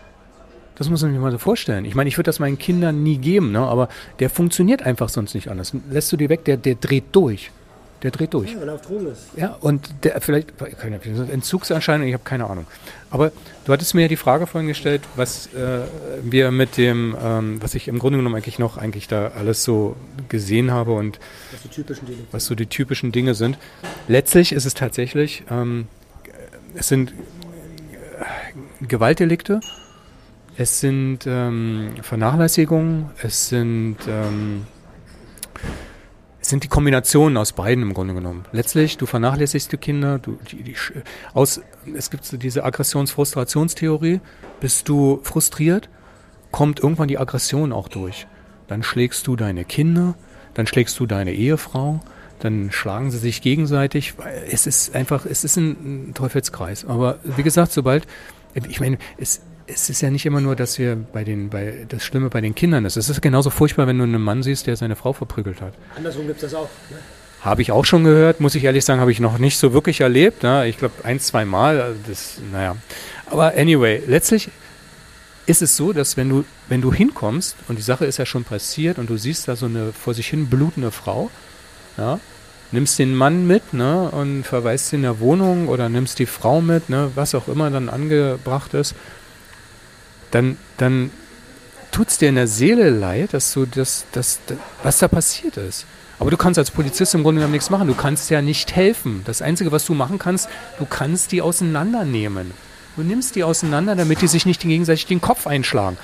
Das 0.75 0.89
muss 0.89 1.01
man 1.01 1.11
sich 1.11 1.19
mal 1.19 1.31
so 1.31 1.39
vorstellen. 1.39 1.85
Ich 1.85 1.95
meine, 1.95 2.07
ich 2.07 2.17
würde 2.17 2.27
das 2.27 2.39
meinen 2.39 2.59
Kindern 2.59 3.01
nie 3.01 3.17
geben, 3.17 3.51
ne? 3.51 3.59
aber 3.59 3.89
der 4.19 4.29
funktioniert 4.29 4.83
einfach 4.83 5.09
sonst 5.09 5.33
nicht 5.33 5.49
anders. 5.49 5.73
Lässt 5.89 6.11
du 6.11 6.17
die 6.17 6.29
weg, 6.29 6.45
der, 6.45 6.57
der 6.57 6.75
dreht 6.75 7.05
durch. 7.11 7.51
Der 8.03 8.11
dreht 8.11 8.33
durch. 8.33 8.53
Ja, 8.53 8.61
wenn 8.61 8.67
er 8.67 8.75
auf 8.75 8.81
Drogen 8.81 9.07
ist. 9.07 9.23
Ja, 9.35 9.57
und 9.59 9.89
der 10.03 10.21
vielleicht, 10.21 10.53
keine 10.79 10.99
Entzugserscheinung, 11.31 12.07
ich 12.07 12.13
habe 12.13 12.23
keine 12.23 12.47
Ahnung. 12.47 12.67
Aber 13.09 13.31
du 13.65 13.73
hattest 13.73 13.95
mir 13.95 14.03
ja 14.03 14.07
die 14.07 14.17
Frage 14.17 14.45
vorhin 14.45 14.67
gestellt, 14.67 15.01
was 15.15 15.47
äh, 15.53 15.79
wir 16.21 16.51
mit 16.51 16.77
dem, 16.77 17.15
ähm, 17.19 17.61
was 17.61 17.73
ich 17.73 17.87
im 17.87 17.97
Grunde 17.97 18.17
genommen 18.17 18.35
eigentlich 18.35 18.59
noch 18.59 18.77
eigentlich 18.77 19.07
da 19.07 19.29
alles 19.29 19.63
so 19.63 19.95
gesehen 20.29 20.71
habe 20.71 20.91
und 20.93 21.19
was, 21.51 21.61
die 21.63 21.69
typischen 21.69 22.05
Dinge 22.05 22.19
was 22.31 22.45
so 22.45 22.53
die 22.53 22.67
typischen 22.67 23.11
Dinge 23.11 23.33
sind. 23.33 23.57
Letztlich 24.07 24.51
ist 24.51 24.65
es 24.65 24.75
tatsächlich, 24.75 25.43
ähm, 25.49 25.87
es 26.75 26.89
sind 26.89 27.11
äh, 27.11 28.85
Gewaltdelikte, 28.85 29.59
es 30.55 30.79
sind 30.79 31.19
ähm, 31.25 31.95
Vernachlässigungen, 32.03 33.09
es 33.23 33.49
sind 33.49 33.97
ähm, 34.07 34.67
sind 36.49 36.63
die 36.63 36.67
Kombinationen 36.67 37.37
aus 37.37 37.53
beiden 37.53 37.83
im 37.83 37.93
Grunde 37.93 38.13
genommen. 38.13 38.45
Letztlich, 38.51 38.97
du 38.97 39.05
vernachlässigst 39.05 39.71
die 39.71 39.77
Kinder, 39.77 40.19
du, 40.19 40.37
die, 40.51 40.63
die, 40.63 40.75
aus, 41.33 41.61
es 41.95 42.09
gibt 42.09 42.41
diese 42.41 42.63
Aggressions-Frustrationstheorie, 42.63 44.21
bist 44.59 44.87
du 44.87 45.19
frustriert, 45.23 45.89
kommt 46.51 46.79
irgendwann 46.79 47.09
die 47.09 47.17
Aggression 47.17 47.73
auch 47.73 47.89
durch. 47.89 48.27
Dann 48.67 48.83
schlägst 48.83 49.27
du 49.27 49.35
deine 49.35 49.65
Kinder, 49.65 50.15
dann 50.53 50.67
schlägst 50.67 50.99
du 50.99 51.05
deine 51.05 51.33
Ehefrau, 51.33 51.99
dann 52.39 52.71
schlagen 52.71 53.11
sie 53.11 53.17
sich 53.17 53.41
gegenseitig. 53.41 54.13
Es 54.49 54.67
ist 54.67 54.95
einfach, 54.95 55.25
es 55.25 55.43
ist 55.43 55.57
ein 55.57 56.13
Teufelskreis. 56.13 56.85
Aber 56.85 57.19
wie 57.23 57.43
gesagt, 57.43 57.71
sobald, 57.71 58.07
ich 58.53 58.79
meine, 58.79 58.97
es, 59.17 59.41
es 59.67 59.89
ist 59.89 60.01
ja 60.01 60.09
nicht 60.09 60.25
immer 60.25 60.41
nur, 60.41 60.55
dass 60.55 60.79
wir 60.79 60.95
bei 60.95 61.23
den, 61.23 61.49
bei 61.49 61.85
das 61.87 62.03
Schlimme 62.03 62.29
bei 62.29 62.41
den 62.41 62.55
Kindern 62.55 62.85
ist. 62.85 62.95
Es 62.95 63.09
ist 63.09 63.21
genauso 63.21 63.49
furchtbar, 63.49 63.85
wenn 63.85 63.97
du 63.97 64.05
einen 64.05 64.21
Mann 64.21 64.41
siehst, 64.41 64.65
der 64.65 64.77
seine 64.77 64.95
Frau 64.95 65.13
verprügelt 65.13 65.61
hat. 65.61 65.73
Andersrum 65.95 66.25
gibt 66.25 66.41
es 66.41 66.51
das 66.51 66.59
auch. 66.59 66.69
Ne? 66.89 66.97
Habe 67.41 67.61
ich 67.61 67.71
auch 67.71 67.85
schon 67.85 68.03
gehört, 68.03 68.39
muss 68.39 68.55
ich 68.55 68.63
ehrlich 68.63 68.85
sagen, 68.85 69.01
habe 69.01 69.11
ich 69.11 69.19
noch 69.19 69.37
nicht 69.37 69.57
so 69.57 69.73
wirklich 69.73 70.01
erlebt. 70.01 70.43
Ne? 70.43 70.67
Ich 70.67 70.77
glaube, 70.77 70.95
ein, 71.03 71.19
zwei 71.19 71.45
Mal. 71.45 71.81
Also 71.81 71.99
das, 72.07 72.39
naja. 72.51 72.77
Aber 73.27 73.53
anyway, 73.55 74.01
letztlich 74.07 74.49
ist 75.45 75.61
es 75.61 75.75
so, 75.75 75.93
dass 75.93 76.17
wenn 76.17 76.29
du, 76.29 76.45
wenn 76.69 76.81
du 76.81 76.93
hinkommst 76.93 77.55
und 77.67 77.77
die 77.77 77.83
Sache 77.83 78.05
ist 78.05 78.17
ja 78.17 78.25
schon 78.25 78.43
passiert 78.43 78.97
und 78.97 79.09
du 79.09 79.17
siehst 79.17 79.47
da 79.47 79.55
so 79.55 79.65
eine 79.65 79.91
vor 79.93 80.13
sich 80.13 80.27
hin 80.27 80.47
blutende 80.47 80.91
Frau, 80.91 81.29
ja, 81.97 82.19
nimmst 82.71 82.99
den 82.99 83.15
Mann 83.15 83.47
mit 83.47 83.73
ne, 83.73 84.09
und 84.11 84.43
verweist 84.43 84.91
ihn 84.91 84.97
in 84.97 85.03
der 85.03 85.19
Wohnung 85.19 85.69
oder 85.69 85.87
nimmst 85.87 86.19
die 86.19 86.25
Frau 86.25 86.59
mit, 86.59 86.89
ne, 86.89 87.11
was 87.15 87.33
auch 87.33 87.47
immer 87.47 87.69
dann 87.69 87.87
angebracht 87.87 88.73
ist 88.73 88.93
dann, 90.31 90.57
dann 90.77 91.11
tut's 91.91 92.17
dir 92.17 92.29
in 92.29 92.35
der 92.35 92.47
Seele 92.47 92.89
leid, 92.89 93.33
dass 93.33 93.53
du 93.53 93.65
das, 93.65 94.05
das, 94.11 94.39
das, 94.47 94.57
was 94.83 94.99
da 94.99 95.07
passiert 95.07 95.57
ist. 95.57 95.85
Aber 96.19 96.31
du 96.31 96.37
kannst 96.37 96.57
als 96.57 96.71
Polizist 96.71 97.13
im 97.13 97.23
Grunde 97.23 97.39
genommen 97.39 97.53
nichts 97.53 97.69
machen. 97.69 97.87
Du 97.87 97.93
kannst 97.93 98.29
ja 98.29 98.41
nicht 98.41 98.75
helfen. 98.75 99.21
Das 99.25 99.41
Einzige, 99.41 99.71
was 99.71 99.85
du 99.85 99.93
machen 99.93 100.17
kannst, 100.17 100.49
du 100.79 100.85
kannst 100.85 101.31
die 101.31 101.41
auseinandernehmen. 101.41 102.51
Du 102.95 103.03
nimmst 103.03 103.35
die 103.35 103.43
auseinander, 103.43 103.95
damit 103.95 104.21
die 104.21 104.27
sich 104.27 104.45
nicht 104.45 104.61
gegenseitig 104.61 105.05
den 105.05 105.21
Kopf 105.21 105.45
einschlagen. 105.45 105.97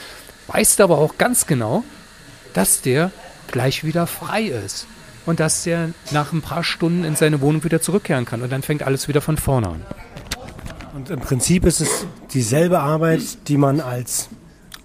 Weißt 0.47 0.82
aber 0.82 0.99
auch 0.99 1.17
ganz 1.17 1.47
genau, 1.47 1.84
dass 2.53 2.82
der 2.82 3.11
gleich 3.47 3.84
wieder 3.84 4.05
frei 4.05 4.43
ist. 4.43 4.86
Und 5.26 5.39
dass 5.39 5.63
der 5.63 5.89
nach 6.11 6.34
ein 6.34 6.41
paar 6.41 6.63
Stunden 6.63 7.05
in 7.05 7.15
seine 7.15 7.41
Wohnung 7.41 7.63
wieder 7.63 7.82
zurückkehren 7.82 8.26
kann. 8.26 8.41
Und 8.41 8.51
dann 8.51 8.61
fängt 8.61 8.84
alles 8.84 9.07
wieder 9.07 9.21
von 9.21 9.38
vorne 9.38 9.69
an. 9.69 9.82
Und 10.93 11.09
im 11.09 11.19
Prinzip 11.19 11.65
ist 11.65 11.81
es 11.81 12.05
dieselbe 12.33 12.79
Arbeit, 12.79 13.47
die 13.47 13.57
man 13.57 13.81
als 13.81 14.29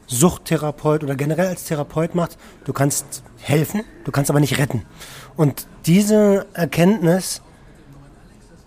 Suchttherapeut 0.06 1.04
oder 1.04 1.14
generell 1.14 1.48
als 1.48 1.64
Therapeut 1.64 2.14
macht. 2.14 2.38
Du 2.64 2.72
kannst 2.72 3.22
helfen, 3.36 3.84
du 4.04 4.10
kannst 4.10 4.30
aber 4.30 4.40
nicht 4.40 4.56
retten. 4.56 4.86
Und 5.36 5.66
diese 5.84 6.46
Erkenntnis, 6.54 7.42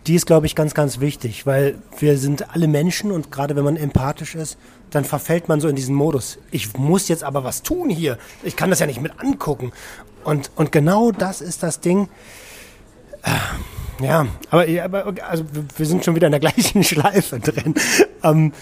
die 0.05 0.15
ist, 0.15 0.27
glaube 0.27 0.45
ich, 0.45 0.55
ganz, 0.55 0.75
ganz 0.75 0.99
wichtig, 0.99 1.47
weil 1.47 1.79
wir 1.97 2.19
sind 2.19 2.53
alle 2.53 2.67
Menschen 2.67 3.11
und 3.11 3.31
gerade 3.31 3.55
wenn 3.55 3.63
man 3.63 3.75
empathisch 3.75 4.35
ist, 4.35 4.59
dann 4.91 5.03
verfällt 5.03 5.47
man 5.47 5.59
so 5.59 5.67
in 5.67 5.75
diesen 5.75 5.95
Modus. 5.95 6.37
Ich 6.51 6.77
muss 6.77 7.07
jetzt 7.07 7.23
aber 7.23 7.43
was 7.43 7.63
tun 7.63 7.89
hier. 7.89 8.19
Ich 8.43 8.55
kann 8.55 8.69
das 8.69 8.79
ja 8.79 8.85
nicht 8.85 9.01
mit 9.01 9.19
angucken. 9.19 9.71
Und, 10.23 10.51
und 10.55 10.71
genau 10.71 11.11
das 11.11 11.41
ist 11.41 11.63
das 11.63 11.79
Ding. 11.79 12.07
Äh, 13.23 13.31
ja, 14.03 14.27
aber, 14.49 14.67
aber 14.85 15.13
also 15.27 15.43
wir 15.77 15.85
sind 15.85 16.03
schon 16.03 16.15
wieder 16.15 16.27
in 16.27 16.31
der 16.31 16.39
gleichen 16.51 16.83
Schleife 16.83 17.39
drin. 17.39 17.75
Ähm, 18.23 18.53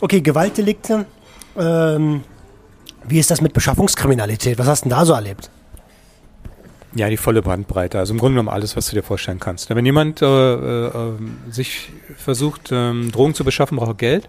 okay, 0.00 0.20
Gewaltdelikte. 0.20 1.06
Ähm, 1.56 2.24
wie 3.04 3.18
ist 3.18 3.30
das 3.30 3.40
mit 3.40 3.52
Beschaffungskriminalität? 3.52 4.58
Was 4.58 4.66
hast 4.66 4.84
du 4.84 4.88
denn 4.88 4.98
da 4.98 5.04
so 5.04 5.12
erlebt? 5.12 5.50
Ja, 6.94 7.08
die 7.08 7.16
volle 7.16 7.40
Bandbreite. 7.42 7.98
Also 7.98 8.12
im 8.12 8.18
Grunde 8.18 8.34
genommen 8.34 8.54
alles, 8.54 8.76
was 8.76 8.88
du 8.88 8.96
dir 8.96 9.02
vorstellen 9.02 9.40
kannst. 9.40 9.70
Wenn 9.70 9.84
jemand 9.84 10.20
äh, 10.20 10.26
äh, 10.26 10.90
sich 11.50 11.90
versucht, 12.16 12.68
ähm, 12.70 13.10
Drogen 13.10 13.34
zu 13.34 13.44
beschaffen, 13.44 13.78
braucht 13.78 13.90
er 13.90 13.94
Geld. 13.94 14.28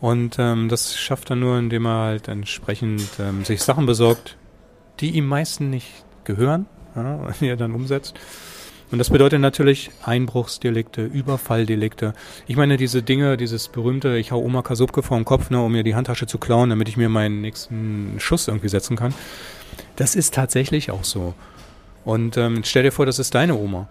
Und 0.00 0.36
ähm, 0.38 0.68
das 0.68 0.98
schafft 0.98 1.30
er 1.30 1.36
nur, 1.36 1.58
indem 1.58 1.86
er 1.86 2.04
halt 2.04 2.28
entsprechend 2.28 3.08
ähm, 3.18 3.44
sich 3.44 3.62
Sachen 3.62 3.86
besorgt, 3.86 4.36
die 5.00 5.12
ihm 5.12 5.26
meisten 5.26 5.70
nicht 5.70 6.04
gehören, 6.24 6.66
ja, 6.94 7.28
die 7.40 7.48
er 7.48 7.56
dann 7.56 7.72
umsetzt. 7.72 8.14
Und 8.94 8.98
das 8.98 9.10
bedeutet 9.10 9.40
natürlich 9.40 9.90
Einbruchsdelikte, 10.04 11.04
Überfalldelikte. 11.04 12.12
Ich 12.46 12.54
meine, 12.54 12.76
diese 12.76 13.02
Dinge, 13.02 13.36
dieses 13.36 13.66
berühmte, 13.66 14.16
ich 14.18 14.30
hau 14.30 14.38
Oma 14.38 14.62
Kasubke 14.62 15.02
vor 15.02 15.18
den 15.18 15.24
Kopf, 15.24 15.50
ne, 15.50 15.60
um 15.60 15.72
mir 15.72 15.82
die 15.82 15.96
Handtasche 15.96 16.28
zu 16.28 16.38
klauen, 16.38 16.70
damit 16.70 16.88
ich 16.88 16.96
mir 16.96 17.08
meinen 17.08 17.40
nächsten 17.40 18.14
Schuss 18.18 18.46
irgendwie 18.46 18.68
setzen 18.68 18.96
kann. 18.96 19.12
Das 19.96 20.14
ist 20.14 20.32
tatsächlich 20.32 20.92
auch 20.92 21.02
so. 21.02 21.34
Und 22.04 22.36
ähm, 22.36 22.62
stell 22.62 22.84
dir 22.84 22.92
vor, 22.92 23.04
das 23.04 23.18
ist 23.18 23.34
deine 23.34 23.56
Oma. 23.56 23.88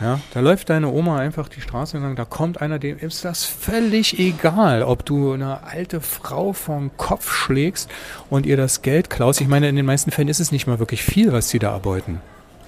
Ja, 0.00 0.18
da 0.34 0.40
läuft 0.40 0.68
deine 0.68 0.88
Oma 0.88 1.20
einfach 1.20 1.48
die 1.48 1.60
Straße 1.60 1.96
entlang, 1.96 2.16
da 2.16 2.24
kommt 2.24 2.60
einer, 2.60 2.80
dem 2.80 2.98
ist 2.98 3.24
das 3.24 3.44
völlig 3.44 4.18
egal, 4.18 4.82
ob 4.82 5.06
du 5.06 5.30
eine 5.30 5.62
alte 5.62 6.00
Frau 6.00 6.54
vom 6.54 6.90
Kopf 6.96 7.32
schlägst 7.32 7.88
und 8.30 8.46
ihr 8.46 8.56
das 8.56 8.82
Geld 8.82 9.10
klaust. 9.10 9.40
Ich 9.40 9.46
meine, 9.46 9.68
in 9.68 9.76
den 9.76 9.86
meisten 9.86 10.10
Fällen 10.10 10.26
ist 10.26 10.40
es 10.40 10.50
nicht 10.50 10.66
mal 10.66 10.80
wirklich 10.80 11.04
viel, 11.04 11.32
was 11.32 11.50
sie 11.50 11.60
da 11.60 11.70
erbeuten. 11.70 12.20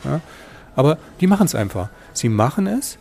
Ja? 0.04 0.20
Aber 0.76 0.98
die 1.20 1.26
machen 1.26 1.46
es 1.46 1.54
einfach. 1.54 1.88
Sie 2.12 2.28
machen 2.28 2.66
es, 2.66 2.98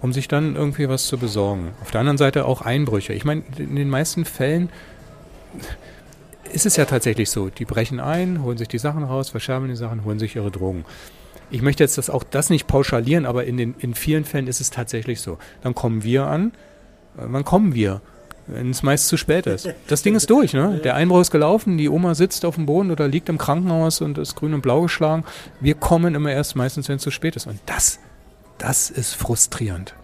um 0.00 0.12
sich 0.12 0.28
dann 0.28 0.56
irgendwie 0.56 0.88
was 0.88 1.06
zu 1.06 1.18
besorgen. 1.18 1.72
Auf 1.82 1.90
der 1.90 2.00
anderen 2.00 2.18
Seite 2.18 2.44
auch 2.44 2.62
Einbrüche. 2.62 3.12
Ich 3.12 3.24
meine, 3.24 3.42
in 3.56 3.76
den 3.76 3.88
meisten 3.88 4.24
Fällen 4.24 4.70
ist 6.52 6.66
es 6.66 6.76
ja 6.76 6.84
tatsächlich 6.84 7.30
so. 7.30 7.48
Die 7.48 7.64
brechen 7.64 8.00
ein, 8.00 8.42
holen 8.42 8.58
sich 8.58 8.68
die 8.68 8.78
Sachen 8.78 9.02
raus, 9.02 9.30
verschärfen 9.30 9.68
die 9.68 9.76
Sachen, 9.76 10.04
holen 10.04 10.18
sich 10.18 10.36
ihre 10.36 10.50
Drogen 10.50 10.84
ich 11.50 11.62
möchte 11.62 11.82
jetzt 11.82 11.98
das, 11.98 12.10
auch 12.10 12.24
das 12.24 12.50
nicht 12.50 12.66
pauschalieren, 12.66 13.26
aber 13.26 13.44
in, 13.44 13.56
den, 13.56 13.74
in 13.78 13.94
vielen 13.94 14.24
Fällen 14.24 14.46
ist 14.46 14.60
es 14.60 14.70
tatsächlich 14.70 15.20
so. 15.20 15.38
Dann 15.62 15.74
kommen 15.74 16.02
wir 16.04 16.26
an. 16.26 16.52
Äh, 17.16 17.22
wann 17.26 17.44
kommen 17.44 17.74
wir? 17.74 18.00
Wenn 18.50 18.70
es 18.70 18.82
meist 18.82 19.08
zu 19.08 19.18
spät 19.18 19.46
ist. 19.46 19.68
Das 19.88 20.02
Ding 20.02 20.14
ist 20.14 20.30
durch, 20.30 20.54
ne? 20.54 20.80
Der 20.82 20.94
Einbruch 20.94 21.20
ist 21.20 21.30
gelaufen, 21.30 21.76
die 21.76 21.88
Oma 21.90 22.14
sitzt 22.14 22.46
auf 22.46 22.54
dem 22.54 22.64
Boden 22.64 22.90
oder 22.90 23.06
liegt 23.06 23.28
im 23.28 23.36
Krankenhaus 23.36 24.00
und 24.00 24.16
ist 24.16 24.36
grün 24.36 24.54
und 24.54 24.62
blau 24.62 24.82
geschlagen. 24.82 25.24
Wir 25.60 25.74
kommen 25.74 26.14
immer 26.14 26.32
erst 26.32 26.56
meistens, 26.56 26.88
wenn 26.88 26.96
es 26.96 27.02
zu 27.02 27.10
spät 27.10 27.36
ist. 27.36 27.46
Und 27.46 27.60
das, 27.66 27.98
das 28.56 28.88
ist 28.88 29.14
frustrierend. 29.14 29.94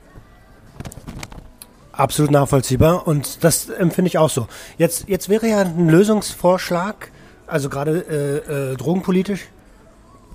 Absolut 1.93 2.33
nachvollziehbar 2.33 3.07
und 3.07 3.45
das 3.45 3.71
empfinde 3.71 4.09
ich 4.09 4.19
auch 4.19 4.29
so. 4.29 4.49
Jetzt, 4.79 5.09
jetzt 5.09 5.29
wäre 5.29 5.49
ja 5.49 5.61
ein 5.61 5.89
Lösungsvorschlag, 5.89 7.11
also 7.47 7.69
gerade 7.69 8.43
äh, 8.49 8.73
äh, 8.73 8.77
drogenpolitisch, 8.77 9.47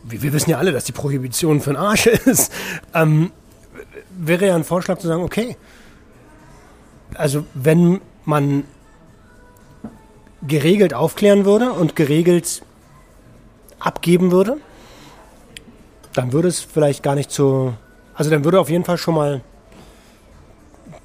wir, 0.03 0.22
wir, 0.22 0.32
wissen 0.32 0.49
ja 0.49 0.57
alle, 0.57 0.72
dass 0.72 0.86
die 0.86 0.93
Prohibition 0.93 1.60
für 1.60 1.72
den 1.72 1.78
Arsch 1.78 2.07
ist. 2.26 2.53
Ähm, 2.93 3.32
wäre 4.18 4.47
ja 4.47 4.55
ein 4.55 4.64
Vorschlag 4.64 4.99
zu 4.99 5.07
sagen, 5.07 5.22
okay, 5.22 5.57
also 7.16 7.45
wenn 7.53 8.01
man 8.26 8.64
geregelt 10.47 10.93
aufklären 10.93 11.45
würde 11.45 11.72
und 11.72 11.95
geregelt 11.95 12.62
abgeben 13.80 14.32
würde, 14.32 14.57
dann 16.14 16.34
würde 16.34 16.47
es 16.47 16.60
vielleicht 16.60 17.03
gar 17.03 17.16
nicht 17.16 17.32
zu, 17.32 17.74
also 18.14 18.30
dann 18.30 18.43
würde 18.43 18.60
auf 18.60 18.70
jeden 18.70 18.86
Fall 18.86 18.97
schon 18.97 19.16
mal 19.16 19.41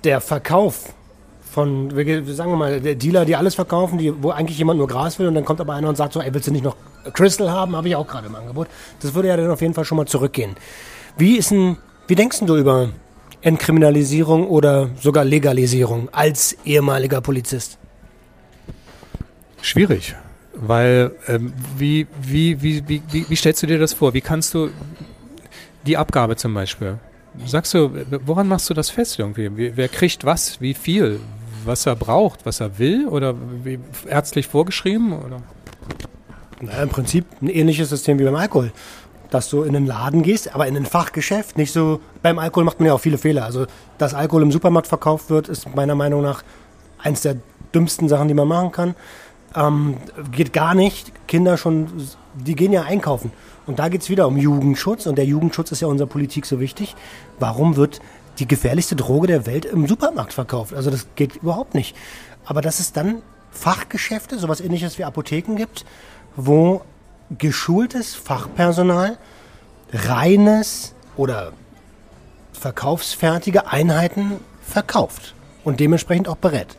der 0.04 0.20
Verkauf 0.20 0.92
von, 1.50 1.90
sagen 1.90 2.50
wir 2.50 2.56
mal, 2.56 2.80
der 2.80 2.96
Dealer, 2.96 3.24
die 3.24 3.36
alles 3.36 3.54
verkaufen, 3.54 3.98
die, 3.98 4.22
wo 4.22 4.30
eigentlich 4.30 4.58
jemand 4.58 4.78
nur 4.78 4.88
Gras 4.88 5.18
will 5.18 5.28
und 5.28 5.34
dann 5.34 5.44
kommt 5.44 5.60
aber 5.60 5.74
einer 5.74 5.88
und 5.88 5.96
sagt 5.96 6.12
so, 6.12 6.20
ey, 6.20 6.34
willst 6.34 6.48
du 6.48 6.52
nicht 6.52 6.64
noch 6.64 6.76
Crystal 7.12 7.50
haben? 7.50 7.76
Habe 7.76 7.88
ich 7.88 7.96
auch 7.96 8.06
gerade 8.06 8.26
im 8.26 8.34
Angebot. 8.34 8.66
Das 9.00 9.14
würde 9.14 9.28
ja 9.28 9.36
dann 9.36 9.50
auf 9.50 9.60
jeden 9.60 9.74
Fall 9.74 9.84
schon 9.84 9.96
mal 9.96 10.06
zurückgehen. 10.06 10.56
Wie 11.16 11.36
ist 11.36 11.52
denn, 11.52 11.76
wie 12.08 12.16
denkst 12.16 12.40
du 12.40 12.56
über 12.56 12.88
Entkriminalisierung 13.44 14.48
oder 14.48 14.90
sogar 15.00 15.24
Legalisierung 15.24 16.08
als 16.12 16.56
ehemaliger 16.64 17.20
Polizist? 17.20 17.78
Schwierig, 19.62 20.14
weil 20.54 21.12
ähm, 21.28 21.52
wie, 21.76 22.06
wie, 22.20 22.60
wie, 22.60 22.88
wie, 22.88 23.02
wie, 23.10 23.26
wie 23.28 23.36
stellst 23.36 23.62
du 23.62 23.66
dir 23.66 23.78
das 23.78 23.92
vor? 23.92 24.14
Wie 24.14 24.20
kannst 24.20 24.52
du 24.54 24.70
die 25.86 25.96
Abgabe 25.96 26.36
zum 26.36 26.52
Beispiel? 26.54 26.98
Sagst 27.46 27.74
du, 27.74 27.90
woran 28.24 28.48
machst 28.48 28.70
du 28.70 28.74
das 28.74 28.90
fest 28.90 29.18
irgendwie? 29.18 29.50
Wer 29.76 29.88
kriegt 29.88 30.24
was? 30.24 30.60
Wie 30.60 30.74
viel? 30.74 31.20
was 31.66 31.86
er 31.86 31.96
braucht, 31.96 32.46
was 32.46 32.60
er 32.60 32.78
will 32.78 33.08
oder 33.08 33.34
wie, 33.64 33.78
ärztlich 34.08 34.46
vorgeschrieben? 34.46 35.12
Oder? 35.12 35.42
Na, 36.60 36.82
Im 36.82 36.88
Prinzip 36.88 37.24
ein 37.40 37.48
ähnliches 37.48 37.90
System 37.90 38.18
wie 38.18 38.24
beim 38.24 38.36
Alkohol. 38.36 38.72
Dass 39.34 39.48
du 39.48 39.64
in 39.64 39.74
einen 39.74 39.86
Laden 39.86 40.22
gehst, 40.22 40.54
aber 40.54 40.68
in 40.68 40.76
ein 40.76 40.86
Fachgeschäft, 40.86 41.58
nicht 41.58 41.72
so. 41.72 42.00
Beim 42.22 42.38
Alkohol 42.38 42.62
macht 42.62 42.78
man 42.78 42.86
ja 42.86 42.94
auch 42.94 43.00
viele 43.00 43.18
Fehler. 43.18 43.44
Also, 43.44 43.66
dass 43.98 44.14
Alkohol 44.14 44.42
im 44.42 44.52
Supermarkt 44.52 44.86
verkauft 44.86 45.28
wird, 45.28 45.48
ist 45.48 45.74
meiner 45.74 45.96
Meinung 45.96 46.22
nach 46.22 46.44
eins 46.98 47.22
der 47.22 47.36
dümmsten 47.74 48.08
Sachen, 48.08 48.28
die 48.28 48.34
man 48.34 48.46
machen 48.46 48.70
kann. 48.70 48.94
Ähm, 49.56 49.96
geht 50.30 50.52
gar 50.52 50.74
nicht. 50.74 51.12
Kinder 51.26 51.56
schon, 51.56 51.88
die 52.34 52.54
gehen 52.54 52.72
ja 52.72 52.82
einkaufen. 52.82 53.32
Und 53.66 53.80
da 53.80 53.88
geht 53.88 54.02
es 54.02 54.08
wieder 54.08 54.28
um 54.28 54.36
Jugendschutz. 54.36 55.06
Und 55.06 55.16
der 55.16 55.24
Jugendschutz 55.24 55.72
ist 55.72 55.80
ja 55.80 55.88
unserer 55.88 56.08
Politik 56.08 56.46
so 56.46 56.60
wichtig. 56.60 56.94
Warum 57.40 57.74
wird 57.74 58.00
die 58.38 58.48
gefährlichste 58.48 58.96
Droge 58.96 59.26
der 59.26 59.46
Welt 59.46 59.64
im 59.64 59.86
Supermarkt 59.86 60.32
verkauft. 60.32 60.74
Also 60.74 60.90
das 60.90 61.06
geht 61.14 61.36
überhaupt 61.36 61.74
nicht. 61.74 61.96
Aber 62.44 62.60
dass 62.60 62.80
es 62.80 62.92
dann 62.92 63.22
Fachgeschäfte, 63.50 64.38
sowas 64.38 64.60
ähnliches 64.60 64.98
wie 64.98 65.04
Apotheken 65.04 65.56
gibt, 65.56 65.84
wo 66.36 66.82
geschultes 67.38 68.14
Fachpersonal 68.14 69.18
reines 69.92 70.94
oder 71.16 71.52
verkaufsfertige 72.52 73.66
Einheiten 73.66 74.32
verkauft 74.62 75.34
und 75.64 75.80
dementsprechend 75.80 76.28
auch 76.28 76.36
berät. 76.36 76.76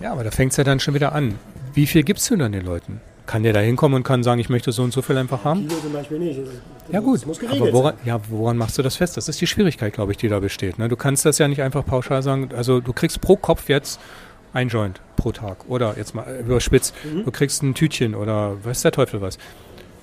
Ja, 0.00 0.12
aber 0.12 0.24
da 0.24 0.30
fängt 0.30 0.52
es 0.52 0.56
ja 0.56 0.64
dann 0.64 0.80
schon 0.80 0.94
wieder 0.94 1.12
an. 1.12 1.38
Wie 1.74 1.86
viel 1.86 2.02
gibst 2.02 2.30
du 2.30 2.36
dann 2.36 2.52
den 2.52 2.64
Leuten? 2.64 3.00
Kann 3.26 3.42
der 3.42 3.52
da 3.52 3.60
hinkommen 3.60 3.96
und 3.96 4.04
kann 4.04 4.22
sagen, 4.22 4.40
ich 4.40 4.48
möchte 4.48 4.72
so 4.72 4.82
und 4.82 4.92
so 4.92 5.02
viel 5.02 5.18
einfach 5.18 5.44
haben? 5.44 5.68
Kilo 5.68 5.80
zum 5.80 5.92
Beispiel 5.92 6.18
nicht. 6.18 6.40
Ja 6.90 7.00
gut, 7.00 7.24
aber 7.50 7.72
woran, 7.72 7.94
ja, 8.04 8.18
woran 8.30 8.56
machst 8.56 8.78
du 8.78 8.82
das 8.82 8.96
fest? 8.96 9.18
Das 9.18 9.28
ist 9.28 9.38
die 9.40 9.46
Schwierigkeit, 9.46 9.92
glaube 9.92 10.12
ich, 10.12 10.18
die 10.18 10.28
da 10.28 10.40
besteht. 10.40 10.78
Ne? 10.78 10.88
Du 10.88 10.96
kannst 10.96 11.26
das 11.26 11.36
ja 11.36 11.46
nicht 11.46 11.60
einfach 11.60 11.84
pauschal 11.84 12.22
sagen. 12.22 12.48
Also 12.56 12.80
du 12.80 12.92
kriegst 12.94 13.20
pro 13.20 13.36
Kopf 13.36 13.68
jetzt 13.68 14.00
ein 14.52 14.68
Joint 14.68 15.00
pro 15.16 15.32
Tag 15.32 15.68
oder 15.68 15.96
jetzt 15.96 16.14
mal 16.14 16.24
überspitzt, 16.40 16.94
mhm. 17.04 17.24
du 17.24 17.30
kriegst 17.30 17.62
ein 17.62 17.74
Tütchen 17.74 18.14
oder 18.14 18.64
weiß 18.64 18.82
der 18.82 18.92
Teufel 18.92 19.20
was. 19.20 19.38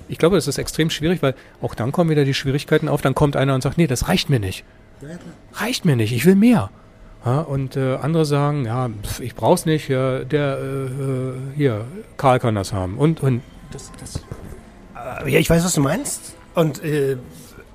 Ich 0.08 0.18
glaube, 0.18 0.36
das 0.36 0.46
ist 0.46 0.58
extrem 0.58 0.90
schwierig, 0.90 1.22
weil 1.22 1.34
auch 1.60 1.74
dann 1.74 1.90
kommen 1.90 2.10
wieder 2.10 2.24
die 2.24 2.34
Schwierigkeiten 2.34 2.88
auf. 2.88 3.02
Dann 3.02 3.14
kommt 3.14 3.34
einer 3.36 3.54
und 3.54 3.62
sagt, 3.62 3.76
nee, 3.76 3.88
das 3.88 4.08
reicht 4.08 4.30
mir 4.30 4.38
nicht. 4.38 4.64
Reicht 5.54 5.84
mir 5.84 5.96
nicht, 5.96 6.12
ich 6.12 6.24
will 6.24 6.36
mehr. 6.36 6.70
Ja, 7.24 7.40
und 7.40 7.76
äh, 7.76 7.96
andere 7.96 8.24
sagen, 8.24 8.66
ja, 8.66 8.88
pf, 9.02 9.18
ich 9.18 9.34
brauch's 9.34 9.66
nicht, 9.66 9.88
ja, 9.88 10.20
der 10.20 10.58
äh, 10.58 11.56
hier, 11.56 11.84
Karl 12.16 12.38
kann 12.38 12.54
das 12.54 12.72
haben. 12.72 12.98
Und, 12.98 13.20
und 13.20 13.42
das, 13.72 13.90
das. 13.98 14.16
Äh, 15.24 15.32
ja, 15.32 15.40
ich 15.40 15.50
weiß, 15.50 15.64
was 15.64 15.74
du 15.74 15.80
meinst. 15.80 16.36
Und 16.54 16.84
äh, 16.84 17.16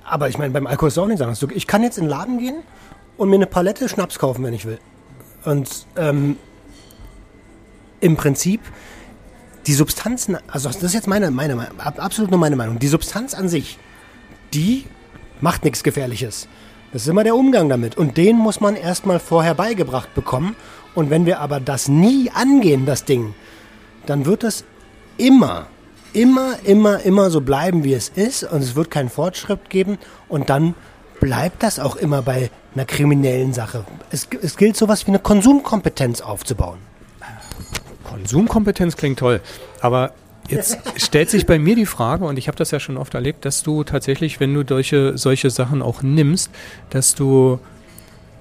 aber 0.04 0.28
ich 0.28 0.38
meine, 0.38 0.52
beim 0.52 0.66
Alkohol 0.66 0.88
ist 0.88 0.98
auch 0.98 1.06
nicht 1.06 1.20
anders. 1.20 1.44
Ich 1.54 1.66
kann 1.66 1.82
jetzt 1.82 1.98
in 1.98 2.04
den 2.04 2.10
Laden 2.10 2.38
gehen 2.38 2.62
und 3.16 3.28
mir 3.28 3.36
eine 3.36 3.46
Palette 3.46 3.88
Schnaps 3.88 4.18
kaufen, 4.18 4.42
wenn 4.42 4.54
ich 4.54 4.64
will. 4.64 4.78
Und 5.44 5.86
ähm, 5.96 6.36
im 8.02 8.16
Prinzip 8.16 8.60
die 9.66 9.74
Substanzen, 9.74 10.36
also 10.48 10.68
das 10.68 10.82
ist 10.82 10.94
jetzt 10.94 11.06
meine, 11.06 11.30
meine, 11.30 11.68
absolut 11.78 12.30
nur 12.30 12.40
meine 12.40 12.56
Meinung, 12.56 12.78
die 12.78 12.88
Substanz 12.88 13.32
an 13.32 13.48
sich, 13.48 13.78
die 14.52 14.84
macht 15.40 15.64
nichts 15.64 15.82
Gefährliches. 15.82 16.48
Das 16.92 17.02
ist 17.02 17.08
immer 17.08 17.24
der 17.24 17.36
Umgang 17.36 17.68
damit. 17.68 17.96
Und 17.96 18.16
den 18.16 18.36
muss 18.36 18.60
man 18.60 18.76
erstmal 18.76 19.18
vorher 19.18 19.54
beigebracht 19.54 20.14
bekommen. 20.14 20.56
Und 20.94 21.08
wenn 21.08 21.24
wir 21.24 21.40
aber 21.40 21.58
das 21.58 21.88
nie 21.88 22.30
angehen, 22.30 22.84
das 22.84 23.04
Ding, 23.04 23.34
dann 24.04 24.26
wird 24.26 24.44
es 24.44 24.64
immer, 25.16 25.68
immer, 26.12 26.56
immer, 26.64 27.00
immer 27.00 27.30
so 27.30 27.40
bleiben, 27.40 27.82
wie 27.82 27.94
es 27.94 28.10
ist. 28.10 28.44
Und 28.44 28.62
es 28.62 28.76
wird 28.76 28.90
keinen 28.90 29.08
Fortschritt 29.08 29.70
geben. 29.70 29.98
Und 30.28 30.50
dann 30.50 30.74
bleibt 31.18 31.62
das 31.62 31.78
auch 31.78 31.96
immer 31.96 32.20
bei 32.20 32.50
einer 32.74 32.84
kriminellen 32.84 33.54
Sache. 33.54 33.86
Es, 34.10 34.28
es 34.42 34.56
gilt 34.58 34.76
sowas 34.76 35.06
wie 35.06 35.12
eine 35.12 35.18
Konsumkompetenz 35.18 36.20
aufzubauen. 36.20 36.78
Konsumkompetenz 38.12 38.96
klingt 38.96 39.18
toll, 39.18 39.40
aber 39.80 40.12
jetzt 40.48 40.78
stellt 40.96 41.30
sich 41.30 41.46
bei 41.46 41.58
mir 41.58 41.76
die 41.76 41.86
Frage, 41.86 42.24
und 42.24 42.38
ich 42.38 42.48
habe 42.48 42.56
das 42.56 42.70
ja 42.70 42.80
schon 42.80 42.96
oft 42.96 43.14
erlebt, 43.14 43.44
dass 43.44 43.62
du 43.62 43.84
tatsächlich, 43.84 44.38
wenn 44.40 44.54
du 44.54 44.64
solche, 44.66 45.16
solche 45.16 45.50
Sachen 45.50 45.82
auch 45.82 46.02
nimmst, 46.02 46.50
dass 46.90 47.14
du 47.14 47.58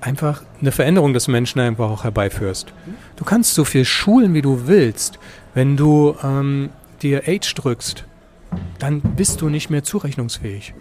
einfach 0.02 0.44
eine 0.60 0.72
Veränderung 0.72 1.14
des 1.14 1.28
Menschen 1.28 1.62
einfach 1.62 1.90
auch 1.90 2.04
herbeiführst. 2.04 2.74
Du 3.16 3.24
kannst 3.24 3.54
so 3.54 3.64
viel 3.64 3.86
schulen, 3.86 4.34
wie 4.34 4.42
du 4.42 4.68
willst. 4.68 5.20
Wenn 5.54 5.78
du 5.78 6.16
ähm, 6.24 6.70
dir 7.02 7.24
Age 7.28 7.54
drückst, 7.54 8.06
dann 8.80 9.02
bist 9.02 9.42
du 9.42 9.50
nicht 9.50 9.70
mehr 9.70 9.84
zurechnungsfähig. 9.84 10.74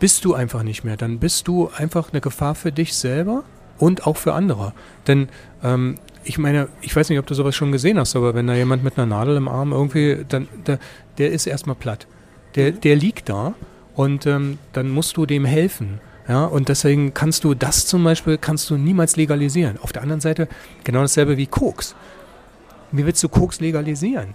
Bist 0.00 0.24
du 0.24 0.34
einfach 0.34 0.62
nicht 0.62 0.82
mehr. 0.82 0.96
Dann 0.96 1.18
bist 1.18 1.46
du 1.46 1.70
einfach 1.76 2.10
eine 2.10 2.20
Gefahr 2.20 2.54
für 2.54 2.72
dich 2.72 2.94
selber 2.94 3.44
und 3.78 4.06
auch 4.06 4.16
für 4.16 4.32
andere. 4.32 4.72
Denn 5.06 5.28
ähm, 5.62 5.96
ich 6.24 6.38
meine, 6.38 6.68
ich 6.80 6.94
weiß 6.94 7.08
nicht, 7.08 7.18
ob 7.18 7.26
du 7.26 7.34
sowas 7.34 7.54
schon 7.54 7.72
gesehen 7.72 7.98
hast, 7.98 8.16
aber 8.16 8.34
wenn 8.34 8.46
da 8.46 8.54
jemand 8.54 8.82
mit 8.82 8.96
einer 8.96 9.06
Nadel 9.06 9.36
im 9.36 9.48
Arm 9.48 9.72
irgendwie, 9.72 10.24
dann 10.28 10.48
der, 10.66 10.78
der 11.18 11.32
ist 11.32 11.46
erstmal 11.46 11.76
platt. 11.76 12.06
Der, 12.54 12.72
mhm. 12.72 12.80
der 12.80 12.96
liegt 12.96 13.28
da 13.28 13.54
und 13.94 14.26
ähm, 14.26 14.58
dann 14.72 14.90
musst 14.90 15.16
du 15.16 15.26
dem 15.26 15.44
helfen. 15.44 16.00
Ja, 16.26 16.46
und 16.46 16.70
deswegen 16.70 17.12
kannst 17.12 17.44
du 17.44 17.52
das 17.54 17.86
zum 17.86 18.02
Beispiel 18.02 18.38
kannst 18.38 18.70
du 18.70 18.76
niemals 18.76 19.16
legalisieren. 19.16 19.78
Auf 19.78 19.92
der 19.92 20.02
anderen 20.02 20.22
Seite 20.22 20.48
genau 20.82 21.02
dasselbe 21.02 21.36
wie 21.36 21.46
Koks. 21.46 21.94
Wie 22.92 23.04
willst 23.04 23.22
du 23.22 23.28
Koks 23.28 23.60
legalisieren? 23.60 24.34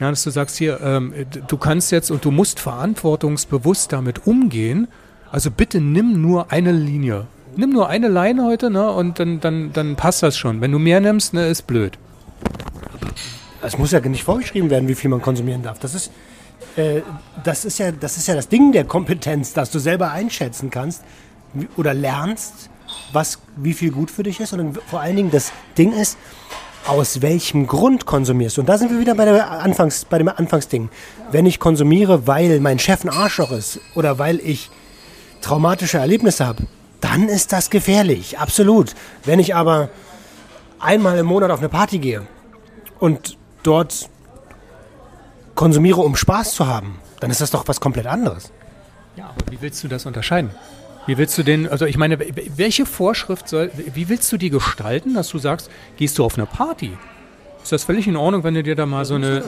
Ja, 0.00 0.10
dass 0.10 0.24
du 0.24 0.30
sagst 0.30 0.56
hier, 0.56 0.80
ähm, 0.80 1.12
du 1.46 1.56
kannst 1.56 1.92
jetzt 1.92 2.10
und 2.10 2.24
du 2.24 2.30
musst 2.30 2.58
verantwortungsbewusst 2.58 3.92
damit 3.92 4.26
umgehen. 4.26 4.88
Also 5.30 5.50
bitte 5.50 5.80
nimm 5.80 6.20
nur 6.20 6.50
eine 6.50 6.72
Linie 6.72 7.26
nimm 7.58 7.70
nur 7.70 7.88
eine 7.88 8.08
Leine 8.08 8.44
heute, 8.44 8.70
ne, 8.70 8.90
und 8.90 9.18
dann, 9.18 9.40
dann, 9.40 9.72
dann 9.72 9.96
passt 9.96 10.22
das 10.22 10.38
schon. 10.38 10.60
Wenn 10.60 10.72
du 10.72 10.78
mehr 10.78 11.00
nimmst, 11.00 11.34
ne, 11.34 11.48
ist 11.48 11.66
blöd. 11.66 11.98
Es 13.60 13.76
muss 13.76 13.90
ja 13.90 14.00
nicht 14.00 14.22
vorgeschrieben 14.22 14.70
werden, 14.70 14.88
wie 14.88 14.94
viel 14.94 15.10
man 15.10 15.20
konsumieren 15.20 15.62
darf. 15.62 15.80
Das 15.80 15.94
ist, 15.94 16.12
äh, 16.76 17.02
das 17.42 17.64
ist 17.64 17.78
ja, 17.78 17.90
das 17.90 18.16
ist 18.16 18.28
ja 18.28 18.36
das 18.36 18.48
Ding 18.48 18.70
der 18.70 18.84
Kompetenz, 18.84 19.52
dass 19.52 19.70
du 19.70 19.80
selber 19.80 20.12
einschätzen 20.12 20.70
kannst 20.70 21.02
oder 21.76 21.92
lernst, 21.92 22.70
was, 23.12 23.40
wie 23.56 23.74
viel 23.74 23.90
gut 23.90 24.12
für 24.12 24.22
dich 24.22 24.38
ist. 24.38 24.52
Und 24.52 24.78
vor 24.86 25.00
allen 25.00 25.16
Dingen 25.16 25.32
das 25.32 25.52
Ding 25.76 25.92
ist, 25.92 26.16
aus 26.86 27.20
welchem 27.20 27.66
Grund 27.66 28.06
konsumierst 28.06 28.56
du? 28.56 28.60
Und 28.60 28.68
da 28.68 28.78
sind 28.78 28.92
wir 28.92 29.00
wieder 29.00 29.16
bei, 29.16 29.24
der 29.24 29.50
Anfangs, 29.50 30.04
bei 30.04 30.18
dem 30.18 30.28
Anfangsding. 30.28 30.88
Wenn 31.32 31.44
ich 31.44 31.58
konsumiere, 31.58 32.28
weil 32.28 32.60
mein 32.60 32.78
Chef 32.78 33.04
ein 33.04 33.10
Arschloch 33.10 33.50
ist 33.50 33.80
oder 33.96 34.20
weil 34.20 34.38
ich 34.38 34.70
traumatische 35.40 35.98
Erlebnisse 35.98 36.46
habe, 36.46 36.62
dann 37.00 37.28
ist 37.28 37.52
das 37.52 37.70
gefährlich, 37.70 38.38
absolut. 38.38 38.94
Wenn 39.24 39.38
ich 39.38 39.54
aber 39.54 39.88
einmal 40.78 41.18
im 41.18 41.26
Monat 41.26 41.50
auf 41.50 41.58
eine 41.58 41.68
Party 41.68 41.98
gehe 41.98 42.26
und 42.98 43.36
dort 43.62 44.08
konsumiere, 45.54 46.00
um 46.00 46.16
Spaß 46.16 46.54
zu 46.54 46.66
haben, 46.66 47.00
dann 47.20 47.30
ist 47.30 47.40
das 47.40 47.50
doch 47.50 47.66
was 47.66 47.80
komplett 47.80 48.06
anderes. 48.06 48.52
Ja, 49.16 49.26
aber 49.26 49.50
wie 49.50 49.60
willst 49.60 49.82
du 49.82 49.88
das 49.88 50.06
unterscheiden? 50.06 50.50
Wie 51.06 51.16
willst 51.16 51.38
du 51.38 51.42
denn, 51.42 51.68
also 51.68 51.86
ich 51.86 51.96
meine, 51.96 52.18
welche 52.56 52.84
Vorschrift 52.84 53.48
soll, 53.48 53.70
wie 53.74 54.08
willst 54.08 54.30
du 54.30 54.36
die 54.36 54.50
gestalten, 54.50 55.14
dass 55.14 55.28
du 55.30 55.38
sagst, 55.38 55.70
gehst 55.96 56.18
du 56.18 56.24
auf 56.24 56.36
eine 56.36 56.46
Party? 56.46 56.96
Ist 57.68 57.72
das 57.72 57.84
völlig 57.84 58.08
in 58.08 58.16
Ordnung, 58.16 58.44
wenn 58.44 58.54
du 58.54 58.62
dir 58.62 58.74
da 58.74 58.86
mal 58.86 59.04
so 59.04 59.16
eine. 59.16 59.42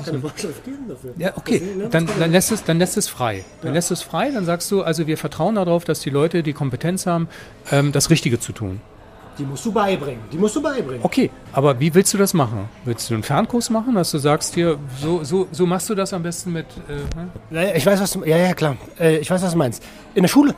Ja, 1.16 1.32
okay. 1.36 1.62
Dann, 1.90 2.06
dann, 2.18 2.30
lässt 2.30 2.52
es, 2.52 2.62
dann 2.62 2.78
lässt 2.78 2.98
es 2.98 3.08
frei. 3.08 3.46
Dann 3.62 3.72
lässt 3.72 3.90
es 3.90 4.02
frei, 4.02 4.30
dann 4.30 4.44
sagst 4.44 4.70
du, 4.70 4.82
also 4.82 5.06
wir 5.06 5.16
vertrauen 5.16 5.54
darauf, 5.54 5.86
dass 5.86 6.00
die 6.00 6.10
Leute 6.10 6.42
die 6.42 6.52
Kompetenz 6.52 7.06
haben, 7.06 7.28
ähm, 7.70 7.92
das 7.92 8.10
Richtige 8.10 8.38
zu 8.38 8.52
tun. 8.52 8.82
Die 9.38 9.44
musst 9.44 9.64
du 9.64 9.72
beibringen. 9.72 10.20
Die 10.30 10.36
musst 10.36 10.54
du 10.54 10.60
beibringen. 10.60 11.00
Okay, 11.02 11.30
aber 11.54 11.80
wie 11.80 11.94
willst 11.94 12.12
du 12.12 12.18
das 12.18 12.34
machen? 12.34 12.68
Willst 12.84 13.08
du 13.08 13.14
einen 13.14 13.22
Fernkurs 13.22 13.70
machen, 13.70 13.94
dass 13.94 14.10
du 14.10 14.18
sagst 14.18 14.52
hier, 14.54 14.78
so, 15.00 15.24
so, 15.24 15.48
so 15.50 15.64
machst 15.64 15.88
du 15.88 15.94
das 15.94 16.12
am 16.12 16.22
besten 16.22 16.52
mit. 16.52 16.66
Äh, 16.90 17.56
hm? 17.56 17.74
ich 17.74 17.86
weiß, 17.86 18.02
was 18.02 18.10
du. 18.10 18.22
Ja, 18.24 18.36
ja, 18.36 18.52
klar. 18.52 18.76
Äh, 18.98 19.16
ich 19.16 19.30
weiß, 19.30 19.42
was 19.42 19.52
du 19.52 19.56
meinst. 19.56 19.82
In 20.14 20.24
der 20.24 20.28
Schule. 20.28 20.54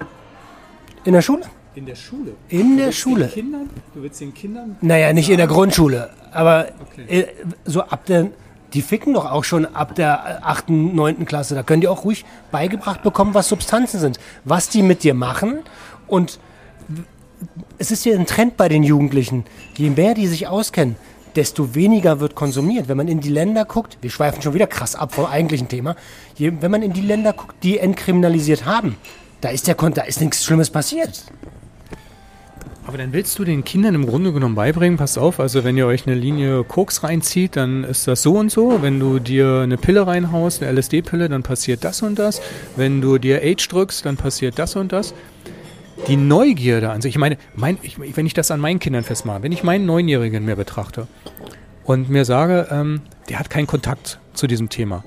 In 1.05 1.13
der 1.13 1.23
Schule. 1.23 1.45
In 1.75 1.87
der 1.87 1.95
Schule? 1.95 2.33
In 2.49 2.77
der 2.77 2.93
Schule. 2.93 3.29
Kindern? 3.29 3.71
Du 3.95 4.03
willst 4.03 4.21
den 4.21 4.35
Kindern? 4.35 4.77
Naja, 4.81 5.13
nicht 5.13 5.31
in 5.31 5.39
der 5.39 5.47
Grundschule. 5.47 6.11
Aber 6.33 6.69
okay. 6.81 7.21
Äh, 7.21 7.27
so 7.65 7.83
ab 7.83 8.07
der. 8.07 8.29
Die 8.75 8.81
ficken 8.81 9.13
doch 9.13 9.31
auch 9.31 9.45
schon 9.45 9.67
ab 9.67 9.95
der 9.97 10.47
8., 10.47 10.71
9. 10.71 11.27
Klasse. 11.27 11.55
Da 11.55 11.63
können 11.63 11.83
die 11.83 11.89
auch 11.89 12.05
ruhig 12.05 12.25
beigebracht 12.51 13.03
bekommen, 13.03 13.35
was 13.35 13.49
Substanzen 13.49 14.01
sind. 14.01 14.19
Was 14.45 14.71
die 14.71 14.83
mit 14.83 15.03
dir 15.03 15.13
machen. 15.13 15.59
Und 16.07 16.39
es 17.77 17.91
ist 17.91 18.07
ja 18.07 18.15
ein 18.15 18.25
Trend 18.25 18.57
bei 18.57 18.69
den 18.71 18.83
Jugendlichen. 18.83 19.45
Je 19.77 19.91
mehr 19.91 20.15
die 20.15 20.27
sich 20.27 20.49
auskennen, 20.49 20.97
desto 21.37 21.75
weniger 21.75 22.21
wird 22.21 22.35
konsumiert. 22.35 22.89
Wenn 22.89 22.97
man 22.97 23.09
in 23.09 23.21
die 23.21 23.29
Länder 23.29 23.65
guckt, 23.65 23.99
wir 24.01 24.11
schweifen 24.11 24.43
schon 24.43 24.55
wieder 24.55 24.67
krass 24.67 24.95
ab 24.95 25.15
vom 25.15 25.27
eigentlichen 25.27 25.69
Thema, 25.69 25.97
je, 26.37 26.53
wenn 26.61 26.71
man 26.71 26.83
in 26.83 26.93
die 26.93 27.01
Länder 27.01 27.33
guckt, 27.33 27.57
die 27.63 27.79
entkriminalisiert 27.79 28.65
haben, 28.65 28.97
da 29.43 29.51
ist, 29.51 29.67
der, 29.67 29.75
da 29.75 30.03
ist 30.03 30.21
nichts 30.21 30.45
Schlimmes 30.45 30.71
passiert. 30.71 31.25
Aber 32.85 32.99
dann 32.99 33.13
willst 33.13 33.39
du 33.39 33.45
den 33.45 33.65
Kindern 33.65 33.95
im 33.95 34.07
Grunde 34.07 34.33
genommen 34.33 34.55
beibringen, 34.55 34.99
pass 34.99 35.17
auf, 35.17 35.39
also 35.39 35.63
wenn 35.63 35.77
ihr 35.77 35.87
euch 35.87 36.07
eine 36.07 36.17
Linie 36.17 36.65
Koks 36.65 37.03
reinzieht, 37.03 37.57
dann 37.57 37.85
ist 37.85 38.09
das 38.09 38.23
so 38.23 38.35
und 38.35 38.51
so. 38.51 38.83
Wenn 38.83 38.99
du 38.99 39.19
dir 39.19 39.61
eine 39.61 39.77
Pille 39.77 40.07
reinhaust, 40.07 40.63
eine 40.63 40.73
LSD-Pille, 40.73 41.29
dann 41.29 41.43
passiert 41.43 41.85
das 41.85 42.03
und 42.03 42.19
das. 42.19 42.41
Wenn 42.77 43.01
du 43.01 43.19
dir 43.19 43.41
Age 43.43 43.69
drückst, 43.69 44.07
dann 44.07 44.17
passiert 44.17 44.59
das 44.59 44.75
und 44.75 44.93
das. 44.93 45.15
Die 46.09 46.17
Neugierde 46.17 46.91
an 46.91 47.01
sich, 47.03 47.15
ich 47.15 47.19
meine, 47.19 47.37
mein, 47.55 47.79
ich, 47.83 47.97
wenn 48.17 48.27
ich 48.27 48.35
das 48.35 48.51
an 48.51 48.59
meinen 48.59 48.81
Kindern 48.81 49.05
festmache, 49.05 49.43
wenn 49.43 49.53
ich 49.53 49.63
meinen 49.63 49.87
Neunjährigen 49.87 50.45
mir 50.45 50.57
betrachte 50.57 51.07
und 51.85 52.11
mir 52.11 52.25
sage, 52.25 52.69
ähm, 52.71 53.03
der 53.29 53.39
hat 53.39 53.51
keinen 53.51 53.67
Kontakt 53.67 54.19
zu 54.35 54.47
diesem 54.47 54.69
Thema, 54.69 55.05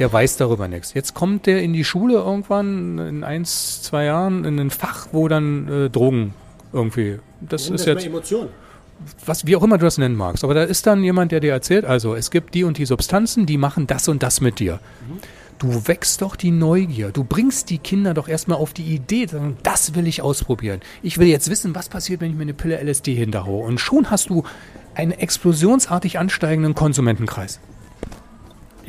der 0.00 0.12
weiß 0.12 0.38
darüber 0.38 0.66
nichts. 0.66 0.94
Jetzt 0.94 1.14
kommt 1.14 1.46
der 1.46 1.62
in 1.62 1.74
die 1.74 1.84
Schule 1.84 2.14
irgendwann 2.14 2.98
in 2.98 3.22
eins, 3.22 3.82
zwei 3.82 4.06
Jahren 4.06 4.44
in 4.44 4.58
ein 4.58 4.70
Fach, 4.70 5.08
wo 5.12 5.28
dann 5.28 5.68
äh, 5.68 5.90
Drogen 5.90 6.34
irgendwie. 6.72 7.18
Das 7.40 7.64
ist 7.64 7.70
das 7.72 7.84
jetzt. 7.84 8.06
Emotion. 8.06 8.48
Was, 9.24 9.46
wie 9.46 9.56
auch 9.56 9.62
immer 9.62 9.76
du 9.76 9.84
das 9.84 9.98
nennen 9.98 10.16
magst. 10.16 10.42
Aber 10.42 10.54
da 10.54 10.62
ist 10.62 10.86
dann 10.86 11.04
jemand, 11.04 11.32
der 11.32 11.40
dir 11.40 11.52
erzählt, 11.52 11.84
also 11.84 12.14
es 12.14 12.30
gibt 12.30 12.54
die 12.54 12.64
und 12.64 12.78
die 12.78 12.86
Substanzen, 12.86 13.44
die 13.44 13.58
machen 13.58 13.86
das 13.86 14.08
und 14.08 14.22
das 14.22 14.40
mit 14.40 14.58
dir. 14.58 14.80
Mhm. 15.06 15.18
Du 15.58 15.86
wächst 15.86 16.22
doch 16.22 16.36
die 16.36 16.50
Neugier. 16.50 17.10
Du 17.10 17.22
bringst 17.22 17.68
die 17.68 17.76
Kinder 17.76 18.14
doch 18.14 18.28
erstmal 18.28 18.56
auf 18.56 18.72
die 18.72 18.94
Idee, 18.94 19.26
das 19.62 19.94
will 19.94 20.06
ich 20.06 20.22
ausprobieren. 20.22 20.80
Ich 21.02 21.18
will 21.18 21.28
jetzt 21.28 21.50
wissen, 21.50 21.74
was 21.74 21.90
passiert, 21.90 22.22
wenn 22.22 22.30
ich 22.30 22.36
mir 22.36 22.42
eine 22.42 22.54
Pille 22.54 22.82
LSD 22.82 23.14
hinterhaue. 23.14 23.66
Und 23.66 23.78
schon 23.78 24.10
hast 24.10 24.30
du 24.30 24.44
einen 24.94 25.12
explosionsartig 25.12 26.18
ansteigenden 26.18 26.74
Konsumentenkreis. 26.74 27.60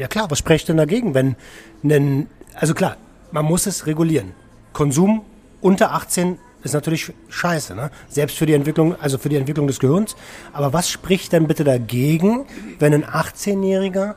Ja 0.02 0.08
klar, 0.08 0.32
was 0.32 0.40
spricht 0.40 0.68
denn 0.68 0.78
dagegen, 0.78 1.14
wenn, 1.14 1.36
wenn 1.84 2.26
also 2.56 2.74
klar, 2.74 2.98
man 3.32 3.46
muss 3.46 3.68
es 3.68 3.86
regulieren. 3.86 4.32
Konsum 4.74 5.22
unter 5.62 5.92
18 5.92 6.40
ist 6.64 6.74
natürlich 6.74 7.14
scheiße, 7.30 7.76
ne? 7.76 7.92
Selbst 8.10 8.36
für 8.36 8.48
die 8.48 8.56
Entwicklung, 8.56 9.00
also 9.00 9.20
für 9.20 9.30
die 9.30 9.36
Entwicklung 9.36 9.68
des 9.68 9.80
Gehirns. 9.80 10.16
Aber 10.54 10.74
was 10.74 10.90
spricht 10.90 11.34
denn 11.34 11.46
bitte 11.46 11.64
dagegen, 11.64 12.48
wenn 12.80 12.96
ein 12.96 13.06
18-Jähriger 13.06 14.16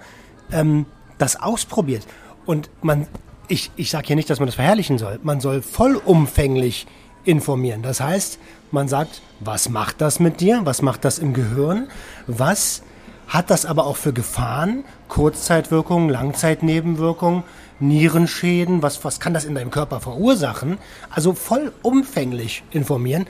ähm, 0.53 0.87
das 1.19 1.37
ausprobiert? 1.37 2.07
Und 2.47 2.71
man, 2.81 3.07
ich, 3.49 3.71
ich 3.77 3.91
sage 3.91 4.07
hier 4.07 4.17
nicht, 4.17 4.31
dass 4.31 4.39
man 4.39 4.47
das 4.47 4.55
verherrlichen 4.55 4.97
soll. 4.97 5.21
Man 5.23 5.41
soll 5.41 5.61
vollumfänglich 5.61 6.87
informieren. 7.27 7.83
Das 7.83 8.01
heißt, 8.01 8.39
man 8.71 8.89
sagt, 8.89 9.21
was 9.41 9.69
macht 9.69 10.01
das 10.01 10.19
mit 10.19 10.41
dir? 10.41 10.63
Was 10.65 10.81
macht 10.81 11.05
das 11.05 11.19
im 11.19 11.35
Gehirn? 11.35 11.89
Was 12.27 12.83
hat 13.29 13.51
das 13.51 13.67
aber 13.67 13.87
auch 13.87 13.97
für 13.97 14.13
Gefahren? 14.13 14.85
Kurzzeitwirkungen, 15.09 16.09
Langzeitnebenwirkungen? 16.09 17.43
Nierenschäden, 17.81 18.83
was, 18.83 19.05
was 19.05 19.21
kann 19.21 19.35
das 19.35 19.45
in 19.45 19.55
deinem 19.55 19.71
Körper 19.71 20.01
verursachen? 20.01 20.79
Also 21.11 21.35
vollumfänglich 21.35 22.63
informieren 22.71 23.27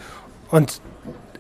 und, 0.51 0.81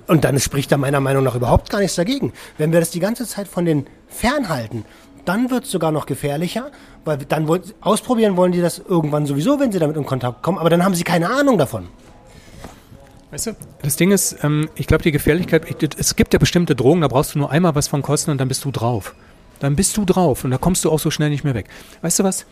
und 0.07 0.25
dann 0.25 0.41
spricht 0.41 0.73
da 0.73 0.77
meiner 0.77 1.01
Meinung 1.01 1.25
nach 1.25 1.35
überhaupt 1.35 1.71
gar 1.71 1.81
nichts 1.81 1.97
dagegen. 1.97 2.33
Wenn 2.57 2.73
wir 2.73 2.81
das 2.81 2.91
die 2.91 3.01
ganze 3.01 3.27
Zeit 3.27 3.47
von 3.47 3.65
den 3.65 3.87
fernhalten, 4.09 4.85
dann 5.25 5.51
wird 5.51 5.65
es 5.65 5.71
sogar 5.71 5.93
noch 5.93 6.07
gefährlicher, 6.07 6.71
weil 7.05 7.19
dann 7.19 7.49
wollen, 7.49 7.63
ausprobieren 7.81 8.37
wollen 8.37 8.53
die 8.53 8.61
das 8.61 8.79
irgendwann 8.79 9.27
sowieso, 9.27 9.61
wenn 9.61 9.73
sie 9.73 9.79
damit 9.79 9.97
in 9.97 10.07
Kontakt 10.07 10.43
kommen, 10.43 10.59
aber 10.59 10.71
dann 10.71 10.85
haben 10.85 10.95
sie 10.95 11.05
keine 11.05 11.31
Ahnung 11.31 11.59
davon. 11.59 11.89
Weißt 13.35 13.49
du, 13.49 13.57
das 13.83 13.97
Ding 13.97 14.13
ist, 14.13 14.45
ähm, 14.45 14.69
ich 14.77 14.87
glaube, 14.87 15.03
die 15.03 15.11
Gefährlichkeit, 15.11 15.67
es 15.99 16.15
gibt 16.15 16.33
ja 16.33 16.39
bestimmte 16.39 16.77
Drogen, 16.77 17.01
da 17.01 17.09
brauchst 17.09 17.35
du 17.35 17.41
nur 17.41 17.51
einmal 17.51 17.75
was 17.75 17.89
von 17.89 18.01
kosten 18.01 18.31
und 18.31 18.39
dann 18.39 18.47
bist 18.47 18.65
du 18.65 18.71
drauf. 18.71 19.17
dann 19.59 19.75
bist 19.75 19.97
du 19.97 20.05
drauf 20.05 20.45
und 20.45 20.53
da 20.53 20.59
kommst 20.59 20.85
du 20.85 20.91
auch 20.93 21.01
so 21.01 21.11
schnell 21.11 21.31
nicht 21.31 21.43
mehr 21.43 21.55
weg. 21.55 21.67
Weißt 22.01 22.21
du 22.21 22.23
was? 22.23 22.47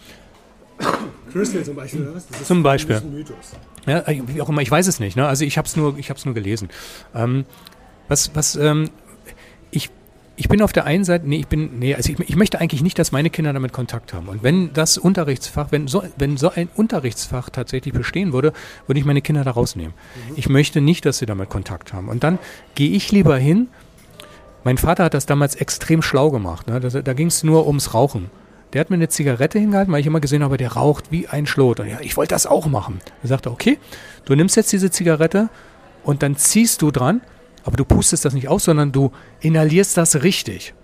Crystal 1.31 1.63
zum 1.63 1.77
Beispiel, 1.77 2.03
oder 2.03 2.17
was? 2.17 2.27
Das 2.27 2.41
ist 2.41 2.49
Zum 2.49 2.65
Beispiel. 2.65 2.97
ein 2.97 3.15
Mythos. 3.15 3.53
Ja, 3.87 4.03
wie 4.09 4.43
auch 4.43 4.49
immer, 4.49 4.61
ich 4.61 4.71
weiß 4.73 4.89
es 4.89 4.99
nicht. 4.99 5.17
Ne? 5.17 5.25
Also 5.25 5.45
ich 5.45 5.57
habe 5.57 5.69
es 5.69 5.77
nur, 5.77 5.97
ich 5.99 6.11
nur 6.25 6.35
gelesen. 6.35 6.69
Ähm, 7.15 7.45
was, 8.09 8.35
was, 8.35 8.57
ähm, 8.57 8.91
ich, 10.37 10.49
bin 10.49 10.63
auf 10.63 10.73
der 10.73 10.85
einen 10.85 11.05
Seite, 11.05 11.29
nee, 11.29 11.41
ich 11.41 11.47
bin, 11.47 11.79
nee, 11.79 11.95
also 11.95 12.13
ich, 12.13 12.19
ich 12.21 12.37
möchte 12.37 12.61
eigentlich 12.61 12.83
nicht, 12.83 12.99
dass 12.99 13.13
meine 13.13 13.31
Kinder 13.31 13.53
damit 13.53 13.73
Kontakt 13.73 14.13
haben. 14.13 14.29
Und 14.29 14.43
wenn 14.43 14.73
das 14.73 14.99
Unterrichtsfach, 14.99 15.69
wenn 15.71 15.89
so, 15.89 16.03
wenn 16.17 16.37
so 16.37 16.51
ein 16.51 16.69
Unterrichtsfach 16.75 17.51
tatsächlich 17.51 17.95
bestehen 17.95 18.33
würde, 18.33 18.53
würde 18.87 18.99
ich 18.99 19.07
meine 19.07 19.23
Kinder 19.23 19.45
da 19.45 19.53
rausnehmen. 19.53 19.95
Ich 20.37 20.49
möchte 20.49 20.81
nicht, 20.81 21.05
dass 21.05 21.19
sie 21.19 21.27
damit 21.27 21.51
Kontakt 21.51 21.93
haben. 21.93 22.09
Und 22.09 22.25
dann 22.25 22.39
gehe 22.75 22.91
ich 22.91 23.13
lieber 23.13 23.37
hin. 23.37 23.69
Mein 24.65 24.79
Vater 24.79 25.05
hat 25.05 25.15
das 25.15 25.27
damals 25.27 25.55
extrem 25.57 26.03
schlau 26.03 26.31
gemacht. 26.31 26.69
Ne? 26.69 26.81
Da, 26.81 26.89
da 26.89 27.13
ging 27.13 27.27
es 27.27 27.43
nur 27.43 27.67
ums 27.67 27.95
Rauchen. 27.95 28.31
Der 28.73 28.81
hat 28.81 28.91
mir 28.91 28.97
eine 28.97 29.09
Zigarette 29.09 29.59
hingehalten, 29.59 29.93
weil 29.93 30.01
ich 30.01 30.07
immer 30.07 30.21
gesehen 30.21 30.43
habe, 30.43 30.57
der 30.57 30.73
raucht 30.73 31.11
wie 31.11 31.29
ein 31.29 31.47
Schlot. 31.47 31.81
Und 31.81 31.89
ja, 31.89 32.01
ich 32.01 32.17
wollte 32.17 32.35
das 32.35 32.47
auch 32.47 32.67
machen. 32.67 33.01
Er 33.23 33.29
sagte, 33.29 33.51
okay, 33.51 33.79
du 34.25 34.35
nimmst 34.35 34.57
jetzt 34.57 34.73
diese 34.73 34.91
Zigarette 34.91 35.51
und 36.05 36.23
dann 36.23 36.37
ziehst 36.37 36.81
du 36.81 36.91
dran, 36.91 37.21
aber 37.65 37.77
du 37.77 37.85
pustest 37.85 38.25
das 38.25 38.35
nicht 38.35 38.49
aus, 38.49 38.65
sondern 38.65 38.93
du 38.93 39.13
inhalierst 39.41 39.97
das 39.97 40.23
richtig. 40.23 40.75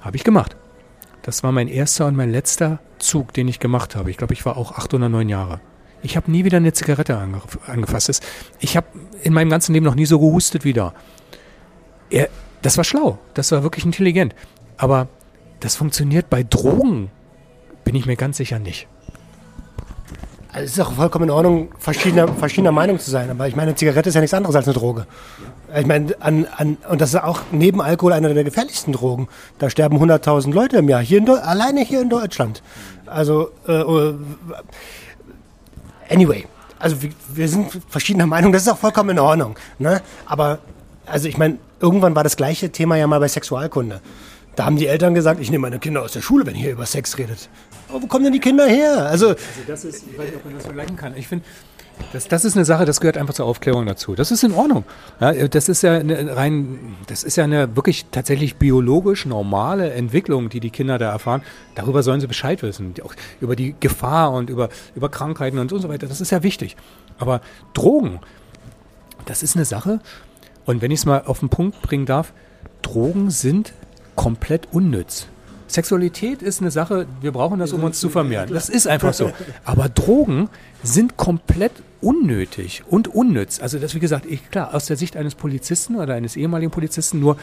Habe 0.00 0.16
ich 0.16 0.24
gemacht. 0.24 0.56
Das 1.22 1.42
war 1.42 1.52
mein 1.52 1.68
erster 1.68 2.06
und 2.06 2.16
mein 2.16 2.30
letzter 2.30 2.80
Zug, 2.98 3.32
den 3.32 3.48
ich 3.48 3.58
gemacht 3.58 3.96
habe. 3.96 4.10
Ich 4.10 4.16
glaube, 4.16 4.34
ich 4.34 4.44
war 4.44 4.56
auch 4.56 4.72
acht 4.72 4.92
oder 4.92 5.08
neun 5.08 5.28
Jahre. 5.28 5.60
Ich 6.02 6.16
habe 6.18 6.30
nie 6.30 6.44
wieder 6.44 6.58
eine 6.58 6.74
Zigarette 6.74 7.16
ange 7.16 7.40
angefasst. 7.66 8.22
Ich 8.60 8.76
habe 8.76 8.86
in 9.22 9.32
meinem 9.32 9.48
ganzen 9.48 9.72
Leben 9.72 9.86
noch 9.86 9.94
nie 9.94 10.04
so 10.04 10.18
gehustet 10.18 10.64
wie 10.64 10.74
da. 10.74 10.92
Er, 12.10 12.28
das 12.60 12.76
war 12.76 12.84
schlau. 12.84 13.18
Das 13.32 13.52
war 13.52 13.62
wirklich 13.62 13.86
intelligent. 13.86 14.34
Aber 14.76 15.08
das 15.60 15.76
funktioniert 15.76 16.28
bei 16.28 16.42
Drogen, 16.42 17.10
bin 17.84 17.94
ich 17.94 18.04
mir 18.04 18.16
ganz 18.16 18.36
sicher 18.36 18.58
nicht. 18.58 18.86
Also 20.52 20.66
es 20.66 20.72
ist 20.72 20.80
auch 20.80 20.92
vollkommen 20.92 21.24
in 21.24 21.30
Ordnung, 21.30 21.70
verschiedener, 21.78 22.28
verschiedener 22.28 22.70
Meinung 22.70 22.98
zu 22.98 23.10
sein. 23.10 23.30
Aber 23.30 23.48
ich 23.48 23.56
meine, 23.56 23.70
eine 23.70 23.76
Zigarette 23.76 24.10
ist 24.10 24.14
ja 24.14 24.20
nichts 24.20 24.34
anderes 24.34 24.54
als 24.54 24.66
eine 24.66 24.74
Droge. 24.74 25.06
Ich 25.76 25.86
meine, 25.86 26.14
an, 26.20 26.46
an, 26.56 26.76
und 26.88 27.00
das 27.00 27.14
ist 27.14 27.22
auch 27.22 27.40
neben 27.50 27.82
Alkohol 27.82 28.12
eine 28.12 28.32
der 28.32 28.44
gefährlichsten 28.44 28.92
Drogen. 28.92 29.28
Da 29.58 29.68
sterben 29.70 29.98
100.000 29.98 30.52
Leute 30.52 30.76
im 30.76 30.88
Jahr, 30.88 31.02
hier 31.02 31.18
in 31.18 31.28
alleine 31.28 31.80
hier 31.80 32.00
in 32.00 32.08
Deutschland. 32.08 32.62
Also, 33.06 33.50
äh, 33.66 33.72
äh, 33.72 34.14
anyway, 36.08 36.46
also 36.78 37.02
wir, 37.02 37.10
wir 37.32 37.48
sind 37.48 37.80
verschiedener 37.88 38.26
Meinung, 38.26 38.52
das 38.52 38.62
ist 38.62 38.68
auch 38.68 38.78
vollkommen 38.78 39.10
in 39.10 39.18
Ordnung. 39.18 39.56
Ne? 39.78 40.00
Aber, 40.26 40.58
also 41.06 41.28
ich 41.28 41.38
meine, 41.38 41.58
irgendwann 41.80 42.14
war 42.14 42.22
das 42.22 42.36
gleiche 42.36 42.70
Thema 42.70 42.96
ja 42.96 43.06
mal 43.06 43.18
bei 43.18 43.28
Sexualkunde. 43.28 44.00
Da 44.54 44.66
haben 44.66 44.76
die 44.76 44.86
Eltern 44.86 45.14
gesagt, 45.14 45.40
ich 45.40 45.50
nehme 45.50 45.62
meine 45.62 45.80
Kinder 45.80 46.02
aus 46.02 46.12
der 46.12 46.20
Schule, 46.20 46.46
wenn 46.46 46.54
ihr 46.54 46.70
über 46.70 46.86
Sex 46.86 47.18
redet. 47.18 47.48
Aber 47.88 48.02
wo 48.02 48.06
kommen 48.06 48.24
denn 48.24 48.32
die 48.32 48.40
Kinder 48.40 48.66
her? 48.66 49.06
Also, 49.06 49.28
Also 49.28 49.40
das 49.66 49.84
ist, 49.84 50.04
ich 50.10 50.16
weiß 50.16 50.26
nicht, 50.26 50.36
ob 50.36 50.44
man 50.44 50.54
das 50.54 50.64
vergleichen 50.64 50.96
kann. 50.96 51.16
Ich 51.16 51.26
finde, 51.26 51.44
das, 52.12 52.28
das 52.28 52.44
ist 52.44 52.56
eine 52.56 52.64
Sache, 52.64 52.84
das 52.84 53.00
gehört 53.00 53.16
einfach 53.16 53.34
zur 53.34 53.46
Aufklärung 53.46 53.86
dazu. 53.86 54.14
Das 54.14 54.30
ist 54.30 54.44
in 54.44 54.52
Ordnung. 54.52 54.84
Ja, 55.20 55.32
das 55.48 55.68
ist 55.68 55.82
ja 55.82 55.94
eine 55.94 56.36
rein, 56.36 56.96
das 57.06 57.22
ist 57.24 57.36
ja 57.36 57.44
eine 57.44 57.76
wirklich 57.76 58.06
tatsächlich 58.10 58.56
biologisch 58.56 59.26
normale 59.26 59.92
Entwicklung, 59.92 60.48
die 60.48 60.60
die 60.60 60.70
Kinder 60.70 60.98
da 60.98 61.10
erfahren. 61.10 61.42
Darüber 61.74 62.02
sollen 62.02 62.20
sie 62.20 62.26
Bescheid 62.26 62.62
wissen. 62.62 62.94
Auch 63.02 63.14
über 63.40 63.56
die 63.56 63.74
Gefahr 63.80 64.32
und 64.32 64.50
über, 64.50 64.68
über 64.94 65.08
Krankheiten 65.08 65.58
und 65.58 65.70
so 65.70 65.88
weiter. 65.88 66.06
Das 66.06 66.20
ist 66.20 66.30
ja 66.30 66.42
wichtig. 66.42 66.76
Aber 67.18 67.40
Drogen, 67.72 68.20
das 69.24 69.42
ist 69.42 69.56
eine 69.56 69.64
Sache. 69.64 70.00
Und 70.66 70.82
wenn 70.82 70.90
ich 70.90 71.00
es 71.00 71.06
mal 71.06 71.22
auf 71.26 71.40
den 71.40 71.48
Punkt 71.48 71.82
bringen 71.82 72.06
darf, 72.06 72.32
Drogen 72.82 73.30
sind 73.30 73.72
komplett 74.14 74.68
unnütz. 74.72 75.26
Sexualität 75.74 76.40
ist 76.40 76.60
eine 76.60 76.70
Sache, 76.70 77.06
wir 77.20 77.32
brauchen 77.32 77.58
das, 77.58 77.72
um 77.72 77.82
uns 77.82 77.98
zu 77.98 78.08
vermehren. 78.08 78.48
Das 78.52 78.68
ist 78.68 78.86
einfach 78.86 79.12
so. 79.12 79.32
Aber 79.64 79.88
Drogen 79.88 80.48
sind 80.82 81.16
komplett 81.16 81.72
unnötig 82.00 82.84
und 82.88 83.08
unnütz. 83.08 83.60
Also 83.60 83.78
das, 83.78 83.94
wie 83.94 83.98
gesagt, 83.98 84.26
ich, 84.26 84.50
klar, 84.50 84.72
aus 84.72 84.86
der 84.86 84.96
Sicht 84.96 85.16
eines 85.16 85.34
Polizisten 85.34 85.96
oder 85.96 86.14
eines 86.14 86.36
ehemaligen 86.36 86.70
Polizisten 86.70 87.18
nur, 87.18 87.36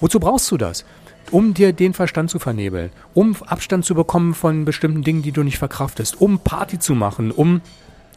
wozu 0.00 0.18
brauchst 0.18 0.50
du 0.50 0.56
das? 0.56 0.84
Um 1.30 1.52
dir 1.52 1.74
den 1.74 1.92
Verstand 1.92 2.30
zu 2.30 2.38
vernebeln, 2.38 2.90
um 3.12 3.36
Abstand 3.46 3.84
zu 3.84 3.94
bekommen 3.94 4.34
von 4.34 4.64
bestimmten 4.64 5.02
Dingen, 5.02 5.20
die 5.20 5.32
du 5.32 5.42
nicht 5.42 5.58
verkraftest, 5.58 6.20
um 6.20 6.38
Party 6.38 6.78
zu 6.78 6.94
machen, 6.94 7.30
um, 7.30 7.60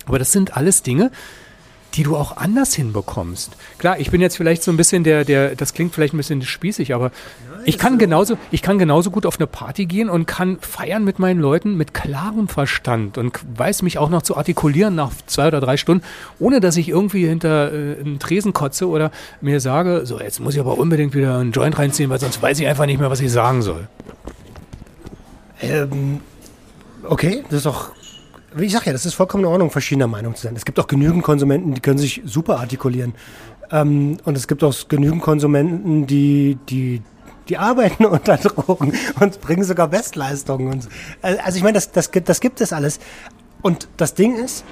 aber 0.06 0.18
das 0.18 0.32
sind 0.32 0.56
alles 0.56 0.82
Dinge, 0.82 1.12
die 1.94 2.04
du 2.04 2.16
auch 2.16 2.38
anders 2.38 2.74
hinbekommst. 2.74 3.52
Klar, 3.78 4.00
ich 4.00 4.12
bin 4.12 4.22
jetzt 4.22 4.38
vielleicht 4.38 4.64
so 4.64 4.72
ein 4.72 4.78
bisschen 4.78 5.04
der, 5.04 5.26
der, 5.26 5.56
das 5.56 5.74
klingt 5.74 5.94
vielleicht 5.94 6.14
ein 6.14 6.18
bisschen 6.18 6.42
spießig, 6.42 6.94
aber 6.94 7.12
ich 7.66 7.78
kann 7.78 7.98
genauso, 7.98 8.38
ich 8.50 8.62
kann 8.62 8.80
genauso 8.80 9.12
gut 9.12 9.26
auf 9.26 9.38
eine 9.40 9.48
Party 9.48 9.86
gehen 9.86 10.10
und 10.10 10.26
kann 10.26 10.58
feiern 10.62 11.04
mit 11.04 11.20
meinen 11.20 11.40
Leuten 11.40 11.76
mit 11.78 11.94
klarem 11.94 12.48
Verstand 12.48 13.18
und 13.18 13.40
weiß 13.56 13.82
mich 13.82 13.98
auch 13.98 14.10
noch 14.10 14.22
zu 14.22 14.36
artikulieren 14.38 14.96
nach 14.96 15.12
zwei 15.26 15.48
oder 15.48 15.60
drei 15.60 15.78
Stunden, 15.78 16.04
ohne 16.40 16.60
dass 16.60 16.78
ich 16.78 16.90
irgendwie 16.90 17.28
hinter 17.28 17.72
äh, 17.72 18.00
einen 18.00 18.20
Tresen 18.20 18.54
kotze 18.54 18.88
oder 18.88 19.12
mir 19.42 19.60
sage, 19.60 20.06
so 20.06 20.20
jetzt 20.20 20.40
muss 20.40 20.56
ich 20.56 20.60
aber 20.60 20.78
unbedingt 20.78 21.14
wieder 21.14 21.38
einen 21.38 21.52
Joint 21.52 21.78
reinziehen, 21.78 22.10
weil 22.10 22.20
sonst 22.20 22.42
weiß 22.42 22.60
ich 22.60 22.68
einfach 22.68 22.86
nicht 22.86 23.00
mehr, 23.00 23.12
was 23.12 23.22
ich 23.22 23.32
sagen 23.32 23.62
soll. 23.62 23.88
Ähm, 25.62 26.20
okay, 27.04 27.44
das 27.50 27.58
ist 27.58 27.66
doch. 27.66 27.92
Ich 28.58 28.74
sag 28.74 28.86
ja, 28.86 28.92
das 28.92 29.06
ist 29.06 29.14
vollkommen 29.14 29.44
in 29.46 29.50
Ordnung, 29.50 29.72
verschiedener 29.72 30.08
Meinung 30.08 30.36
zu 30.36 30.44
sein. 30.44 30.56
Es 30.56 30.66
gibt 30.66 30.80
auch 30.80 30.88
genügend 30.88 31.24
Konsumenten, 31.24 31.74
die 31.74 31.82
können 31.82 31.98
sich 31.98 32.22
super 32.26 32.60
artikulieren. 32.60 33.14
Ähm, 33.72 34.18
und 34.26 34.36
es 34.38 34.48
gibt 34.48 34.64
auch 34.64 34.76
genügend 34.90 35.22
Konsumenten, 35.22 36.06
die, 36.06 36.58
die, 36.68 37.02
die 37.48 37.58
arbeiten 37.58 38.06
unter 38.18 38.38
Drogen 38.38 38.94
und 39.20 39.40
bringen 39.42 39.64
sogar 39.64 39.88
Bestleistungen. 39.88 40.68
Und, 40.68 40.84
so. 40.84 40.90
also 41.22 41.58
ich 41.58 41.64
meine, 41.64 41.76
das, 41.76 41.92
das, 41.92 42.12
gibt- 42.12 42.28
das 42.28 42.42
gibt 42.42 42.60
es 42.60 42.74
alles. 42.74 43.00
Und 43.62 43.88
das 43.96 44.16
Ding 44.16 44.36
ist, 44.36 44.66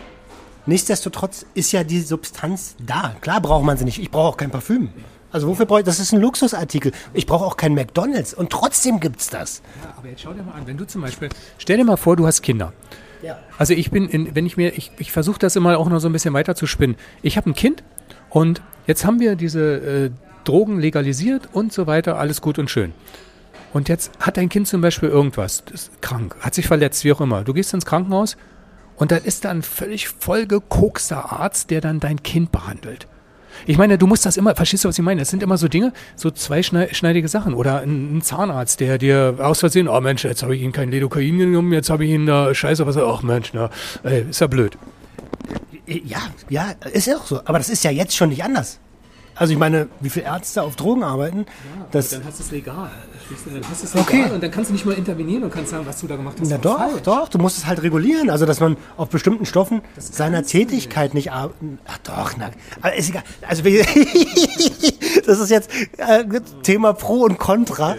nichtsdestotrotz 0.66 1.46
ist 1.54 1.72
ja 1.72 1.84
die 1.86 2.02
Substanz 2.02 2.76
da. 2.86 3.16
Klar 3.22 3.40
braucht 3.42 3.64
man 3.64 3.78
sie 3.78 3.86
nicht. 3.86 4.00
Ich 4.00 4.12
brauche 4.12 4.28
auch 4.34 4.38
kein 4.38 4.52
Parfüm. 4.52 4.90
Also 5.32 5.48
wofür 5.48 5.68
brauche 5.68 5.80
ich, 5.82 5.86
das 5.86 6.00
ist 6.00 6.12
ein 6.12 6.20
Luxusartikel. 6.20 6.92
Ich 7.14 7.28
brauche 7.28 7.46
auch 7.46 7.56
kein 7.56 7.76
McDonalds. 7.76 8.34
Und 8.34 8.50
trotzdem 8.50 9.00
gibt's 9.00 9.30
das. 9.30 9.62
Ja, 9.84 9.94
aber 9.98 10.10
jetzt 10.10 10.22
schau 10.24 10.34
dir 10.34 10.44
mal 10.44 10.54
an, 10.54 10.66
wenn 10.66 10.76
du 10.76 10.86
zum 10.86 11.02
Beispiel, 11.02 11.30
stell 11.60 11.78
dir 11.78 11.86
mal 11.86 11.98
vor, 11.98 12.16
du 12.16 12.26
hast 12.28 12.42
Kinder. 12.42 12.74
Ja. 13.22 13.40
Also 13.58 13.74
ich 13.74 13.92
bin, 13.92 14.08
in, 14.08 14.36
wenn 14.36 14.46
ich 14.46 14.58
mir, 14.58 14.78
ich, 14.78 14.92
ich 14.98 15.12
versuche 15.12 15.40
das 15.40 15.56
immer 15.56 15.78
auch 15.78 15.90
noch 15.90 16.00
so 16.00 16.08
ein 16.08 16.14
bisschen 16.14 16.34
weiter 16.34 16.56
zu 16.56 16.68
spinnen. 16.68 16.96
Ich 17.22 17.38
habe 17.38 17.50
ein 17.50 17.54
Kind 17.54 17.84
und 18.30 18.62
jetzt 18.88 19.06
haben 19.06 19.20
wir 19.20 19.36
diese 19.36 20.06
äh, 20.06 20.12
Drogen 20.44 20.80
legalisiert 20.80 21.50
und 21.52 21.74
so 21.74 21.88
weiter, 21.88 22.18
alles 22.18 22.42
gut 22.42 22.60
und 22.60 22.70
schön. 22.70 22.94
Und 23.74 23.90
jetzt 23.90 24.12
hat 24.20 24.38
dein 24.38 24.50
Kind 24.50 24.68
zum 24.68 24.82
Beispiel 24.82 25.10
irgendwas, 25.10 25.64
ist 25.72 26.02
krank, 26.02 26.36
hat 26.40 26.56
sich 26.56 26.68
verletzt, 26.68 27.04
wie 27.04 27.12
auch 27.12 27.22
immer. 27.22 27.44
Du 27.44 27.54
gehst 27.54 27.74
ins 27.74 27.86
Krankenhaus 27.86 28.36
und 28.96 29.12
dann 29.12 29.24
ist 29.24 29.46
da 29.46 29.52
ein 29.52 29.62
völlig 29.62 30.08
vollgekokster 30.10 31.32
Arzt, 31.32 31.70
der 31.70 31.82
dann 31.82 32.00
dein 32.00 32.24
Kind 32.24 32.52
behandelt. 32.52 33.08
Ich 33.66 33.78
meine, 33.78 33.98
du 33.98 34.08
musst 34.08 34.26
das 34.26 34.38
immer, 34.38 34.56
verstehst 34.56 34.84
du, 34.84 34.90
was 34.90 34.98
ich 34.98 35.04
meine? 35.04 35.22
Es 35.22 35.30
sind 35.30 35.44
immer 35.44 35.58
so 35.58 35.68
Dinge, 35.68 35.94
so 36.16 36.32
zweischneidige 36.32 37.28
Sachen. 37.28 37.54
Oder 37.54 37.82
ein, 37.82 38.18
ein 38.18 38.22
Zahnarzt, 38.22 38.80
der 38.80 38.98
dir 38.98 39.36
aus 39.40 39.60
Versehen, 39.60 39.88
oh 39.88 40.00
Mensch, 40.02 40.24
jetzt 40.24 40.44
habe 40.44 40.56
ich 40.56 40.62
Ihnen 40.62 40.72
kein 40.72 40.92
Lidocain 40.92 41.38
genommen, 41.38 41.74
jetzt 41.74 41.90
habe 41.90 42.06
ich 42.06 42.12
Ihnen 42.12 42.26
da 42.26 42.54
Scheiße, 42.54 42.86
was, 42.86 42.98
ach 42.98 43.24
Mensch, 43.24 43.52
na, 43.54 43.70
ey, 44.04 44.26
ist 44.30 44.42
ja 44.42 44.48
blöd. 44.48 44.78
Ja, 45.86 46.20
ja, 46.50 46.74
ist 46.92 47.08
ja 47.08 47.18
auch 47.18 47.26
so. 47.26 47.42
Aber 47.46 47.58
das 47.58 47.70
ist 47.70 47.84
ja 47.84 47.92
jetzt 47.92 48.16
schon 48.16 48.30
nicht 48.30 48.44
anders. 48.44 48.80
Also 49.40 49.54
ich 49.54 49.58
meine, 49.60 49.88
wie 50.02 50.10
viele 50.10 50.26
Ärzte 50.26 50.62
auf 50.64 50.76
Drogen 50.76 51.02
arbeiten, 51.02 51.46
das, 51.92 52.14
hast 52.26 52.40
du 52.40 52.44
es 52.44 52.52
legal. 52.52 52.92
Dann 53.46 53.62
hast 53.72 53.84
du 53.84 53.88
es 53.88 53.96
Okay. 53.96 54.26
und 54.34 54.44
dann 54.44 54.52
kannst 54.52 54.70
du 54.70 54.74
nicht 54.74 54.86
mal 54.86 54.94
intervenieren 54.96 55.44
und 55.44 55.54
kannst 55.54 55.72
sagen, 55.72 55.86
was 55.86 56.02
du 56.02 56.08
da 56.08 56.18
gemacht 56.18 56.36
hast. 56.42 56.50
na 56.50 56.58
doch, 56.58 56.78
falsch. 56.78 57.02
doch, 57.04 57.30
du 57.30 57.38
musst 57.38 57.58
es 57.58 57.66
halt 57.66 57.82
regulieren. 57.82 58.30
Also 58.30 58.46
dass 58.46 58.60
man 58.60 58.76
auf 58.98 59.08
bestimmten 59.08 59.46
Stoffen 59.46 59.82
seiner 59.98 60.44
Tätigkeit 60.44 61.14
nicht 61.14 61.32
arbeiten. 61.32 61.80
Ach 61.88 62.00
doch, 62.00 62.34
na, 62.38 62.50
aber 62.82 62.96
ist 62.96 63.10
egal. 63.10 63.24
Also 63.48 63.64
das 65.26 65.40
ist 65.40 65.50
jetzt 65.50 65.70
äh, 65.98 66.26
Thema 66.64 66.92
Pro 66.92 67.22
und 67.24 67.38
Contra. 67.40 67.96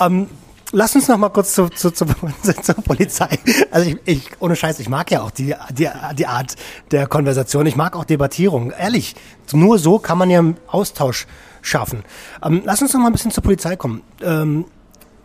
Ähm, 0.00 0.28
lass 0.74 0.94
uns 0.94 1.08
noch 1.08 1.16
mal 1.18 1.28
kurz 1.30 1.54
zu, 1.54 1.68
zu, 1.68 1.90
zu, 1.90 2.04
zur 2.62 2.74
Polizei. 2.76 3.38
Also 3.70 3.90
ich, 3.90 3.96
ich, 4.04 4.30
ohne 4.40 4.56
Scheiß, 4.56 4.80
ich 4.80 4.88
mag 4.88 5.10
ja 5.10 5.22
auch 5.22 5.30
die, 5.30 5.54
die, 5.70 5.88
die 6.16 6.26
Art 6.26 6.54
der 6.90 7.06
Konversation. 7.06 7.66
Ich 7.66 7.76
mag 7.76 7.96
auch 7.96 8.04
Debattierung. 8.04 8.70
Ehrlich, 8.70 9.14
nur 9.52 9.78
so 9.78 9.98
kann 9.98 10.18
man 10.18 10.30
ja 10.30 10.40
einen 10.40 10.56
Austausch 10.66 11.26
schaffen. 11.62 12.02
Ähm, 12.44 12.62
lass 12.64 12.82
uns 12.82 12.92
noch 12.92 13.00
mal 13.00 13.06
ein 13.06 13.12
bisschen 13.12 13.30
zur 13.30 13.42
Polizei 13.42 13.76
kommen. 13.76 14.02
Ähm, 14.22 14.66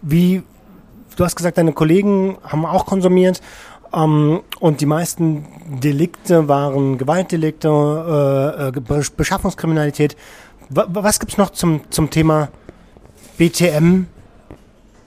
wie, 0.01 0.43
du 1.15 1.25
hast 1.25 1.35
gesagt, 1.35 1.57
deine 1.57 1.73
Kollegen 1.73 2.37
haben 2.43 2.65
auch 2.65 2.85
konsumiert. 2.85 3.41
Ähm, 3.91 4.41
und 4.59 4.81
die 4.81 4.85
meisten 4.85 5.45
Delikte 5.81 6.47
waren 6.47 6.97
Gewaltdelikte, 6.97 7.67
äh, 7.67 8.67
äh, 8.67 8.71
Be- 8.79 9.03
Beschaffungskriminalität. 9.17 10.15
Wa- 10.69 10.85
wa- 10.89 11.03
Was 11.03 11.19
gibt's 11.19 11.37
noch 11.37 11.49
zum, 11.49 11.81
zum 11.89 12.09
Thema 12.11 12.49
BTM 13.37 14.05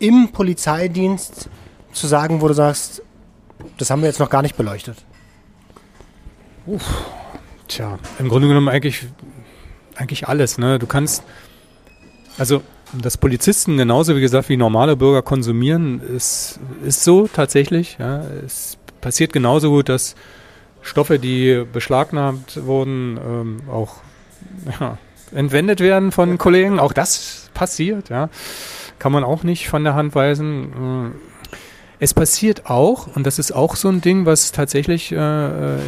im 0.03 0.33
Polizeidienst 0.33 1.49
zu 1.93 2.07
sagen, 2.09 2.41
wo 2.41 2.49
du 2.49 2.55
sagst, 2.55 3.03
das 3.79 3.89
haben 3.89 4.03
wir 4.03 4.09
jetzt 4.09 4.19
noch 4.19 4.31
gar 4.31 4.43
nicht 4.43 4.57
beleuchtet? 4.57 4.97
Tja, 7.69 7.99
im 8.19 8.29
Grunde 8.29 8.49
genommen 8.49 8.69
eigentlich, 8.69 9.07
eigentlich 9.95 10.27
alles. 10.27 10.59
Ne? 10.59 10.81
Du 10.81 10.87
kannst, 10.87 11.23
also 12.37 12.63
dass 13.01 13.17
Polizisten 13.17 13.77
genauso 13.77 14.17
wie 14.17 14.21
gesagt 14.21 14.49
wie 14.49 14.57
normale 14.57 14.97
Bürger 14.97 15.23
konsumieren, 15.23 16.01
ist, 16.01 16.59
ist 16.85 17.05
so 17.05 17.29
tatsächlich. 17.29 17.97
Ja. 17.99 18.23
Es 18.45 18.79
passiert 19.01 19.33
genauso 19.33 19.71
gut, 19.71 19.89
dass 19.89 20.17
Stoffe, 20.83 21.21
die 21.21 21.65
beschlagnahmt 21.73 22.67
wurden, 22.67 23.19
ähm, 23.25 23.63
auch 23.71 23.99
ja, 24.81 24.99
entwendet 25.33 25.79
werden 25.79 26.11
von 26.11 26.39
Kollegen. 26.39 26.81
Auch 26.81 26.93
das 26.93 27.51
passiert, 27.55 28.09
ja. 28.09 28.29
Kann 29.03 29.11
man 29.11 29.25
auch 29.25 29.43
nicht 29.43 29.69
von 29.69 29.83
der 29.83 29.97
Hand 29.97 30.15
weisen. 30.15 31.13
Es 31.99 32.15
passiert 32.15 32.67
auch, 32.67 33.09
und 33.17 33.27
das 33.27 33.41
ist 33.41 33.51
auch 33.51 33.75
so 33.75 33.89
ein 33.89 34.01
Ding, 34.01 34.27
was 34.27 34.53
tatsächlich 34.53 35.11
äh, 35.11 35.17
äh 35.17 35.79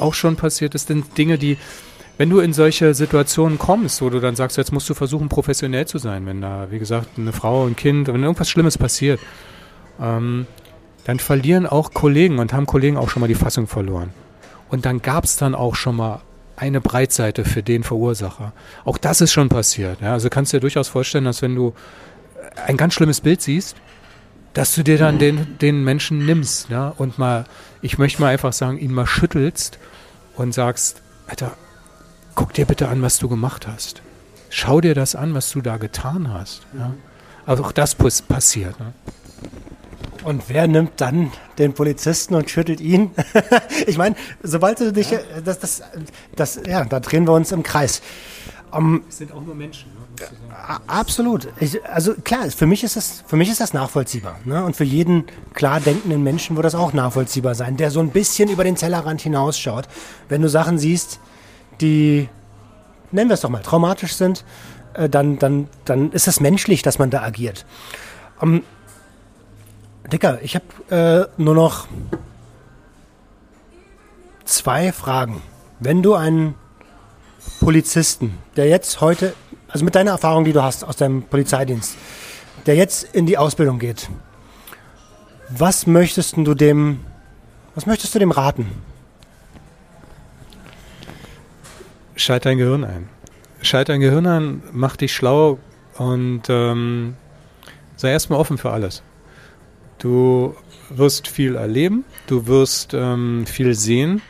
auch 0.00 0.14
schon 0.14 0.36
passiert 0.36 0.74
ist, 0.74 0.88
sind 0.88 1.18
Dinge, 1.18 1.36
die 1.36 1.58
wenn 2.16 2.30
du 2.30 2.40
in 2.40 2.54
solche 2.54 2.94
Situationen 2.94 3.58
kommst, 3.58 4.00
wo 4.00 4.08
du 4.08 4.20
dann 4.20 4.36
sagst, 4.36 4.56
jetzt 4.56 4.72
musst 4.72 4.88
du 4.88 4.94
versuchen, 4.94 5.28
professionell 5.28 5.86
zu 5.86 5.98
sein, 5.98 6.24
wenn 6.24 6.40
da, 6.40 6.68
wie 6.70 6.78
gesagt, 6.78 7.18
eine 7.18 7.34
Frau, 7.34 7.66
ein 7.66 7.76
Kind, 7.76 8.08
wenn 8.08 8.22
irgendwas 8.22 8.48
Schlimmes 8.48 8.78
passiert, 8.78 9.20
ähm, 10.00 10.46
dann 11.04 11.18
verlieren 11.18 11.66
auch 11.66 11.92
Kollegen 11.92 12.38
und 12.38 12.54
haben 12.54 12.64
Kollegen 12.64 12.96
auch 12.96 13.10
schon 13.10 13.20
mal 13.20 13.26
die 13.26 13.34
Fassung 13.34 13.66
verloren. 13.66 14.14
Und 14.70 14.86
dann 14.86 15.02
gab 15.02 15.24
es 15.24 15.36
dann 15.36 15.54
auch 15.54 15.74
schon 15.74 15.96
mal 15.96 16.22
eine 16.62 16.80
Breitseite 16.80 17.44
für 17.44 17.64
den 17.64 17.82
Verursacher. 17.82 18.52
Auch 18.84 18.96
das 18.96 19.20
ist 19.20 19.32
schon 19.32 19.48
passiert. 19.48 20.00
Ja? 20.00 20.12
Also 20.12 20.30
kannst 20.30 20.52
du 20.52 20.58
dir 20.58 20.60
durchaus 20.60 20.86
vorstellen, 20.86 21.24
dass 21.24 21.42
wenn 21.42 21.56
du 21.56 21.74
ein 22.66 22.76
ganz 22.76 22.94
schlimmes 22.94 23.20
Bild 23.20 23.42
siehst, 23.42 23.74
dass 24.54 24.72
du 24.76 24.84
dir 24.84 24.96
dann 24.96 25.18
den, 25.18 25.58
den 25.58 25.82
Menschen 25.82 26.24
nimmst 26.24 26.68
ja? 26.68 26.88
und 26.88 27.18
mal, 27.18 27.46
ich 27.80 27.98
möchte 27.98 28.22
mal 28.22 28.28
einfach 28.28 28.52
sagen, 28.52 28.78
ihn 28.78 28.92
mal 28.92 29.08
schüttelst 29.08 29.80
und 30.36 30.54
sagst, 30.54 31.02
Alter, 31.26 31.56
guck 32.36 32.52
dir 32.54 32.66
bitte 32.66 32.88
an, 32.88 33.02
was 33.02 33.18
du 33.18 33.28
gemacht 33.28 33.66
hast. 33.66 34.00
Schau 34.48 34.80
dir 34.80 34.94
das 34.94 35.16
an, 35.16 35.34
was 35.34 35.50
du 35.50 35.62
da 35.62 35.78
getan 35.78 36.32
hast. 36.32 36.62
Ja? 36.78 36.94
Also 37.44 37.64
auch 37.64 37.72
das 37.72 37.96
passiert. 37.96 38.78
Ne? 38.78 38.92
Und 40.24 40.44
wer 40.48 40.68
nimmt 40.68 41.00
dann 41.00 41.32
den 41.58 41.72
Polizisten 41.72 42.34
und 42.34 42.48
schüttelt 42.50 42.80
ihn? 42.80 43.10
ich 43.86 43.98
meine, 43.98 44.16
sobald 44.42 44.80
du 44.80 44.92
dich, 44.92 45.10
ja. 45.10 45.18
das, 45.44 45.58
das, 45.58 45.82
das, 46.36 46.60
ja, 46.66 46.84
da 46.84 47.00
drehen 47.00 47.26
wir 47.26 47.32
uns 47.32 47.52
im 47.52 47.62
Kreis. 47.62 48.02
Um, 48.70 48.96
ähm, 48.96 49.04
es 49.08 49.18
sind 49.18 49.32
auch 49.32 49.42
nur 49.42 49.54
Menschen. 49.54 49.90
Ne, 49.94 50.80
absolut. 50.86 51.48
Ich, 51.60 51.84
also 51.86 52.14
klar, 52.14 52.50
für 52.50 52.66
mich 52.66 52.84
ist 52.84 52.96
das, 52.96 53.24
für 53.26 53.36
mich 53.36 53.50
ist 53.50 53.60
das 53.60 53.74
nachvollziehbar. 53.74 54.38
Ne? 54.44 54.64
Und 54.64 54.76
für 54.76 54.84
jeden 54.84 55.24
klar 55.54 55.80
denkenden 55.80 56.22
Menschen 56.22 56.56
wird 56.56 56.64
das 56.64 56.74
auch 56.74 56.92
nachvollziehbar 56.92 57.54
sein, 57.54 57.76
der 57.76 57.90
so 57.90 58.00
ein 58.00 58.10
bisschen 58.10 58.48
über 58.48 58.64
den 58.64 58.76
Tellerrand 58.76 59.20
hinausschaut. 59.20 59.88
Wenn 60.28 60.42
du 60.42 60.48
Sachen 60.48 60.78
siehst, 60.78 61.20
die, 61.80 62.28
nennen 63.10 63.28
wir 63.28 63.34
es 63.34 63.40
doch 63.40 63.50
mal, 63.50 63.62
traumatisch 63.62 64.14
sind, 64.14 64.44
äh, 64.94 65.08
dann, 65.08 65.38
dann, 65.38 65.68
dann 65.84 66.12
ist 66.12 66.28
es 66.28 66.40
menschlich, 66.40 66.82
dass 66.82 66.98
man 66.98 67.10
da 67.10 67.22
agiert. 67.22 67.66
Um, 68.40 68.62
Dicker, 70.12 70.40
ich 70.42 70.54
habe 70.54 71.30
äh, 71.38 71.42
nur 71.42 71.54
noch 71.54 71.88
zwei 74.44 74.92
Fragen. 74.92 75.40
Wenn 75.80 76.02
du 76.02 76.14
einen 76.14 76.54
Polizisten, 77.60 78.36
der 78.56 78.68
jetzt 78.68 79.00
heute, 79.00 79.32
also 79.68 79.86
mit 79.86 79.94
deiner 79.94 80.10
Erfahrung, 80.10 80.44
die 80.44 80.52
du 80.52 80.62
hast 80.62 80.84
aus 80.84 80.96
deinem 80.96 81.22
Polizeidienst, 81.22 81.96
der 82.66 82.74
jetzt 82.76 83.04
in 83.14 83.24
die 83.24 83.38
Ausbildung 83.38 83.78
geht, 83.78 84.10
was 85.48 85.86
möchtest 85.86 86.36
du 86.36 86.54
dem, 86.54 87.00
was 87.74 87.86
möchtest 87.86 88.14
du 88.14 88.18
dem 88.18 88.32
raten? 88.32 88.70
Schalt 92.16 92.44
dein 92.44 92.58
Gehirn 92.58 92.84
ein. 92.84 93.08
Schalt 93.62 93.88
dein 93.88 94.00
Gehirn 94.00 94.26
ein, 94.26 94.62
mach 94.72 94.96
dich 94.96 95.14
schlau 95.14 95.58
und 95.96 96.42
ähm, 96.50 97.16
sei 97.96 98.10
erstmal 98.10 98.38
offen 98.38 98.58
für 98.58 98.72
alles. 98.72 99.02
Du 100.02 100.56
wirst 100.90 101.28
viel 101.28 101.54
erleben, 101.54 102.04
du 102.26 102.48
wirst 102.48 102.92
ähm, 102.92 103.46
viel 103.46 103.74
sehen, 103.74 104.20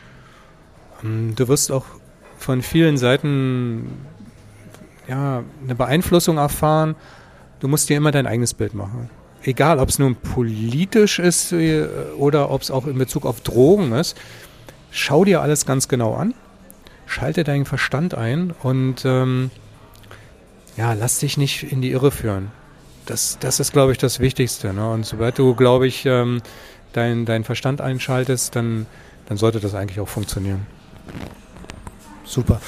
ähm, 1.03 1.33
du 1.35 1.47
wirst 1.47 1.71
auch 1.71 1.85
von 2.37 2.61
vielen 2.61 2.95
Seiten 2.97 3.87
ja, 5.07 5.43
eine 5.63 5.73
Beeinflussung 5.73 6.37
erfahren. 6.37 6.93
Du 7.59 7.67
musst 7.67 7.89
dir 7.89 7.97
immer 7.97 8.11
dein 8.11 8.27
eigenes 8.27 8.53
Bild 8.53 8.75
machen. 8.75 9.09
Egal, 9.41 9.79
ob 9.79 9.89
es 9.89 9.97
nun 9.97 10.15
politisch 10.15 11.17
ist 11.17 11.53
äh, 11.53 11.87
oder 12.19 12.51
ob 12.51 12.61
es 12.61 12.69
auch 12.69 12.85
in 12.85 12.99
Bezug 12.99 13.25
auf 13.25 13.41
Drogen 13.41 13.93
ist. 13.93 14.15
Schau 14.91 15.25
dir 15.25 15.41
alles 15.41 15.65
ganz 15.65 15.87
genau 15.87 16.13
an, 16.13 16.35
schalte 17.07 17.43
deinen 17.43 17.65
Verstand 17.65 18.13
ein 18.13 18.53
und 18.61 19.05
ähm, 19.05 19.49
ja, 20.77 20.93
lass 20.93 21.17
dich 21.17 21.35
nicht 21.35 21.63
in 21.63 21.81
die 21.81 21.89
Irre 21.89 22.11
führen 22.11 22.51
das, 23.05 23.37
das 23.39 23.59
ist, 23.59 23.73
glaube 23.73 23.91
ich, 23.91 23.97
das 23.97 24.19
Wichtigste. 24.19 24.73
Ne? 24.73 24.89
Und 24.89 25.05
sobald 25.05 25.37
du, 25.37 25.55
glaube 25.55 25.87
ich, 25.87 26.05
ähm, 26.05 26.41
deinen 26.93 27.25
dein 27.25 27.43
Verstand 27.43 27.81
einschaltest, 27.81 28.55
dann, 28.55 28.85
dann 29.27 29.37
sollte 29.37 29.59
das 29.59 29.73
eigentlich 29.73 29.99
auch 29.99 30.07
funktionieren. 30.07 30.65
Super. 32.23 32.61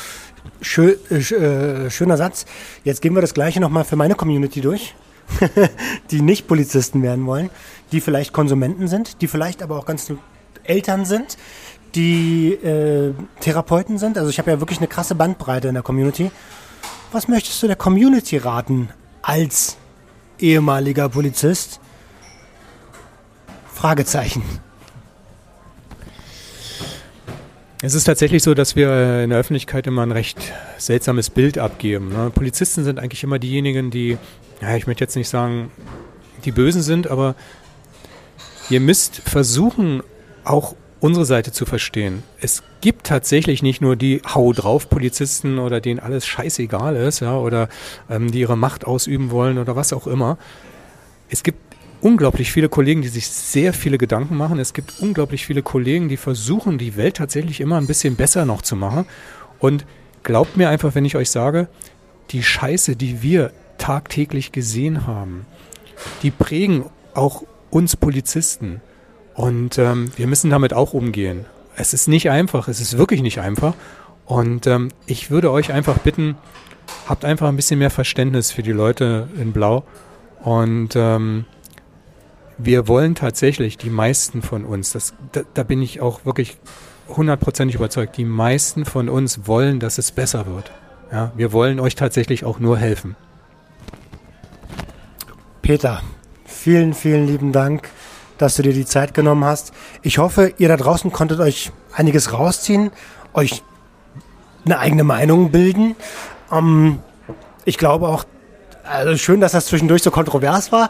Schön, 0.61 0.95
äh, 1.09 1.15
äh 1.15 1.89
schöner 1.89 2.17
Satz. 2.17 2.45
Jetzt 2.83 3.01
gehen 3.01 3.15
wir 3.15 3.21
das 3.21 3.33
gleiche 3.33 3.59
nochmal 3.59 3.83
für 3.83 3.95
meine 3.95 4.15
Community 4.15 4.61
durch, 4.61 4.95
die 6.11 6.21
nicht 6.21 6.47
Polizisten 6.47 7.01
werden 7.01 7.25
wollen, 7.25 7.49
die 7.91 8.01
vielleicht 8.01 8.33
Konsumenten 8.33 8.87
sind, 8.87 9.21
die 9.21 9.27
vielleicht 9.27 9.63
aber 9.63 9.77
auch 9.77 9.85
ganz 9.85 10.11
Eltern 10.63 11.05
sind, 11.05 11.37
die 11.93 12.53
äh, 12.53 13.13
Therapeuten 13.39 13.97
sind. 13.97 14.17
Also 14.17 14.29
ich 14.29 14.39
habe 14.39 14.51
ja 14.51 14.59
wirklich 14.59 14.79
eine 14.79 14.87
krasse 14.87 15.15
Bandbreite 15.15 15.67
in 15.67 15.75
der 15.75 15.83
Community. 15.83 16.31
Was 17.11 17.27
möchtest 17.27 17.61
du 17.63 17.67
der 17.67 17.75
Community 17.75 18.37
raten 18.37 18.89
als 19.21 19.77
ehemaliger 20.39 21.09
Polizist? 21.09 21.79
Fragezeichen. 23.73 24.43
Es 27.81 27.93
ist 27.93 28.05
tatsächlich 28.05 28.41
so, 28.41 28.53
dass 28.53 28.75
wir 28.75 29.23
in 29.23 29.29
der 29.29 29.39
Öffentlichkeit 29.39 29.85
immer 29.85 30.01
ein 30.03 30.11
recht 30.11 30.39
seltsames 30.77 31.29
Bild 31.29 31.57
abgeben. 31.57 32.09
Ne? 32.09 32.31
Polizisten 32.33 32.83
sind 32.83 32.99
eigentlich 32.99 33.23
immer 33.23 33.37
diejenigen, 33.37 33.91
die, 33.91 34.17
ja, 34.61 34.75
ich 34.75 34.87
möchte 34.87 35.03
jetzt 35.03 35.15
nicht 35.15 35.29
sagen, 35.29 35.71
die 36.45 36.51
Bösen 36.51 36.81
sind, 36.81 37.07
aber 37.07 37.35
ihr 38.69 38.79
müsst 38.79 39.17
versuchen, 39.17 40.01
auch 40.43 40.75
unsere 41.05 41.25
Seite 41.25 41.51
zu 41.51 41.67
verstehen. 41.67 42.23
Es 42.41 42.63
gibt 42.81 43.05
tatsächlich 43.05 43.61
nicht 43.61 43.79
nur 43.79 43.95
die 43.95 44.23
Hau 44.25 44.53
drauf 44.53 44.89
Polizisten 44.89 45.59
oder 45.59 45.79
denen 45.79 45.99
alles 45.99 46.25
scheißegal 46.25 46.95
ist, 46.95 47.19
ja, 47.19 47.37
oder 47.37 47.69
ähm, 48.09 48.31
die 48.31 48.39
ihre 48.39 48.57
Macht 48.57 48.87
ausüben 48.87 49.29
wollen 49.29 49.59
oder 49.59 49.75
was 49.75 49.93
auch 49.93 50.07
immer. 50.07 50.39
Es 51.29 51.43
gibt 51.43 51.59
unglaublich 52.01 52.51
viele 52.51 52.69
Kollegen, 52.69 53.03
die 53.03 53.07
sich 53.07 53.27
sehr 53.27 53.71
viele 53.73 53.99
Gedanken 53.99 54.35
machen. 54.35 54.57
Es 54.57 54.73
gibt 54.73 54.95
unglaublich 54.99 55.45
viele 55.45 55.61
Kollegen, 55.61 56.09
die 56.09 56.17
versuchen, 56.17 56.79
die 56.79 56.97
Welt 56.97 57.17
tatsächlich 57.17 57.61
immer 57.61 57.77
ein 57.77 57.87
bisschen 57.87 58.15
besser 58.15 58.45
noch 58.45 58.63
zu 58.63 58.75
machen. 58.75 59.05
Und 59.59 59.85
glaubt 60.23 60.57
mir 60.57 60.69
einfach, 60.69 60.95
wenn 60.95 61.05
ich 61.05 61.15
euch 61.15 61.29
sage, 61.29 61.67
die 62.31 62.41
Scheiße, 62.41 62.95
die 62.95 63.21
wir 63.21 63.51
tagtäglich 63.77 64.51
gesehen 64.51 65.05
haben, 65.05 65.45
die 66.23 66.31
prägen 66.31 66.85
auch 67.13 67.43
uns 67.69 67.95
Polizisten. 67.95 68.81
Und 69.35 69.77
ähm, 69.77 70.11
wir 70.15 70.27
müssen 70.27 70.49
damit 70.49 70.73
auch 70.73 70.93
umgehen. 70.93 71.45
Es 71.75 71.93
ist 71.93 72.07
nicht 72.07 72.29
einfach, 72.29 72.67
es 72.67 72.79
ist 72.79 72.97
wirklich 72.97 73.21
nicht 73.21 73.39
einfach. 73.39 73.73
Und 74.25 74.65
ähm, 74.65 74.89
ich 75.05 75.29
würde 75.29 75.51
euch 75.51 75.71
einfach 75.71 75.99
bitten, 75.99 76.35
habt 77.07 77.25
einfach 77.25 77.47
ein 77.47 77.57
bisschen 77.57 77.79
mehr 77.79 77.91
Verständnis 77.91 78.51
für 78.51 78.63
die 78.63 78.71
Leute 78.71 79.27
in 79.37 79.51
Blau. 79.51 79.83
Und 80.41 80.95
ähm, 80.95 81.45
wir 82.57 82.87
wollen 82.87 83.15
tatsächlich, 83.15 83.77
die 83.77 83.89
meisten 83.89 84.41
von 84.41 84.63
uns, 84.63 84.93
das, 84.93 85.13
da, 85.33 85.41
da 85.53 85.63
bin 85.63 85.81
ich 85.81 85.99
auch 85.99 86.25
wirklich 86.25 86.57
hundertprozentig 87.09 87.75
überzeugt, 87.75 88.17
die 88.17 88.25
meisten 88.25 88.85
von 88.85 89.09
uns 89.09 89.47
wollen, 89.47 89.79
dass 89.79 89.97
es 89.97 90.11
besser 90.11 90.45
wird. 90.47 90.71
Ja, 91.11 91.31
wir 91.35 91.51
wollen 91.51 91.79
euch 91.79 91.95
tatsächlich 91.95 92.45
auch 92.45 92.59
nur 92.59 92.77
helfen. 92.77 93.15
Peter, 95.61 96.01
vielen, 96.45 96.93
vielen 96.93 97.27
lieben 97.27 97.51
Dank 97.51 97.89
dass 98.37 98.55
du 98.55 98.63
dir 98.63 98.73
die 98.73 98.85
Zeit 98.85 99.13
genommen 99.13 99.45
hast. 99.45 99.73
Ich 100.01 100.17
hoffe, 100.17 100.53
ihr 100.57 100.67
da 100.67 100.77
draußen 100.77 101.11
konntet 101.11 101.39
euch 101.39 101.71
einiges 101.93 102.33
rausziehen, 102.33 102.91
euch 103.33 103.63
eine 104.65 104.79
eigene 104.79 105.03
Meinung 105.03 105.51
bilden. 105.51 105.95
Ähm, 106.51 106.99
ich 107.65 107.77
glaube 107.77 108.07
auch, 108.07 108.25
also 108.83 109.17
schön, 109.17 109.41
dass 109.41 109.53
das 109.53 109.67
zwischendurch 109.67 110.03
so 110.03 110.11
kontrovers 110.11 110.71
war. 110.71 110.89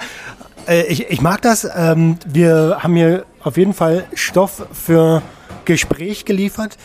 Äh, 0.67 0.83
ich, 0.87 1.09
ich 1.09 1.21
mag 1.21 1.41
das. 1.41 1.67
Ähm, 1.75 2.17
wir 2.25 2.79
haben 2.81 2.95
hier 2.95 3.25
auf 3.43 3.57
jeden 3.57 3.73
Fall 3.73 4.05
Stoff 4.13 4.65
für 4.71 5.21
Gespräch 5.65 6.25
geliefert. 6.25 6.77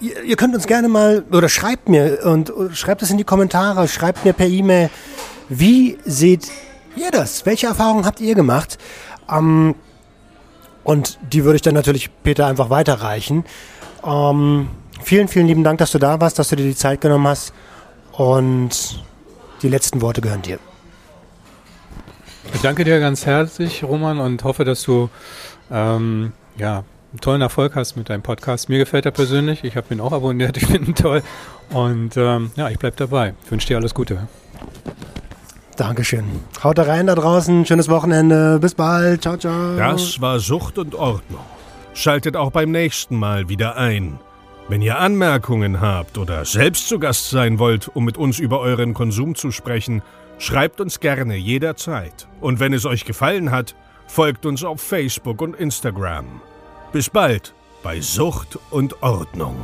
Ihr, 0.00 0.22
ihr 0.22 0.36
könnt 0.36 0.54
uns 0.54 0.66
gerne 0.66 0.88
mal 0.88 1.24
oder 1.32 1.48
schreibt 1.48 1.88
mir 1.88 2.20
und, 2.24 2.52
schreibt 2.74 3.02
es 3.02 3.10
in 3.10 3.18
die 3.18 3.24
Kommentare, 3.24 3.88
schreibt 3.88 4.24
mir 4.24 4.32
per 4.32 4.46
E-Mail. 4.46 4.90
Wie 5.48 5.98
seht 6.04 6.48
ihr 6.96 7.10
das? 7.10 7.46
Welche 7.46 7.66
Erfahrungen 7.66 8.04
habt 8.04 8.20
ihr 8.20 8.34
gemacht? 8.34 8.78
Ähm, 9.30 9.74
und 10.86 11.18
die 11.32 11.42
würde 11.42 11.56
ich 11.56 11.62
dann 11.62 11.74
natürlich 11.74 12.10
Peter 12.22 12.46
einfach 12.46 12.70
weiterreichen. 12.70 13.44
Ähm, 14.04 14.68
vielen, 15.02 15.26
vielen 15.26 15.48
lieben 15.48 15.64
Dank, 15.64 15.78
dass 15.78 15.90
du 15.90 15.98
da 15.98 16.20
warst, 16.20 16.38
dass 16.38 16.50
du 16.50 16.54
dir 16.54 16.62
die 16.62 16.76
Zeit 16.76 17.00
genommen 17.00 17.26
hast. 17.26 17.52
Und 18.12 19.02
die 19.62 19.68
letzten 19.68 20.00
Worte 20.00 20.20
gehören 20.20 20.42
dir. 20.42 20.60
Ich 22.54 22.60
danke 22.60 22.84
dir 22.84 23.00
ganz 23.00 23.26
herzlich, 23.26 23.82
Roman, 23.82 24.20
und 24.20 24.44
hoffe, 24.44 24.64
dass 24.64 24.84
du 24.84 25.10
ähm, 25.72 26.32
ja, 26.56 26.84
einen 27.10 27.20
tollen 27.20 27.42
Erfolg 27.42 27.74
hast 27.74 27.96
mit 27.96 28.08
deinem 28.08 28.22
Podcast. 28.22 28.68
Mir 28.68 28.78
gefällt 28.78 29.06
er 29.06 29.10
persönlich. 29.10 29.64
Ich 29.64 29.76
habe 29.76 29.92
ihn 29.92 30.00
auch 30.00 30.12
abonniert. 30.12 30.56
Ich 30.62 30.66
finde 30.66 30.92
ihn 30.92 30.94
toll. 30.94 31.24
Und 31.70 32.16
ähm, 32.16 32.52
ja, 32.54 32.70
ich 32.70 32.78
bleibe 32.78 32.94
dabei. 32.96 33.34
Ich 33.44 33.50
wünsche 33.50 33.66
dir 33.66 33.78
alles 33.78 33.92
Gute. 33.92 34.28
Dankeschön. 35.76 36.24
Haut 36.62 36.78
da 36.78 36.84
rein 36.84 37.06
da 37.06 37.14
draußen. 37.14 37.66
Schönes 37.66 37.88
Wochenende. 37.88 38.58
Bis 38.58 38.74
bald. 38.74 39.22
Ciao, 39.22 39.36
ciao. 39.36 39.76
Das 39.76 40.20
war 40.20 40.40
Sucht 40.40 40.78
und 40.78 40.94
Ordnung. 40.94 41.44
Schaltet 41.94 42.36
auch 42.36 42.50
beim 42.50 42.70
nächsten 42.70 43.16
Mal 43.18 43.48
wieder 43.48 43.76
ein. 43.76 44.18
Wenn 44.68 44.82
ihr 44.82 44.98
Anmerkungen 44.98 45.80
habt 45.80 46.18
oder 46.18 46.44
selbst 46.44 46.88
zu 46.88 46.98
Gast 46.98 47.30
sein 47.30 47.58
wollt, 47.58 47.88
um 47.94 48.04
mit 48.04 48.18
uns 48.18 48.38
über 48.38 48.60
euren 48.60 48.94
Konsum 48.94 49.34
zu 49.34 49.52
sprechen, 49.52 50.02
schreibt 50.38 50.80
uns 50.80 50.98
gerne 50.98 51.36
jederzeit. 51.36 52.26
Und 52.40 52.58
wenn 52.58 52.72
es 52.72 52.84
euch 52.84 53.04
gefallen 53.04 53.50
hat, 53.50 53.76
folgt 54.06 54.44
uns 54.44 54.64
auf 54.64 54.80
Facebook 54.80 55.40
und 55.40 55.54
Instagram. 55.54 56.40
Bis 56.92 57.10
bald 57.10 57.54
bei 57.82 58.00
Sucht 58.00 58.58
und 58.70 59.02
Ordnung. 59.02 59.56